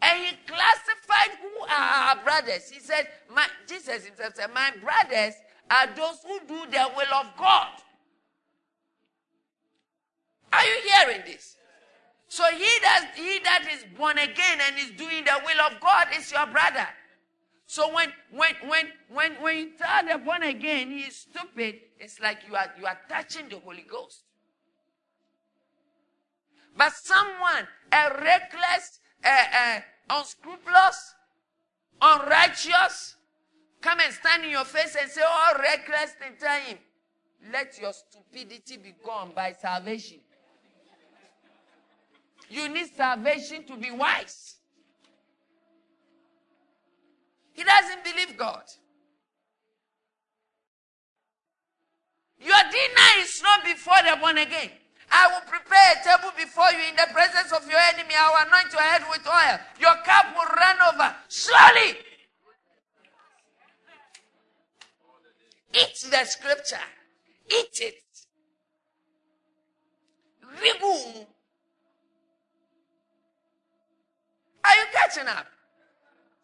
And 0.00 0.24
he 0.24 0.36
classified 1.22 1.38
who 1.40 1.64
are 1.64 2.16
our 2.16 2.24
brothers. 2.24 2.70
He 2.70 2.80
said, 2.80 3.08
my, 3.34 3.46
Jesus 3.66 4.04
himself 4.04 4.34
said, 4.34 4.48
My 4.54 4.70
brothers 4.82 5.34
are 5.70 5.86
those 5.94 6.18
who 6.26 6.38
do 6.46 6.70
the 6.70 6.90
will 6.96 7.14
of 7.14 7.26
God. 7.38 7.68
Are 10.52 10.64
you 10.64 10.76
hearing 10.90 11.22
this? 11.26 11.56
So 12.28 12.44
he 12.50 12.68
that, 12.82 13.12
he 13.14 13.38
that 13.44 13.66
is 13.72 13.84
born 13.96 14.18
again 14.18 14.58
and 14.66 14.78
is 14.78 14.90
doing 14.96 15.24
the 15.24 15.40
will 15.44 15.60
of 15.66 15.80
God 15.80 16.08
is 16.16 16.30
your 16.30 16.46
brother. 16.46 16.86
So 17.66 17.94
when 17.94 18.12
when 18.30 18.54
when 18.66 18.86
when 19.08 19.32
when 19.42 19.56
you 19.56 19.70
tell 19.78 20.06
the 20.06 20.22
born 20.22 20.42
again 20.42 20.90
he 20.90 21.00
is 21.00 21.16
stupid, 21.16 21.76
it's 21.98 22.20
like 22.20 22.38
you 22.46 22.54
are 22.54 22.70
you 22.78 22.86
are 22.86 22.98
touching 23.08 23.48
the 23.48 23.58
Holy 23.58 23.84
Ghost. 23.88 24.24
But 26.76 26.92
someone, 26.92 27.66
a 27.92 28.10
reckless, 28.22 29.00
uh, 29.24 29.80
unscrupulous, 30.12 31.14
unrighteous, 32.00 33.16
come 33.80 33.98
and 34.00 34.12
stand 34.12 34.44
in 34.44 34.50
your 34.50 34.64
face 34.64 34.96
and 35.00 35.10
say, 35.10 35.22
Oh, 35.24 35.56
reckless 35.58 36.14
him, 36.20 36.78
let 37.52 37.78
your 37.80 37.92
stupidity 37.92 38.76
be 38.76 38.94
gone 39.04 39.32
by 39.34 39.52
salvation. 39.52 40.18
You 42.48 42.68
need 42.68 42.94
salvation 42.94 43.64
to 43.64 43.76
be 43.76 43.90
wise. 43.90 44.56
He 47.54 47.64
doesn't 47.64 48.04
believe 48.04 48.36
God. 48.36 48.64
Your 52.38 52.56
dinner 52.70 53.20
is 53.20 53.42
not 53.42 53.64
before 53.64 53.94
the 54.04 54.16
born 54.20 54.38
again. 54.38 54.70
I 55.12 55.28
will 55.28 55.44
prepare 55.46 55.92
a 55.92 56.02
table 56.02 56.32
before 56.36 56.72
you 56.72 56.88
in 56.88 56.96
the 56.96 57.06
presence 57.12 57.52
of 57.52 57.68
your 57.68 57.78
enemy. 57.92 58.14
I 58.16 58.30
will 58.32 58.48
anoint 58.48 58.72
your 58.72 58.80
head 58.80 59.02
with 59.10 59.26
oil. 59.26 59.58
Your 59.78 59.94
cup 60.04 60.34
will 60.34 60.48
run 60.56 60.76
over. 60.94 61.14
Slowly. 61.28 61.98
Eat 65.74 66.10
the 66.10 66.24
scripture. 66.24 66.86
Eat 67.46 67.80
it. 67.80 68.02
Rigu. 70.56 71.26
Are 74.64 74.76
you 74.76 74.84
catching 74.92 75.28
up? 75.28 75.46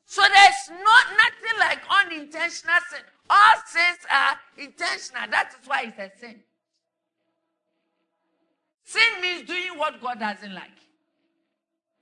So 0.05 0.23
there's 0.23 0.79
not 0.83 1.07
nothing 1.16 1.59
like 1.59 1.81
unintentional 2.05 2.81
sin. 2.91 3.01
All 3.31 3.57
sins 3.66 3.99
are 4.11 4.37
intentional. 4.57 5.31
That 5.31 5.55
is 5.59 5.66
why 5.66 5.93
it's 5.97 5.99
a 5.99 6.19
sin. 6.19 6.41
Sin 8.89 9.20
means 9.20 9.47
doing 9.47 9.76
what 9.76 10.01
God 10.01 10.18
doesn't 10.18 10.55
like. 10.55 10.78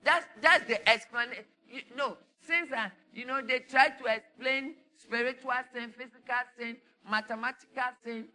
That's 0.05 0.25
that's 0.41 0.69
the 0.69 0.89
explanation. 0.89 1.43
You, 1.69 1.81
no, 1.97 2.17
sins 2.47 2.71
are, 2.71 2.93
you 3.13 3.27
know, 3.27 3.41
they 3.43 3.59
try 3.59 3.89
to 3.89 4.05
explain 4.05 4.75
spiritual 4.97 5.51
sin, 5.75 5.93
physical 5.99 6.43
sin, 6.57 6.77
mathematical 7.11 7.91
sin, 8.05 8.27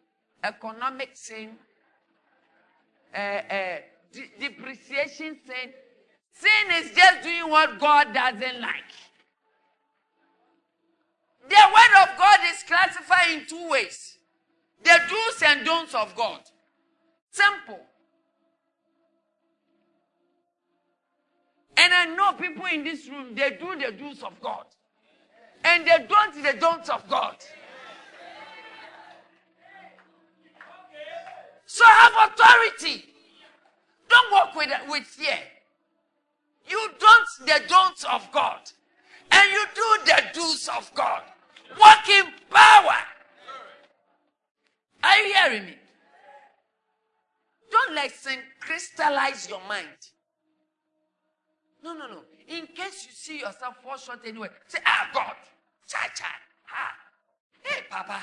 economic 0.43 1.12
sin, 1.14 1.52
uh, 3.16 3.18
uh, 3.18 3.78
de- 4.12 4.32
depreciation 4.38 5.38
sin. 5.47 5.72
Sin 6.34 6.84
is 6.84 6.91
just 6.93 7.24
doing 7.24 7.49
what 7.49 7.80
God 7.80 8.14
doesn't 8.14 8.60
like. 8.60 8.91
The 11.47 11.56
word 11.56 12.04
of 12.04 12.18
God 12.18 12.39
is 12.54 12.64
classified 12.64 13.30
in 13.32 13.45
two 13.45 13.70
ways 13.70 14.18
the 14.84 14.99
do's 15.08 15.41
and 15.45 15.64
don'ts 15.64 15.95
of 15.95 16.14
God. 16.18 16.41
Simple. 17.32 17.80
And 21.78 21.94
I 21.94 22.06
know 22.06 22.34
people 22.34 22.66
in 22.66 22.84
this 22.84 23.08
room, 23.08 23.34
they 23.36 23.52
do 23.52 23.78
the 23.78 23.92
do's 23.92 24.24
of 24.24 24.40
God. 24.42 24.66
And 25.64 25.86
they 25.86 26.06
don't 26.08 26.44
the 26.44 26.60
don'ts 26.60 26.90
of 26.90 27.08
God. 27.10 27.36
So 31.66 31.86
have 31.86 32.14
authority. 32.32 33.06
Don't 34.10 34.32
walk 34.34 34.56
with, 34.56 34.70
with 34.90 35.04
fear. 35.04 35.40
You 36.68 36.90
don't 37.00 37.48
the 37.48 37.62
don'ts 37.68 38.04
of 38.04 38.30
God. 38.32 38.60
And 39.32 39.52
you 39.52 39.66
do 39.74 39.98
the 40.06 40.24
do's 40.34 40.70
of 40.76 40.92
God. 40.94 41.24
Walk 41.80 42.10
in 42.10 42.26
power. 42.50 42.98
Are 45.04 45.18
you 45.18 45.34
hearing 45.34 45.66
me? 45.66 45.76
Don't 47.72 47.96
let 47.96 48.12
sin 48.12 48.40
crystallize 48.60 49.50
your 49.50 49.62
mind. 49.68 49.88
No, 51.84 51.94
no, 51.94 52.08
no. 52.08 52.22
In 52.48 52.68
case 52.68 53.08
you 53.08 53.14
see 53.14 53.40
yourself 53.40 53.78
fall 53.84 53.98
short 53.98 54.20
anyway, 54.26 54.50
say, 54.68 54.80
ah, 54.86 55.10
God, 55.14 55.36
cha 55.88 56.10
cha, 56.16 56.28
ah. 56.70 56.96
Hey, 57.62 57.82
Papa, 57.90 58.20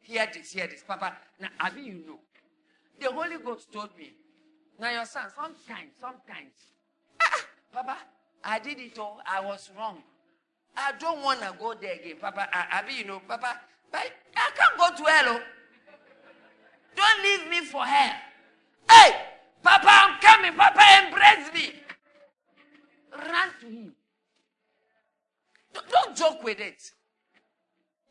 hear 0.00 0.28
this, 0.32 0.52
hear 0.52 0.66
this, 0.66 0.82
Papa. 0.86 1.16
Now, 1.40 1.48
I 1.58 1.68
Abi, 1.68 1.82
you 1.82 2.04
know, 2.06 2.18
the 3.00 3.10
Holy 3.10 3.38
Ghost 3.38 3.72
told 3.72 3.96
me. 3.96 4.12
Now, 4.78 4.90
your 4.90 5.06
son, 5.06 5.24
sometimes, 5.34 5.92
sometimes, 5.98 6.52
ah, 7.20 7.46
Papa, 7.72 7.96
I 8.42 8.58
did 8.58 8.78
it 8.78 8.98
all. 8.98 9.20
I 9.26 9.40
was 9.40 9.70
wrong. 9.76 10.02
I 10.76 10.92
don't 10.98 11.22
want 11.22 11.40
to 11.40 11.54
go 11.58 11.74
there 11.74 11.94
again, 11.94 12.16
Papa. 12.20 12.48
I, 12.52 12.66
I 12.70 12.78
Abi, 12.80 12.94
you 12.94 13.04
know, 13.06 13.22
Papa, 13.26 13.60
but 13.90 14.12
I 14.36 14.50
can't 14.54 14.76
go 14.98 15.04
to 15.04 15.10
hell. 15.10 15.36
Oh. 15.36 15.40
Don't 16.96 17.22
leave 17.22 17.48
me 17.48 17.66
for 17.66 17.84
hell. 17.84 18.14
Hey, 18.90 19.14
Papa, 19.62 19.88
I'm 19.88 20.20
coming. 20.20 20.54
Papa, 20.54 21.06
embrace 21.06 21.54
me. 21.54 21.80
Run 23.16 23.48
to 23.60 23.66
him. 23.66 23.94
Don't, 25.72 26.16
joke 26.16 26.42
with 26.42 26.60
it. 26.60 26.92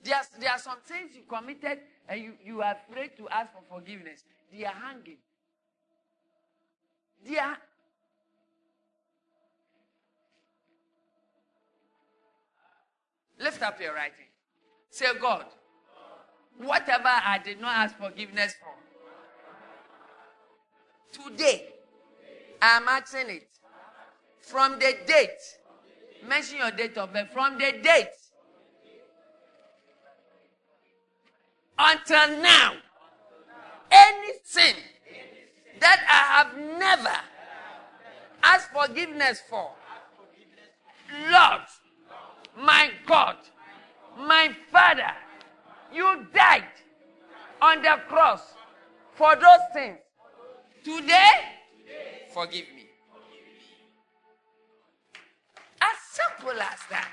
There 0.04 0.16
are, 0.16 0.24
there 0.40 0.52
are 0.52 0.60
some 0.60 0.80
things 0.86 1.12
you 1.16 1.22
committed 1.28 1.80
and 2.10 2.22
you, 2.22 2.34
you 2.44 2.62
are 2.62 2.76
afraid 2.90 3.16
to 3.18 3.30
ask 3.30 3.52
for 3.54 3.62
forgiveness. 3.76 4.24
They 4.52 4.66
are 4.66 4.74
hanging. 4.74 5.18
They 7.26 7.38
are. 7.38 7.58
Lift 13.40 13.62
up 13.62 13.80
your 13.80 13.94
right 13.94 14.12
hand. 14.12 14.30
Say, 14.90 15.06
God, 15.20 15.46
whatever 16.58 17.08
I 17.08 17.40
did 17.44 17.60
not 17.60 17.76
ask 17.76 17.98
forgiveness 17.98 18.56
for, 18.60 18.74
today 21.30 21.70
I'm 22.62 22.88
asking 22.88 23.30
it. 23.30 23.53
From 24.44 24.74
the 24.74 24.94
date, 25.08 25.40
mention 26.28 26.58
your 26.58 26.72
date 26.72 26.98
of 26.98 27.14
birth. 27.14 27.30
From 27.32 27.58
the 27.58 27.72
date 27.82 28.10
until 31.80 32.42
now, 32.42 32.74
any 33.90 34.34
sin 34.44 34.76
that 35.80 36.00
I 36.10 36.38
have 36.38 36.78
never 36.78 37.18
asked 38.44 38.70
forgiveness 38.72 39.42
for, 39.50 39.72
Lord, 41.32 41.62
my 42.58 42.92
God, 43.06 43.38
my 44.18 44.54
Father, 44.72 45.14
you 45.94 46.28
died 46.34 46.64
on 47.62 47.82
the 47.82 47.98
cross 48.08 48.42
for 49.16 49.36
those 49.36 49.64
things. 49.74 49.98
Today, 50.84 51.32
forgive 52.34 52.66
me. 52.76 52.83
Simple 56.14 56.62
as 56.62 56.80
that. 56.90 57.10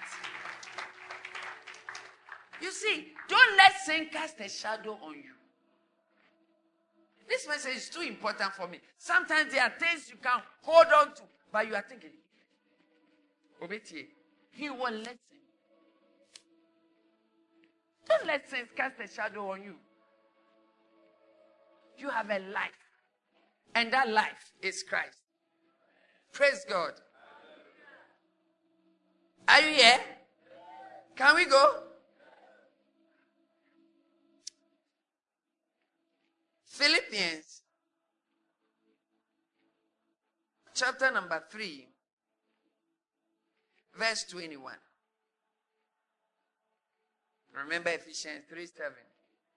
You 2.61 2.71
see, 2.71 3.13
don't 3.29 3.57
let 3.57 3.73
sin 3.81 4.09
cast 4.13 4.39
a 4.41 4.49
shadow 4.49 4.99
on 5.03 5.15
you. 5.15 5.35
This 7.29 7.47
message 7.49 7.77
is 7.77 7.89
too 7.89 8.03
important 8.03 8.53
for 8.53 8.67
me. 8.67 8.79
Sometimes 8.99 9.53
there 9.53 9.63
are 9.63 9.73
things 9.79 10.11
you 10.11 10.17
can 10.23 10.43
hold 10.63 10.87
on 10.95 11.15
to, 11.15 11.23
but 11.51 11.67
you 11.67 11.75
are 11.75 11.85
thinking, 11.89 12.11
Obetie, 13.63 14.09
he 14.51 14.69
will 14.69 14.93
listen. 14.93 15.19
Don't 18.07 18.27
let 18.27 18.51
sin 18.51 18.67
cast 18.77 18.97
a 19.03 19.09
shadow 19.09 19.53
on 19.53 19.63
you. 19.63 19.77
You 21.97 22.09
have 22.11 22.29
a 22.31 22.41
life, 22.53 22.71
and 23.75 23.93
that 23.93 24.09
life 24.09 24.53
is 24.61 24.83
Christ. 24.83 25.19
Praise 26.33 26.65
God. 26.69 26.93
Are 29.49 29.61
you 29.61 29.74
here? 29.74 30.01
Can 31.16 31.34
we 31.36 31.45
go? 31.47 31.82
Philippians 36.66 37.61
chapter 40.74 41.11
number 41.12 41.43
3, 41.51 41.86
verse 43.99 44.24
21. 44.24 44.72
Remember 47.64 47.91
Ephesians 47.91 48.45
3 48.49 48.66
7. 48.66 48.93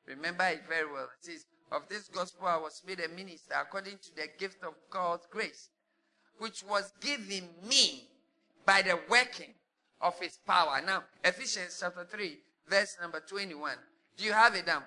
Remember 0.08 0.44
it 0.48 0.64
very 0.68 0.92
well. 0.92 1.08
It 1.18 1.26
says, 1.26 1.46
Of 1.72 1.88
this 1.88 2.10
gospel 2.10 2.48
I 2.48 2.58
was 2.58 2.82
made 2.86 3.00
a 3.00 3.08
minister 3.08 3.54
according 3.56 4.00
to 4.00 4.16
the 4.16 4.28
gift 4.38 4.64
of 4.64 4.74
God's 4.90 5.26
grace, 5.32 5.70
which 6.40 6.62
was 6.70 6.92
given 7.00 7.48
me 7.70 8.10
by 8.66 8.82
the 8.82 9.00
working 9.10 9.54
of 10.04 10.20
his 10.20 10.38
power. 10.46 10.82
Now, 10.86 11.04
Ephesians 11.24 11.78
chapter 11.80 12.06
3, 12.06 12.38
verse 12.68 12.98
number 13.02 13.22
21. 13.22 13.72
Do 14.18 14.26
you 14.26 14.34
have 14.34 14.54
it 14.54 14.66
down? 14.66 14.84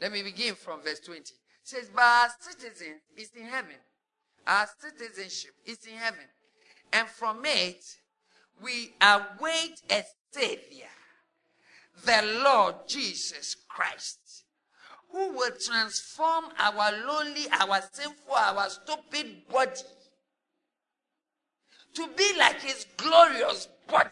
Let 0.00 0.12
me 0.12 0.22
begin 0.22 0.54
from 0.54 0.82
verse 0.82 1.00
20. 1.00 1.20
It 1.20 1.32
says, 1.62 1.90
But 1.92 2.02
our 2.02 2.28
citizen 2.38 3.00
is 3.16 3.30
in 3.34 3.46
heaven. 3.46 3.76
Our 4.46 4.66
citizenship 4.78 5.52
is 5.64 5.78
in 5.86 5.96
heaven. 5.96 6.24
And 6.92 7.08
from 7.08 7.40
it, 7.44 7.82
we 8.62 8.92
await 9.00 9.80
a 9.90 10.04
Savior, 10.30 10.90
the 12.04 12.42
Lord 12.44 12.74
Jesus 12.86 13.56
Christ, 13.68 14.44
who 15.10 15.32
will 15.32 15.52
transform 15.58 16.46
our 16.58 16.92
lonely, 17.06 17.46
our 17.60 17.80
sinful, 17.92 18.34
our 18.34 18.68
stupid 18.68 19.48
body 19.50 19.80
to 21.94 22.08
be 22.16 22.32
like 22.38 22.60
his 22.60 22.86
glorious 22.96 23.68
body 23.88 24.10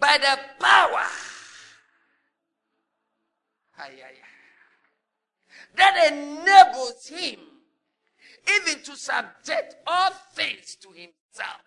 by 0.00 0.18
the 0.18 0.38
power 0.64 1.06
that 5.76 6.12
enables 6.12 7.06
him 7.06 7.40
even 8.48 8.82
to 8.82 8.96
subject 8.96 9.76
all 9.86 10.10
things 10.34 10.76
to 10.76 10.88
himself. 10.88 11.62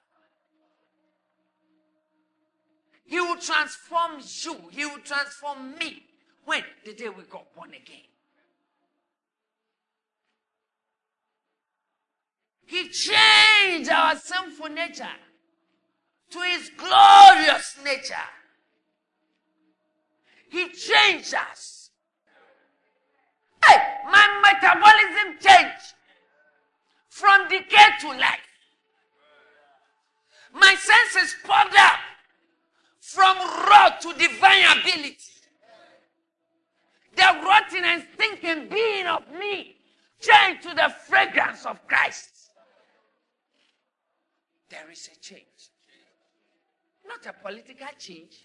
He 3.05 3.19
will 3.19 3.37
transform 3.37 4.19
you. 4.19 4.69
He 4.69 4.85
will 4.85 4.99
transform 4.99 5.77
me. 5.77 6.03
When? 6.45 6.63
The 6.85 6.93
day 6.93 7.09
we 7.09 7.23
got 7.23 7.53
born 7.55 7.69
again. 7.69 8.08
He 12.69 12.87
changed 12.89 13.89
our 13.89 14.15
sinful 14.15 14.67
nature 14.69 15.17
to 16.29 16.39
his 16.41 16.69
glorious 16.77 17.75
nature. 17.83 18.29
He 20.51 20.69
changed 20.69 21.33
us. 21.33 21.89
Hey! 23.65 23.75
my 24.05 24.27
metabolism 24.43 25.39
changed 25.39 25.95
from 27.09 27.49
decay 27.49 27.87
to 28.01 28.09
life. 28.09 28.39
My 30.53 30.75
senses 30.75 31.37
popped 31.43 31.75
up 31.75 31.99
from 32.99 33.35
raw 33.67 33.89
to 33.99 34.13
divine 34.13 34.77
ability. 34.77 35.17
The 37.15 37.39
rotten 37.43 37.83
and 37.83 38.05
stinking 38.13 38.69
being 38.69 39.07
of 39.07 39.23
me 39.39 39.77
changed 40.21 40.61
to 40.69 40.75
the 40.75 40.93
fragrance 41.07 41.65
of 41.65 41.87
Christ. 41.87 42.38
There 44.69 44.91
is 44.91 45.09
a 45.11 45.19
change. 45.19 45.71
Not 47.07 47.25
a 47.25 47.33
political 47.33 47.87
change. 47.97 48.43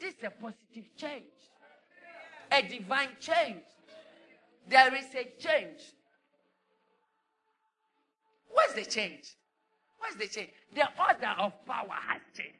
This 0.00 0.14
is 0.14 0.24
a 0.24 0.30
positive 0.30 0.94
change. 0.96 1.24
A 2.52 2.62
divine 2.62 3.10
change. 3.20 3.64
There 4.68 4.94
is 4.94 5.06
a 5.14 5.24
change. 5.42 5.80
What's 8.48 8.74
the 8.74 8.84
change? 8.84 9.34
What's 9.98 10.16
the 10.16 10.28
change? 10.28 10.50
The 10.74 10.88
order 10.98 11.34
of 11.38 11.52
power 11.66 11.98
has 12.08 12.20
changed. 12.36 12.54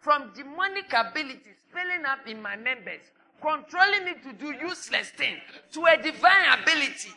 From 0.00 0.32
demonic 0.34 0.92
abilities 0.92 1.56
filling 1.72 2.04
up 2.06 2.26
in 2.26 2.40
my 2.40 2.56
members, 2.56 3.00
controlling 3.42 4.04
me 4.04 4.14
to 4.24 4.32
do 4.32 4.54
useless 4.66 5.10
things, 5.10 5.40
to 5.72 5.84
a 5.84 5.96
divine 6.02 6.60
ability, 6.62 7.10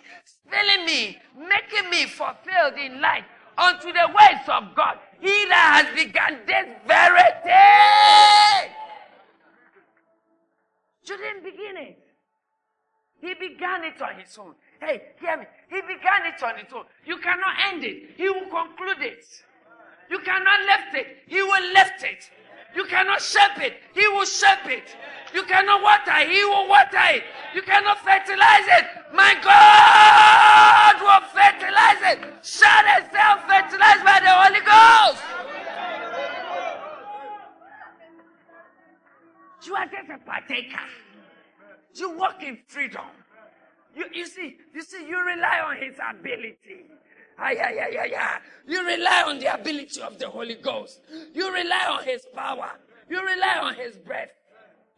filling 0.49 0.85
me, 0.85 1.17
making 1.37 1.89
me 1.89 2.05
fulfilled 2.05 2.73
in 2.77 2.99
life 2.99 3.25
unto 3.61 3.93
the 3.93 4.07
ways 4.07 4.43
of 4.47 4.75
God. 4.75 4.97
He 5.19 5.45
that 5.49 5.85
has 5.85 6.05
begun 6.05 6.39
this 6.47 6.67
very 6.87 7.29
day 7.45 8.71
shouldn't 11.11 11.43
begin 11.43 11.77
it. 11.77 11.99
He 13.19 13.33
began 13.35 13.83
it 13.83 14.01
on 14.01 14.19
his 14.19 14.35
own. 14.37 14.55
Hey, 14.79 15.01
hear 15.19 15.37
me. 15.37 15.45
He 15.69 15.81
began 15.81 16.25
it 16.25 16.41
on 16.41 16.57
his 16.57 16.73
own. 16.73 16.85
You 17.05 17.17
cannot 17.17 17.53
end 17.71 17.83
it. 17.83 18.11
He 18.17 18.27
will 18.29 18.49
conclude 18.49 19.01
it. 19.01 19.25
You 20.09 20.19
cannot 20.19 20.59
lift 20.61 20.95
it. 20.95 21.17
He 21.27 21.41
will 21.41 21.73
lift 21.73 22.03
it. 22.03 22.29
You 22.75 22.85
cannot 22.85 23.21
shape 23.21 23.59
it. 23.59 23.73
He 23.93 24.07
will 24.07 24.25
shape 24.25 24.65
it. 24.65 24.95
You 25.33 25.43
cannot 25.43 25.81
water. 25.81 26.17
He 26.29 26.43
will 26.45 26.67
water 26.67 26.99
it. 27.15 27.23
You 27.53 27.61
cannot 27.61 27.99
fertilize 27.99 28.67
it. 28.67 28.85
My 29.13 29.35
God 29.43 31.01
will 31.01 31.27
fertilize 31.29 32.01
it. 32.13 32.45
Shout 32.45 32.85
itself 32.99 33.41
fertilized 33.47 34.03
by 34.03 34.19
the 34.19 34.29
Holy 34.29 34.61
Ghost. 34.61 35.23
You 39.63 39.75
are 39.75 39.85
just 39.85 40.09
a 40.09 40.17
partaker. 40.25 40.87
You 41.93 42.17
walk 42.17 42.41
in 42.43 42.57
freedom. 42.67 43.05
You, 43.95 44.05
you 44.13 44.25
see, 44.25 44.57
you 44.73 44.81
see, 44.81 45.07
you 45.07 45.19
rely 45.23 45.59
on 45.65 45.77
his 45.77 45.95
ability. 46.09 46.85
Ay, 47.37 47.57
ay, 47.61 47.79
ay, 47.81 47.97
ay, 48.01 48.13
ay. 48.17 48.37
You 48.67 48.85
rely 48.85 49.23
on 49.27 49.39
the 49.39 49.53
ability 49.53 50.01
of 50.01 50.17
the 50.17 50.29
Holy 50.29 50.55
Ghost. 50.55 51.01
You 51.33 51.53
rely 51.53 51.87
on 51.89 52.03
his 52.03 52.25
power. 52.33 52.71
You 53.09 53.21
rely 53.21 53.57
on 53.61 53.75
his 53.75 53.97
breath. 53.97 54.29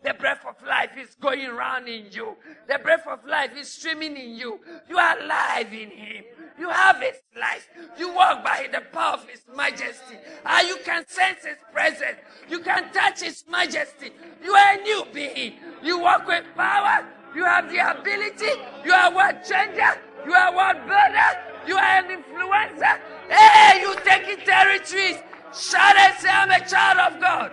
The 0.04 0.14
breath 0.14 0.46
of 0.48 0.56
life 0.68 0.92
is 1.00 1.16
going 1.22 1.46
around 1.46 1.88
in 1.88 2.08
you. 2.12 2.36
The 2.68 2.78
breath 2.80 3.08
of 3.08 3.26
life 3.26 3.52
is 3.58 3.70
streaming 3.70 4.18
in 4.18 4.36
you. 4.36 4.60
You 4.90 4.98
are 4.98 5.18
alive 5.20 5.74
in 5.74 5.90
him. 5.92 6.24
You 6.60 6.70
have 6.70 6.98
his 6.98 7.16
life. 7.40 7.68
You 7.98 8.14
walk 8.14 8.44
by 8.44 8.68
the 8.72 8.82
power 8.92 9.14
of 9.14 9.28
his 9.28 9.42
majesty. 9.56 10.18
Ah, 10.46 10.62
you 10.62 10.78
can 10.84 11.08
sense 11.08 11.46
his 11.46 11.58
presence. 11.72 12.18
You 12.50 12.60
can 12.60 12.92
touch 12.92 13.22
his 13.22 13.44
majesty. 13.50 14.12
You 14.44 14.54
are 14.54 14.74
a 14.78 14.82
new 14.82 15.06
being. 15.14 15.54
You 15.82 16.00
walk 16.00 16.28
with 16.28 16.44
power. 16.56 17.06
You 17.34 17.46
have 17.46 17.72
the 17.72 17.80
ability. 17.80 18.62
You 18.86 18.92
are 18.92 19.16
world 19.16 19.38
changer. 19.48 20.00
You 20.26 20.34
are 20.34 20.56
world 20.56 20.86
builder. 20.86 21.54
You 21.66 21.78
are 21.78 21.98
an 22.00 22.24
influencer. 22.24 23.00
Hey, 23.30 23.82
you 23.82 23.96
taking 24.04 24.46
territories. 24.46 25.18
Shout 25.54 25.96
and 25.96 26.20
say, 26.20 26.30
I'm 26.30 26.52
a 26.52 26.68
child 26.68 27.14
of 27.14 27.22
God. 27.22 27.52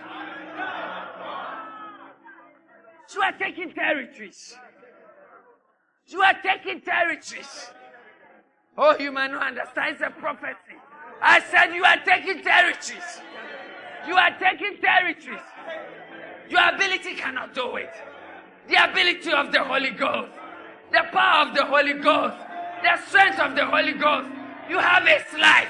You 3.15 3.23
are 3.23 3.33
taking 3.33 3.73
territories. 3.73 4.57
You 6.07 6.23
are 6.23 6.35
taking 6.43 6.81
territories. 6.81 7.71
Oh, 8.77 8.97
you 8.99 9.11
might 9.13 9.31
not 9.31 9.47
understand. 9.47 9.97
It's 10.01 10.19
prophecy. 10.19 10.77
I 11.21 11.41
said 11.41 11.75
you 11.75 11.85
are 11.85 11.99
taking 12.05 12.43
territories. 12.43 13.21
You 14.07 14.15
are 14.15 14.31
taking 14.39 14.81
territories. 14.81 15.41
Your 16.49 16.75
ability 16.75 17.15
cannot 17.15 17.55
do 17.55 17.77
it. 17.77 17.93
The 18.69 18.91
ability 18.91 19.33
of 19.33 19.53
the 19.53 19.63
Holy 19.63 19.91
Ghost, 19.91 20.33
the 20.93 21.03
power 21.13 21.49
of 21.49 21.55
the 21.55 21.65
Holy 21.65 21.95
Ghost, 21.95 22.37
the 22.83 22.97
strength 23.07 23.39
of 23.39 23.55
the 23.55 23.67
Holy 23.67 23.93
Ghost. 23.93 24.29
You 24.69 24.79
have 24.79 25.07
His 25.07 25.39
life. 25.39 25.69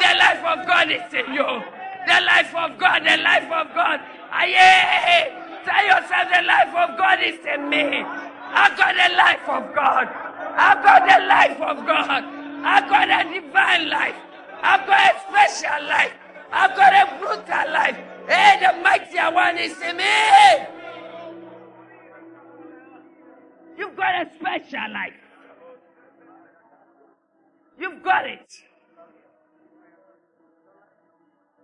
The 0.00 0.14
life 0.18 0.44
of 0.44 0.66
God 0.66 0.90
is 0.90 1.12
in 1.12 1.34
you. 1.34 1.62
The 2.06 2.20
life 2.24 2.54
of 2.54 2.78
God, 2.78 3.02
the 3.04 3.16
life 3.22 3.50
of 3.52 3.74
God. 3.74 4.00
Aye, 4.30 5.37
tell 5.68 5.84
yourself 5.84 6.26
the 6.32 6.42
life 6.48 6.74
of 6.74 6.96
God 6.96 7.18
is 7.22 7.40
in 7.44 7.68
me. 7.68 8.02
I've 8.02 8.76
got 8.76 8.94
the 8.96 9.08
life 9.14 9.46
of 9.48 9.74
God. 9.74 10.08
I've 10.56 10.82
got 10.82 11.00
the 11.06 11.26
life 11.26 11.60
of 11.60 11.86
God. 11.86 12.24
I've 12.64 12.88
got 12.88 13.08
a 13.08 13.20
divine 13.28 13.88
life. 13.90 14.16
I've 14.62 14.86
got 14.86 15.14
a 15.14 15.20
special 15.28 15.86
life. 15.86 16.12
I've 16.50 16.74
got 16.74 16.92
a 16.92 17.18
brutal 17.18 17.72
life. 17.72 17.96
Hey, 18.26 18.58
the 18.60 18.82
mightier 18.82 19.30
one 19.32 19.58
is 19.58 19.80
in 19.80 19.96
me. 19.96 20.04
You've 23.76 23.96
got 23.96 24.26
a 24.26 24.30
special 24.38 24.92
life. 24.92 25.12
You've 27.78 28.02
got 28.02 28.26
it. 28.26 28.52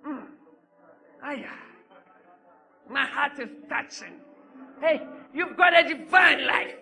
Mm. 0.07 0.27
Aya. 1.25 1.64
My 2.89 3.05
heart 3.05 3.39
is 3.39 3.51
touching. 3.69 4.21
Hey, 4.81 5.03
you've 5.33 5.57
got 5.57 5.79
a 5.79 5.89
divine 5.89 6.47
life. 6.47 6.75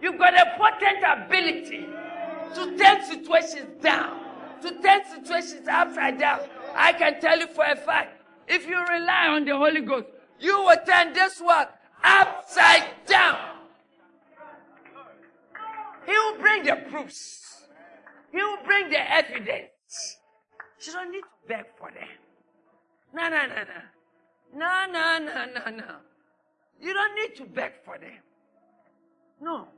You've 0.00 0.18
got 0.18 0.34
a 0.34 0.56
potent 0.58 1.04
ability 1.04 1.86
to 2.54 2.76
turn 2.76 3.04
situations 3.04 3.80
down, 3.80 4.20
to 4.62 4.70
turn 4.82 5.00
situations 5.14 5.68
upside 5.70 6.18
down. 6.18 6.40
I 6.74 6.92
can 6.92 7.20
tell 7.20 7.38
you 7.38 7.46
for 7.46 7.64
a 7.64 7.76
fact, 7.76 8.20
if 8.48 8.66
you 8.66 8.78
rely 8.78 9.28
on 9.28 9.44
the 9.44 9.56
Holy 9.56 9.80
Ghost, 9.80 10.06
you 10.40 10.58
will 10.58 10.76
turn 10.84 11.12
this 11.12 11.40
world 11.40 11.68
upside 12.02 12.84
down. 13.06 13.38
He 16.04 16.12
will 16.12 16.38
bring 16.38 16.64
the 16.64 16.76
proofs. 16.90 17.68
He 18.32 18.38
will 18.38 18.58
bring 18.64 18.90
the 18.90 19.12
evidence. 19.12 20.18
You 20.84 20.92
don't 20.92 21.12
need 21.12 21.20
to 21.20 21.48
beg 21.48 21.64
for 21.78 21.90
them. 21.92 22.08
No, 23.14 23.28
no, 23.28 23.46
no, 23.46 23.54
no. 23.54 24.01
No, 24.54 24.86
no, 24.90 25.18
no, 25.18 25.46
no, 25.46 25.76
no. 25.76 25.94
You 26.80 26.92
don't 26.92 27.14
need 27.14 27.36
to 27.36 27.44
beg 27.44 27.72
for 27.84 27.98
them. 27.98 28.18
No. 29.40 29.68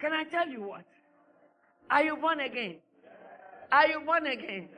Can 0.00 0.12
I 0.12 0.24
tell 0.24 0.48
you 0.48 0.62
what? 0.62 0.84
Are 1.90 2.04
you 2.04 2.16
born 2.16 2.40
again? 2.40 2.76
Are 3.72 3.86
you 3.88 4.00
born 4.00 4.26
again? 4.26 4.68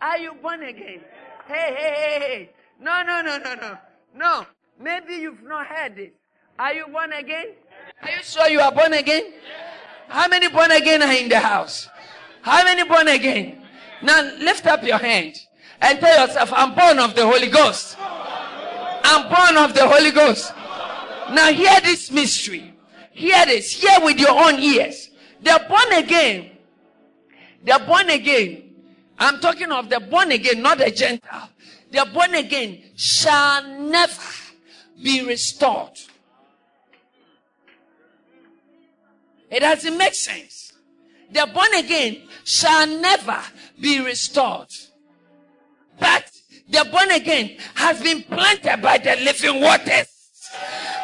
Are 0.00 0.18
you 0.18 0.32
born 0.42 0.62
again? 0.62 1.00
Hey, 1.46 1.74
hey, 1.78 1.94
hey, 1.96 2.18
hey. 2.20 2.50
No, 2.80 3.02
no, 3.02 3.22
no, 3.22 3.38
no, 3.38 3.54
no. 3.54 3.78
No. 4.14 4.46
Maybe 4.80 5.14
you've 5.14 5.42
not 5.42 5.66
heard 5.66 5.98
it. 5.98 6.14
Are 6.58 6.74
you 6.74 6.86
born 6.88 7.12
again? 7.12 7.46
Are 8.02 8.10
you 8.10 8.22
sure 8.22 8.48
you 8.48 8.60
are 8.60 8.72
born 8.72 8.92
again? 8.92 9.32
How 10.08 10.28
many 10.28 10.48
born 10.48 10.70
again 10.72 11.02
are 11.02 11.12
in 11.12 11.28
the 11.28 11.38
house? 11.38 11.88
How 12.42 12.64
many 12.64 12.84
born 12.84 13.08
again? 13.08 13.62
Now 14.02 14.22
lift 14.38 14.66
up 14.66 14.82
your 14.82 14.98
hand 14.98 15.36
and 15.80 16.00
tell 16.00 16.26
yourself, 16.26 16.52
I'm 16.52 16.74
born 16.74 16.98
of 16.98 17.14
the 17.14 17.26
Holy 17.26 17.48
Ghost. 17.48 17.96
I'm 17.98 19.28
born 19.28 19.64
of 19.64 19.74
the 19.74 19.86
Holy 19.86 20.10
Ghost. 20.10 20.52
Now 21.32 21.52
hear 21.52 21.80
this 21.80 22.10
mystery. 22.10 22.72
Hear 23.12 23.46
this. 23.46 23.72
Hear 23.72 23.98
with 24.02 24.18
your 24.18 24.30
own 24.30 24.58
ears. 24.60 25.10
They're 25.40 25.66
born 25.68 25.92
again. 25.92 26.50
They're 27.62 27.78
born 27.78 28.10
again. 28.10 28.74
I'm 29.18 29.40
talking 29.40 29.72
of 29.72 29.88
the 29.88 30.00
born 30.00 30.32
again, 30.32 30.62
not 30.62 30.78
the 30.78 30.90
Gentile. 30.90 31.50
The 31.90 32.06
born 32.12 32.34
again 32.34 32.82
shall 32.96 33.66
never 33.78 34.22
be 35.02 35.24
restored. 35.26 35.98
It 39.50 39.60
doesn't 39.60 39.96
make 39.96 40.14
sense. 40.14 40.72
The 41.30 41.48
born 41.52 41.74
again 41.74 42.22
shall 42.44 42.86
never 42.86 43.40
be 43.80 44.00
restored. 44.00 44.68
But 45.98 46.30
the 46.68 46.88
born 46.90 47.10
again 47.10 47.56
has 47.74 48.02
been 48.02 48.22
planted 48.22 48.82
by 48.82 48.98
the 48.98 49.16
living 49.16 49.60
waters. 49.60 50.08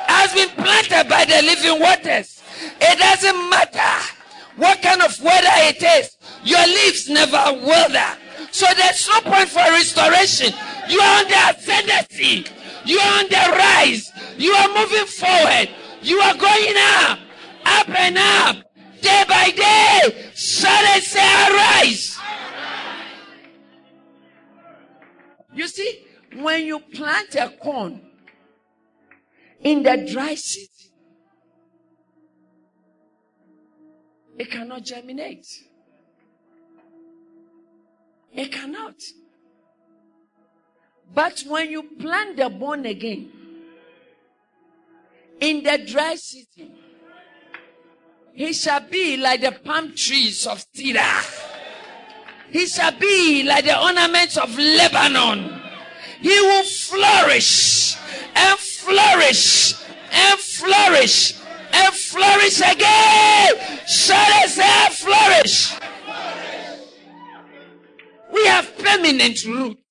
Has 0.06 0.32
been 0.34 0.48
planted 0.50 1.08
by 1.08 1.24
the 1.24 1.42
living 1.42 1.80
waters. 1.80 2.42
It 2.80 2.98
doesn't 2.98 3.50
matter 3.50 4.14
what 4.56 4.82
kind 4.82 5.02
of 5.02 5.20
weather 5.22 5.48
it 5.68 5.82
is. 5.82 6.16
Your 6.44 6.66
leaves 6.66 7.08
never 7.08 7.52
wither. 7.64 8.18
So 8.50 8.66
there's 8.76 9.08
no 9.08 9.20
point 9.22 9.48
for 9.48 9.60
restoration. 9.60 10.52
You 10.88 11.00
are 11.00 11.20
on 11.20 11.28
the 11.28 11.56
ascendancy. 11.56 12.46
You 12.84 12.98
are 12.98 13.18
on 13.20 13.28
the 13.28 13.56
rise. 13.56 14.10
You 14.36 14.52
are 14.52 14.68
moving 14.68 15.06
forward. 15.06 15.68
You 16.02 16.18
are 16.18 16.36
going 16.36 16.74
up, 16.76 17.18
up 17.64 17.88
and 17.88 18.18
up, 18.18 18.56
day 19.00 19.24
by 19.28 19.50
day. 19.50 20.30
Shout 20.34 20.84
and 20.84 21.02
say, 21.02 21.20
arise. 21.20 22.18
You 25.54 25.68
see, 25.68 26.06
when 26.36 26.64
you 26.64 26.80
plant 26.80 27.34
a 27.34 27.50
corn 27.60 28.00
in 29.60 29.82
the 29.82 30.08
dry 30.10 30.34
season, 30.34 30.68
it 34.38 34.50
cannot 34.50 34.84
germinate. 34.84 35.46
It 38.32 38.50
cannot. 38.50 38.94
But 41.14 41.44
when 41.46 41.70
you 41.70 41.82
plant 41.82 42.38
the 42.38 42.48
born 42.48 42.86
again 42.86 43.30
in 45.38 45.62
the 45.62 45.84
dry 45.86 46.14
season, 46.14 46.72
he 48.32 48.54
shall 48.54 48.80
be 48.80 49.18
like 49.18 49.42
the 49.42 49.52
palm 49.52 49.94
trees 49.94 50.46
of 50.46 50.64
cedar. 50.72 51.00
He 52.52 52.66
shall 52.66 52.92
be 52.92 53.44
like 53.44 53.64
the 53.64 53.82
ornaments 53.82 54.36
of 54.36 54.56
Lebanon. 54.58 55.62
He 56.20 56.28
will 56.28 56.64
flourish 56.64 57.96
and 58.34 58.58
flourish 58.58 59.74
and 60.12 60.38
flourish 60.38 61.34
and 61.72 61.94
flourish 61.94 62.60
again. 62.60 63.54
Shall 63.88 64.32
I 64.42 64.46
say 64.46 64.88
flourish? 64.90 65.72
We 68.32 68.46
have 68.46 68.76
permanent 68.76 69.44
roots. 69.46 69.81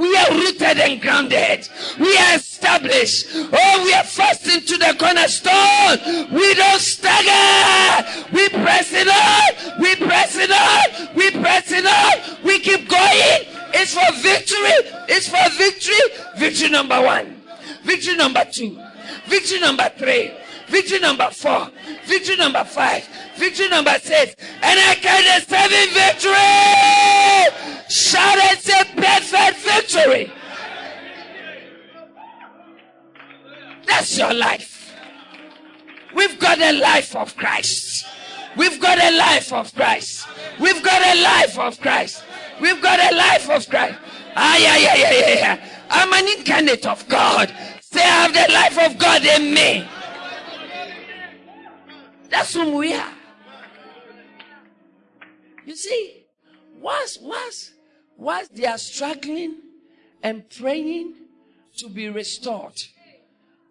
We 0.00 0.16
are 0.16 0.30
rooted 0.30 0.78
and 0.78 0.98
grounded. 0.98 1.68
We 1.98 2.16
are 2.16 2.36
established. 2.36 3.26
Oh, 3.34 3.82
we 3.84 3.92
are 3.92 4.02
fast 4.02 4.46
into 4.46 4.78
the 4.78 4.96
cornerstone. 4.98 6.32
We 6.32 6.54
don't 6.54 6.80
stagger. 6.80 8.08
We 8.32 8.48
press 8.48 8.94
it 8.94 9.08
on. 9.08 9.78
We 9.78 9.96
press 9.96 10.36
it 10.36 10.50
on. 10.50 11.14
We 11.14 11.30
press 11.32 11.70
it 11.70 11.84
on. 11.84 12.42
We 12.42 12.60
keep 12.60 12.88
going. 12.88 13.44
It's 13.74 13.92
for 13.92 14.10
victory. 14.22 14.90
It's 15.10 15.28
for 15.28 15.50
victory. 15.58 16.00
Victory 16.38 16.70
number 16.70 17.02
one. 17.02 17.42
Victory 17.82 18.16
number 18.16 18.46
two. 18.50 18.80
Victory 19.26 19.60
number 19.60 19.92
three. 19.98 20.32
Victory 20.68 21.00
number 21.00 21.28
four. 21.30 21.68
Victory 22.06 22.36
number 22.36 22.64
five. 22.64 23.06
Victory 23.36 23.68
number 23.68 23.98
six. 23.98 24.34
And 24.62 24.80
I 24.80 24.94
the 24.94 25.44
seven 25.44 25.88
victory. 25.92 27.79
Shout 27.90 28.38
and 28.38 28.58
say 28.60 28.84
perfect 28.94 29.58
victory. 29.58 30.32
That's 33.84 34.16
your 34.16 34.32
life. 34.32 34.94
We've 36.14 36.38
got 36.38 36.60
a 36.60 36.72
life 36.72 37.16
of 37.16 37.36
Christ. 37.36 38.06
We've 38.56 38.80
got 38.80 38.98
a 38.98 39.18
life 39.18 39.52
of 39.52 39.74
Christ. 39.74 40.28
We've 40.60 40.80
got 40.84 41.02
a 41.02 41.20
life 41.20 41.58
of 41.58 41.80
Christ. 41.80 42.22
We've 42.60 42.80
got 42.80 43.00
a 43.12 43.16
life 43.16 43.50
of 43.50 43.68
Christ. 43.68 43.98
Ah, 44.36 44.56
yeah, 44.56 44.76
yeah, 44.76 44.94
yeah, 44.94 45.10
yeah, 45.10 45.34
yeah. 45.34 45.68
I'm 45.90 46.12
an 46.12 46.38
incarnate 46.38 46.86
of 46.86 47.08
God. 47.08 47.52
Say, 47.80 48.02
I 48.02 48.04
have 48.04 48.32
the 48.32 48.52
life 48.52 48.78
of 48.78 48.98
God 48.98 49.24
in 49.24 49.52
me. 49.52 49.88
That's 52.28 52.54
whom 52.54 52.74
we 52.74 52.94
are. 52.94 53.12
You 55.66 55.74
see, 55.74 56.26
once, 56.78 57.18
once, 57.20 57.72
once 58.20 58.48
they 58.48 58.66
are 58.66 58.78
struggling 58.78 59.56
and 60.22 60.48
praying 60.50 61.14
to 61.78 61.88
be 61.88 62.10
restored, 62.10 62.80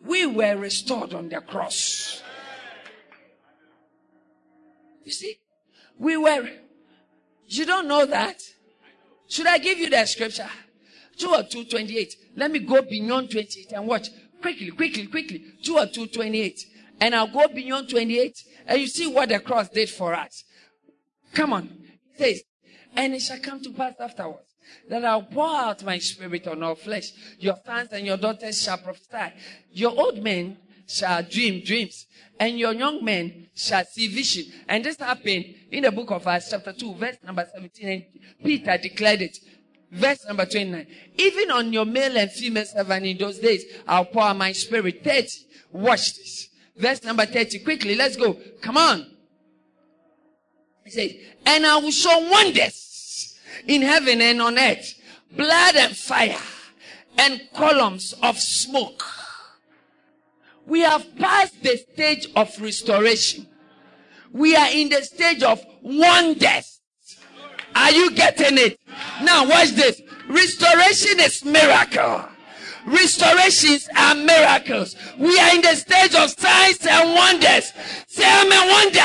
we 0.03 0.25
were 0.25 0.57
restored 0.57 1.13
on 1.13 1.29
the 1.29 1.39
cross. 1.39 2.23
You 5.03 5.11
see, 5.11 5.39
we 5.99 6.17
were. 6.17 6.49
You 7.47 7.65
don't 7.65 7.87
know 7.87 8.05
that? 8.05 8.41
Should 9.27 9.45
I 9.45 9.59
give 9.59 9.77
you 9.77 9.89
the 9.89 10.05
scripture? 10.05 10.49
Joel 11.15 11.43
2.28. 11.43 12.15
Let 12.35 12.51
me 12.51 12.59
go 12.59 12.81
beyond 12.81 13.29
28 13.29 13.71
and 13.73 13.87
watch. 13.87 14.07
Quickly, 14.41 14.71
quickly, 14.71 15.05
quickly. 15.07 15.43
Joel 15.61 15.87
2.28. 15.87 16.61
And 17.01 17.13
I'll 17.13 17.27
go 17.27 17.47
beyond 17.47 17.89
28 17.89 18.43
and 18.67 18.81
you 18.81 18.87
see 18.87 19.07
what 19.07 19.29
the 19.29 19.39
cross 19.39 19.69
did 19.69 19.89
for 19.89 20.13
us. 20.13 20.43
Come 21.33 21.53
on. 21.53 21.69
It 22.15 22.19
says, 22.19 22.43
and 22.95 23.13
it 23.13 23.21
shall 23.21 23.39
come 23.39 23.61
to 23.61 23.71
pass 23.71 23.93
afterwards 23.99 24.49
that 24.89 25.05
I'll 25.05 25.23
pour 25.23 25.55
out 25.55 25.83
my 25.83 25.97
spirit 25.97 26.47
on 26.47 26.63
all 26.63 26.75
flesh. 26.75 27.11
Your 27.39 27.55
sons 27.65 27.89
and 27.91 28.05
your 28.05 28.17
daughters 28.17 28.61
shall 28.61 28.77
prophesy. 28.77 29.33
Your 29.71 29.91
old 29.91 30.23
men 30.23 30.57
shall 30.87 31.23
dream 31.23 31.63
dreams 31.63 32.07
and 32.39 32.57
your 32.57 32.73
young 32.73 33.03
men 33.03 33.47
shall 33.55 33.85
see 33.85 34.07
vision. 34.07 34.45
And 34.67 34.83
this 34.83 34.97
happened 34.97 35.45
in 35.71 35.83
the 35.83 35.91
book 35.91 36.11
of 36.11 36.25
Acts 36.27 36.49
chapter 36.49 36.73
2 36.73 36.95
verse 36.95 37.17
number 37.23 37.47
17 37.53 37.89
and 37.89 38.05
Peter 38.43 38.77
declared 38.77 39.21
it. 39.21 39.37
Verse 39.91 40.25
number 40.27 40.45
29. 40.45 40.85
Even 41.17 41.51
on 41.51 41.73
your 41.73 41.85
male 41.85 42.17
and 42.17 42.31
female 42.31 42.65
servant 42.65 43.05
in 43.05 43.17
those 43.17 43.39
days, 43.39 43.65
I'll 43.87 44.05
pour 44.05 44.33
my 44.35 44.51
spirit. 44.51 45.03
30. 45.03 45.27
Watch 45.71 46.15
this. 46.15 46.49
Verse 46.77 47.03
number 47.03 47.25
30. 47.25 47.59
Quickly, 47.59 47.95
let's 47.95 48.15
go. 48.15 48.37
Come 48.61 48.77
on. 48.77 49.18
He 50.89 50.95
says, 50.95 51.15
and 51.45 51.65
I 51.65 51.77
will 51.77 51.91
show 51.91 52.27
wonders 52.31 53.37
in 53.67 53.81
heaven 53.83 54.21
and 54.21 54.41
on 54.41 54.57
earth, 54.57 54.95
blood 55.31 55.75
and 55.75 55.95
fire 55.95 56.35
and 57.17 57.41
columns 57.53 58.13
of 58.23 58.39
smoke. 58.39 59.03
We 60.65 60.81
have 60.81 61.15
passed 61.17 61.61
the 61.61 61.77
stage 61.77 62.27
of 62.35 62.59
restoration. 62.59 63.47
We 64.31 64.55
are 64.55 64.69
in 64.71 64.89
the 64.89 65.03
stage 65.03 65.43
of 65.43 65.63
wonders. 65.81 66.79
Are 67.75 67.91
you 67.91 68.11
getting 68.11 68.57
it? 68.57 68.79
Now 69.21 69.47
watch 69.47 69.69
this. 69.71 70.01
Restoration 70.27 71.19
is 71.19 71.45
miracle. 71.45 72.25
Restorations 72.85 73.89
are 73.95 74.15
miracles. 74.15 74.95
We 75.17 75.37
are 75.39 75.55
in 75.55 75.61
the 75.61 75.75
stage 75.75 76.15
of 76.15 76.29
signs 76.31 76.85
and 76.85 77.13
wonders. 77.15 77.73
Say, 78.07 78.25
I'm 78.25 78.51
a 78.51 78.71
wonder. 78.71 78.99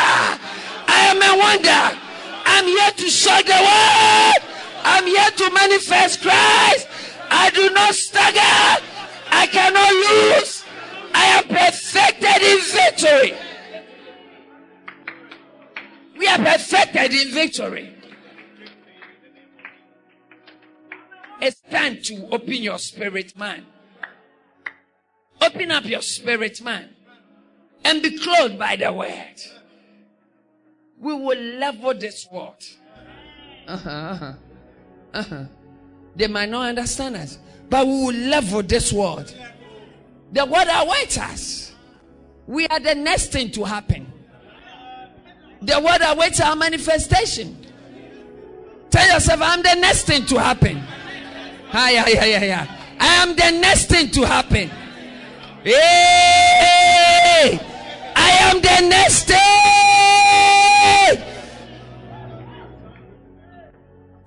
I 0.86 1.10
am 1.10 1.22
a 1.22 1.38
wonder. 1.38 2.00
I'm 2.46 2.66
here 2.66 2.90
to 2.90 3.10
show 3.10 3.40
the 3.42 3.52
world. 3.52 4.50
I'm 4.84 5.06
here 5.06 5.30
to 5.30 5.50
manifest 5.54 6.22
Christ. 6.22 6.88
I 7.30 7.50
do 7.50 7.70
not 7.70 7.94
stagger. 7.94 8.84
I 9.30 9.46
cannot 9.46 9.92
lose. 9.92 10.64
I 11.14 11.24
am 11.38 11.44
perfected 11.48 12.42
in 12.42 12.60
victory. 12.60 13.34
We 16.16 16.28
are 16.28 16.38
perfected 16.38 17.12
in 17.12 17.32
victory. 17.32 17.93
It's 21.44 21.60
time 21.70 22.00
to 22.04 22.26
open 22.30 22.54
your 22.54 22.78
spirit, 22.78 23.36
man. 23.36 23.66
Open 25.42 25.70
up 25.72 25.84
your 25.84 26.00
spirit, 26.00 26.62
man. 26.62 26.88
And 27.84 28.02
be 28.02 28.18
clothed 28.18 28.58
by 28.58 28.76
the 28.76 28.90
word. 28.90 29.34
We 30.98 31.12
will 31.12 31.38
level 31.38 31.92
this 31.92 32.26
world. 32.32 32.64
Uh-huh, 33.68 33.90
uh-huh. 33.90 34.32
Uh-huh. 35.12 35.44
They 36.16 36.28
might 36.28 36.48
not 36.48 36.70
understand 36.70 37.16
us, 37.16 37.38
but 37.68 37.86
we 37.86 37.92
will 37.92 38.14
level 38.14 38.62
this 38.62 38.90
world. 38.90 39.34
The 40.32 40.46
word 40.46 40.68
awaits 40.70 41.18
us. 41.18 41.72
We 42.46 42.66
are 42.68 42.80
the 42.80 42.94
next 42.94 43.32
thing 43.32 43.50
to 43.50 43.64
happen. 43.64 44.10
The 45.60 45.78
word 45.78 46.00
awaits 46.00 46.40
our 46.40 46.56
manifestation. 46.56 47.66
Tell 48.88 49.12
yourself, 49.12 49.40
I'm 49.42 49.60
the 49.62 49.74
next 49.74 50.04
thing 50.04 50.24
to 50.24 50.40
happen. 50.40 50.82
Ah, 51.76 51.90
yeah, 51.90 52.08
yeah, 52.08 52.24
yeah, 52.24 52.44
yeah. 52.44 52.66
I 53.00 53.22
am 53.22 53.34
the 53.34 53.50
next 53.58 53.86
thing 53.86 54.08
to 54.10 54.24
happen. 54.24 54.70
Hey! 55.64 57.58
I 58.14 58.30
am 58.42 58.60
the 58.60 58.80
next 58.88 59.24
day. 59.26 59.34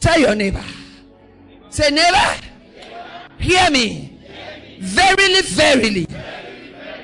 Tell 0.01 0.19
your 0.19 0.35
neighbor. 0.35 0.63
Say, 1.69 1.89
neighbor, 1.89 2.35
hear 3.39 3.71
me. 3.71 4.19
Verily, 4.79 5.41
verily, 5.43 6.07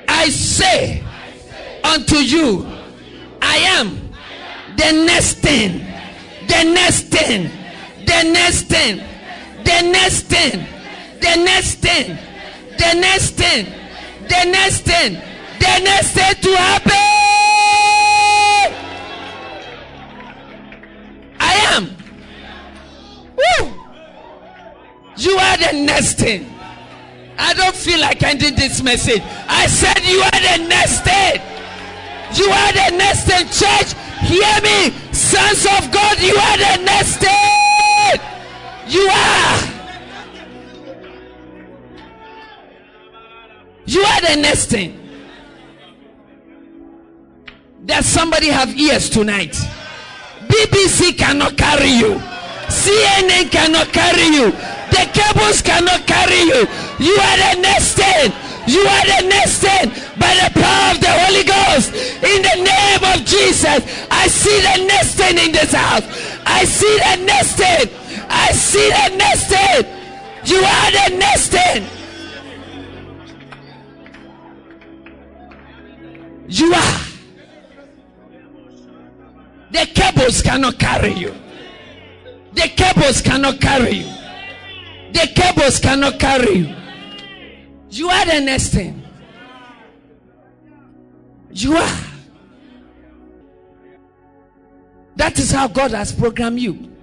I 0.06 0.28
say 0.28 1.02
unto 1.82 2.16
you, 2.16 2.66
I 3.42 3.56
am 3.78 4.10
the 4.76 4.92
next 5.06 5.38
thing, 5.38 5.78
the 6.46 6.64
next 6.72 7.08
thing, 7.08 7.50
the 8.04 8.22
next 8.30 8.62
thing, 8.68 9.00
the 9.64 9.82
next 9.82 10.22
thing, 10.22 10.66
the 11.20 11.36
next 11.42 11.74
thing, 11.76 12.18
the 12.78 12.94
next 13.00 13.30
thing, 13.30 13.66
the 14.28 14.44
next 14.44 14.80
thing, 14.82 15.14
the 15.58 15.80
next 15.82 16.10
thing 16.12 16.34
to 16.42 16.56
happen. 16.56 16.92
I 21.40 21.52
am. 21.74 21.96
Woo! 23.36 23.72
You 25.16 25.36
are 25.36 25.56
the 25.56 25.72
next 25.84 26.18
thing. 26.18 26.50
I 27.38 27.52
don't 27.54 27.74
feel 27.74 28.00
like 28.00 28.22
ending 28.22 28.54
this 28.54 28.82
message. 28.82 29.22
I 29.48 29.66
said 29.66 30.04
you 30.04 30.20
are 30.20 30.30
the 30.30 30.68
next 30.68 31.00
thing. 31.04 31.40
You 32.34 32.50
are 32.50 32.72
the 32.72 32.96
next 32.96 33.24
thing, 33.24 33.46
church. 33.46 33.94
Hear 34.22 34.60
me, 34.62 34.90
sons 35.12 35.66
of 35.66 35.90
God. 35.92 36.18
You 36.20 36.34
are 36.34 36.58
the 36.58 36.82
next 36.84 37.16
thing. 37.18 37.73
You 38.94 39.08
are. 39.10 39.58
You 43.86 44.02
are 44.02 44.20
the 44.20 44.36
next 44.40 44.66
thing. 44.70 45.00
Does 47.84 48.06
somebody 48.06 48.50
have 48.50 48.78
ears 48.78 49.10
tonight? 49.10 49.58
BBC 50.46 51.18
cannot 51.18 51.56
carry 51.56 51.90
you. 51.90 52.20
CNN 52.70 53.50
cannot 53.50 53.88
carry 53.92 54.28
you. 54.30 54.52
The 54.94 55.10
cables 55.10 55.60
cannot 55.60 56.06
carry 56.06 56.42
you. 56.46 56.62
You 57.02 57.14
are 57.18 57.38
the 57.50 57.60
next 57.62 57.94
thing. 57.98 58.30
You 58.68 58.80
are 58.86 59.06
the 59.10 59.26
next 59.26 59.58
thing 59.58 59.90
by 60.22 60.38
the 60.38 60.54
power 60.54 60.94
of 60.94 61.00
the 61.00 61.10
Holy 61.10 61.42
Ghost. 61.42 61.90
In 62.22 62.40
the 62.46 62.56
name 62.62 63.02
of 63.10 63.26
Jesus, 63.26 63.82
I 64.08 64.28
see 64.28 64.54
the 64.62 64.86
next 64.86 65.16
thing 65.16 65.36
in 65.36 65.50
this 65.50 65.72
house. 65.72 66.06
I 66.46 66.64
see 66.64 66.96
the 67.02 67.24
next 67.24 67.56
thing. 67.56 68.03
I 68.34 68.52
see 68.52 68.88
the 68.90 69.16
next 69.16 69.46
thing. 69.48 69.86
You 70.44 70.58
are 70.58 70.90
the 70.90 71.16
next 71.16 71.48
thing. 71.48 71.86
You 76.48 76.74
are. 76.74 77.00
The 79.70 79.86
cables 79.94 80.42
cannot 80.42 80.78
carry 80.78 81.12
you. 81.12 81.34
The 82.52 82.68
cables 82.76 83.22
cannot 83.22 83.60
carry 83.60 83.92
you. 83.92 84.10
The 85.12 85.30
cables 85.34 85.78
cannot 85.80 86.18
carry 86.18 86.54
you. 86.54 86.76
You 87.90 88.08
are 88.08 88.26
the 88.26 88.40
next 88.40 88.68
thing. 88.74 89.02
You 91.50 91.76
are. 91.76 91.98
That 95.16 95.38
is 95.38 95.52
how 95.52 95.68
God 95.68 95.92
has 95.92 96.12
programmed 96.12 96.60
you. 96.60 96.93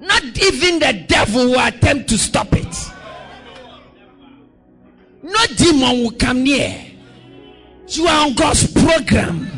Not 0.00 0.22
even 0.22 0.78
the 0.78 1.04
devil 1.08 1.46
will 1.46 1.66
attempt 1.66 2.08
to 2.10 2.18
stop 2.18 2.48
it. 2.52 2.76
No 5.22 5.46
demon 5.56 6.02
will 6.02 6.12
come 6.12 6.44
near. 6.44 6.86
You 7.88 8.06
are 8.06 8.26
on 8.26 8.34
God's 8.34 8.70
program. 8.72 9.50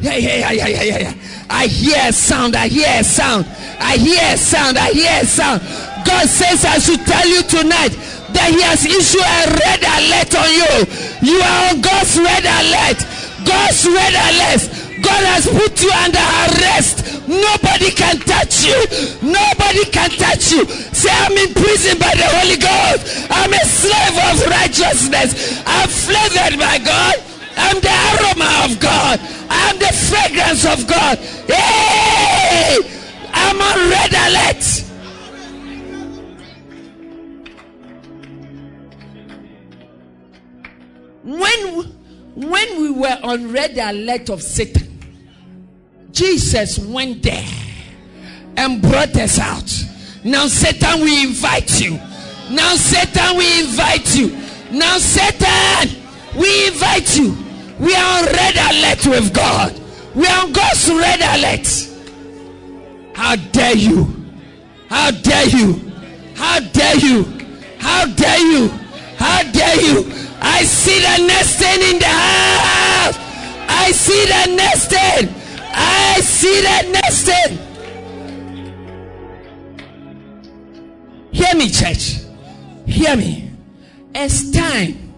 Yeah, 0.00 0.16
yeah, 0.16 0.50
yeah, 0.50 0.66
yeah, 0.66 0.82
yeah, 0.82 0.98
yeah. 0.98 1.14
I 1.48 1.66
hear 1.66 1.96
a 2.02 2.12
sound. 2.12 2.56
I 2.56 2.68
hear 2.68 2.88
a 2.88 3.04
sound. 3.04 3.46
I 3.78 3.96
hear 3.96 4.20
a 4.34 4.36
sound. 4.36 4.76
I 4.76 4.90
hear 4.90 5.22
a 5.22 5.24
sound. 5.24 5.62
God 6.04 6.28
says 6.28 6.64
I 6.64 6.78
should 6.78 7.00
tell 7.06 7.26
you 7.26 7.42
tonight 7.42 7.94
that 8.34 8.50
He 8.50 8.60
has 8.62 8.84
issued 8.84 9.22
a 9.22 9.48
red 9.54 9.80
alert 9.80 10.34
on 10.34 10.50
you. 10.50 10.74
You 11.22 11.40
are 11.40 11.72
on 11.72 11.80
God's 11.80 12.18
red 12.18 12.44
alert. 12.44 13.00
God's 13.46 13.86
red 13.86 14.14
alert. 14.14 14.83
God 15.04 15.24
has 15.36 15.44
put 15.46 15.76
you 15.84 15.92
under 15.92 16.24
arrest. 16.48 17.28
Nobody 17.28 17.90
can 17.92 18.16
touch 18.24 18.64
you. 18.64 18.78
Nobody 19.20 19.84
can 19.92 20.10
touch 20.16 20.52
you. 20.52 20.64
Say, 20.96 21.12
I'm 21.12 21.36
in 21.36 21.52
prison 21.52 21.98
by 21.98 22.12
the 22.16 22.24
Holy 22.40 22.56
Ghost. 22.56 23.28
I'm 23.28 23.52
a 23.52 23.64
slave 23.68 24.16
of 24.32 24.36
righteousness. 24.48 25.62
I'm 25.66 25.88
flavored 25.88 26.58
by 26.58 26.78
God. 26.78 27.16
I'm 27.56 27.80
the 27.80 27.92
aroma 27.92 28.48
of 28.64 28.80
God. 28.80 29.20
I'm 29.48 29.78
the 29.78 29.92
fragrance 29.92 30.64
of 30.64 30.86
God. 30.88 31.18
Hey! 31.46 32.78
I'm 33.32 33.60
on 33.60 33.90
red 33.90 34.12
alert. 34.12 34.84
When, 41.24 41.84
when 42.34 42.82
we 42.82 42.90
were 42.90 43.18
on 43.22 43.52
red 43.52 43.78
alert 43.78 44.28
of 44.28 44.42
Satan, 44.42 44.93
Jesus 46.14 46.78
went 46.78 47.22
there 47.24 47.44
and 48.56 48.80
brought 48.80 49.16
us 49.16 49.38
out. 49.38 49.70
Now, 50.24 50.46
Satan, 50.46 51.00
we 51.02 51.24
invite 51.24 51.80
you. 51.80 51.96
Now, 52.50 52.76
Satan, 52.76 53.36
we 53.36 53.60
invite 53.60 54.16
you. 54.16 54.28
Now, 54.70 54.96
Satan, 54.98 56.00
we 56.38 56.68
invite 56.68 57.16
you. 57.18 57.36
We 57.80 57.94
are 57.94 58.20
on 58.20 58.26
red 58.26 58.56
alert 58.56 59.06
with 59.06 59.34
God. 59.34 59.78
We 60.14 60.26
are 60.26 60.44
on 60.44 60.52
God's 60.52 60.88
red 60.88 61.20
alert. 61.20 61.66
How 63.14 63.34
dare 63.36 63.76
you? 63.76 64.06
How 64.88 65.10
dare 65.10 65.48
you? 65.48 65.92
How 66.36 66.60
dare 66.60 66.96
you? 66.96 67.24
How 67.78 68.06
dare 68.06 68.40
you? 68.40 68.68
How 69.18 69.42
dare 69.50 69.80
you? 69.82 70.12
I 70.40 70.62
see 70.62 71.00
the 71.00 71.26
nesting 71.26 71.94
in 71.94 71.98
the 71.98 72.06
house. 72.06 73.18
I 73.68 73.90
see 73.90 74.26
the 74.26 74.54
nesting. 74.54 75.43
I 75.76 76.20
see 76.20 76.60
the 76.62 76.90
nesting. 76.92 77.58
Hear 81.32 81.54
me, 81.56 81.70
church. 81.70 82.18
Hear 82.86 83.16
me. 83.16 83.50
It's 84.14 84.50
time. 84.50 85.12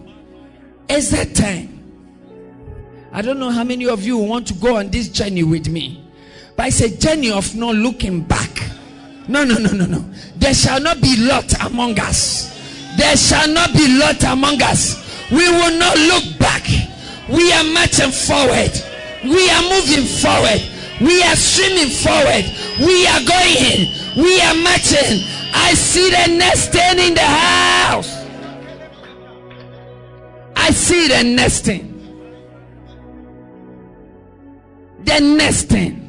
It's 0.89 1.11
that 1.11 1.35
time. 1.35 1.73
I 3.11 3.21
don't 3.21 3.39
know 3.39 3.51
how 3.51 3.63
many 3.63 3.87
of 3.87 4.03
you 4.03 4.17
want 4.17 4.47
to 4.47 4.53
go 4.55 4.77
on 4.77 4.89
this 4.89 5.09
journey 5.09 5.43
with 5.43 5.69
me, 5.69 6.03
but 6.55 6.67
it's 6.67 6.81
a 6.81 6.95
journey 6.95 7.31
of 7.31 7.55
not 7.55 7.75
looking 7.75 8.21
back. 8.21 8.49
No, 9.27 9.43
no, 9.43 9.55
no, 9.55 9.71
no, 9.71 9.85
no. 9.85 10.03
There 10.35 10.53
shall 10.53 10.79
not 10.79 11.01
be 11.01 11.15
lot 11.17 11.51
among 11.65 11.99
us. 11.99 12.53
There 12.97 13.15
shall 13.17 13.47
not 13.47 13.73
be 13.73 13.97
lot 13.97 14.23
among 14.23 14.61
us. 14.61 15.29
We 15.29 15.47
will 15.49 15.77
not 15.77 15.97
look 15.97 16.39
back. 16.39 16.63
We 17.29 17.51
are 17.53 17.63
marching 17.63 18.11
forward. 18.11 18.71
We 19.27 19.49
are 19.49 19.63
moving 19.63 20.05
forward. 20.05 20.61
We 21.01 21.21
are 21.23 21.35
swimming 21.35 21.89
forward. 21.89 22.45
We 22.79 23.05
are 23.07 23.21
going. 23.21 23.91
We 24.15 24.41
are 24.41 24.55
marching. 24.55 25.21
I 25.53 25.73
see 25.75 26.09
the 26.09 26.37
nesting 26.37 27.07
in 27.07 27.13
the 27.13 27.21
house. 27.21 28.25
I 30.55 30.71
see 30.71 31.07
the 31.07 31.23
nesting. 31.23 31.93
The 35.03 35.19
nesting. 35.19 36.03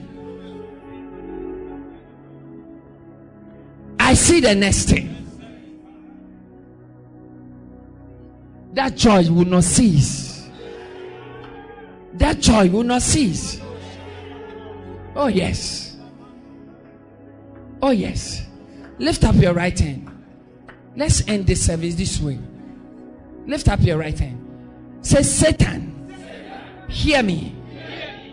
I 4.00 4.14
see 4.14 4.40
the 4.40 4.54
nesting. 4.54 5.14
That 8.72 8.96
joy 8.96 9.28
will 9.30 9.44
not 9.44 9.64
cease. 9.64 10.27
That 12.18 12.40
joy 12.40 12.68
will 12.68 12.84
not 12.84 13.02
cease. 13.02 13.60
Oh, 15.14 15.28
yes. 15.28 15.96
Oh, 17.80 17.90
yes. 17.90 18.44
Lift 18.98 19.24
up 19.24 19.36
your 19.36 19.54
right 19.54 19.78
hand. 19.78 20.10
Let's 20.96 21.26
end 21.28 21.46
this 21.46 21.64
service 21.64 21.94
this 21.94 22.20
way. 22.20 22.38
Lift 23.46 23.68
up 23.68 23.80
your 23.80 23.98
right 23.98 24.18
hand. 24.18 24.44
Say, 25.00 25.22
Satan, 25.22 26.14
hear 26.88 27.22
me. 27.22 27.54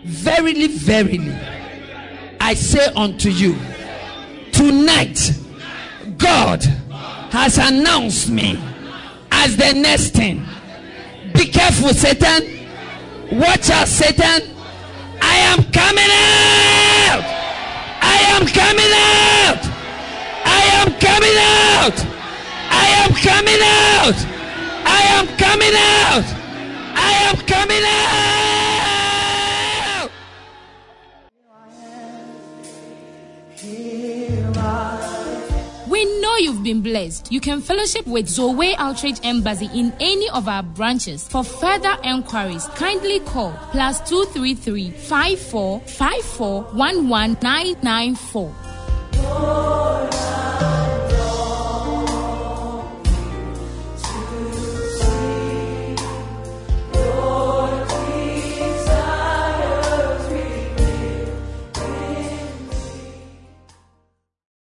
Verily, 0.04 0.66
verily, 0.68 1.32
I 2.40 2.54
say 2.54 2.86
unto 2.94 3.28
you, 3.28 3.56
tonight, 4.52 5.32
God 6.16 6.62
has 7.32 7.58
announced 7.58 8.28
me 8.28 8.58
as 9.32 9.56
the 9.56 9.72
next 9.74 10.10
thing. 10.10 10.44
Be 11.34 11.46
careful, 11.46 11.88
Satan. 11.88 12.65
Watch 13.32 13.70
out, 13.70 13.88
Satan. 13.88 14.42
I 15.20 15.36
am 15.50 15.64
coming 15.72 16.10
out. 16.10 17.24
I 18.00 18.18
am 18.30 18.46
coming 18.46 18.92
out. 18.94 19.58
I 20.44 20.62
am 20.78 20.92
coming 21.00 21.36
out. 21.36 21.98
I 22.70 22.86
am 23.02 23.12
coming 23.14 23.60
out. 23.62 24.16
I 24.86 25.02
am 25.18 25.26
coming 25.36 25.74
out. 25.74 26.24
I 26.94 27.12
am 27.28 27.36
coming 27.46 27.82
out. 27.82 28.06
We 35.96 36.04
know 36.20 36.36
you've 36.36 36.62
been 36.62 36.82
blessed. 36.82 37.32
You 37.32 37.40
can 37.40 37.62
fellowship 37.62 38.06
with 38.06 38.28
Zoe 38.28 38.76
Outreach 38.76 39.18
Embassy 39.22 39.70
in 39.72 39.94
any 39.98 40.28
of 40.28 40.46
our 40.46 40.62
branches. 40.62 41.26
For 41.26 41.42
further 41.42 41.96
enquiries, 42.04 42.66
kindly 42.76 43.20
call 43.20 43.52
plus 43.70 44.06
233 44.06 44.90
54 44.90 45.80
54 45.80 46.64
11994. 46.74 48.54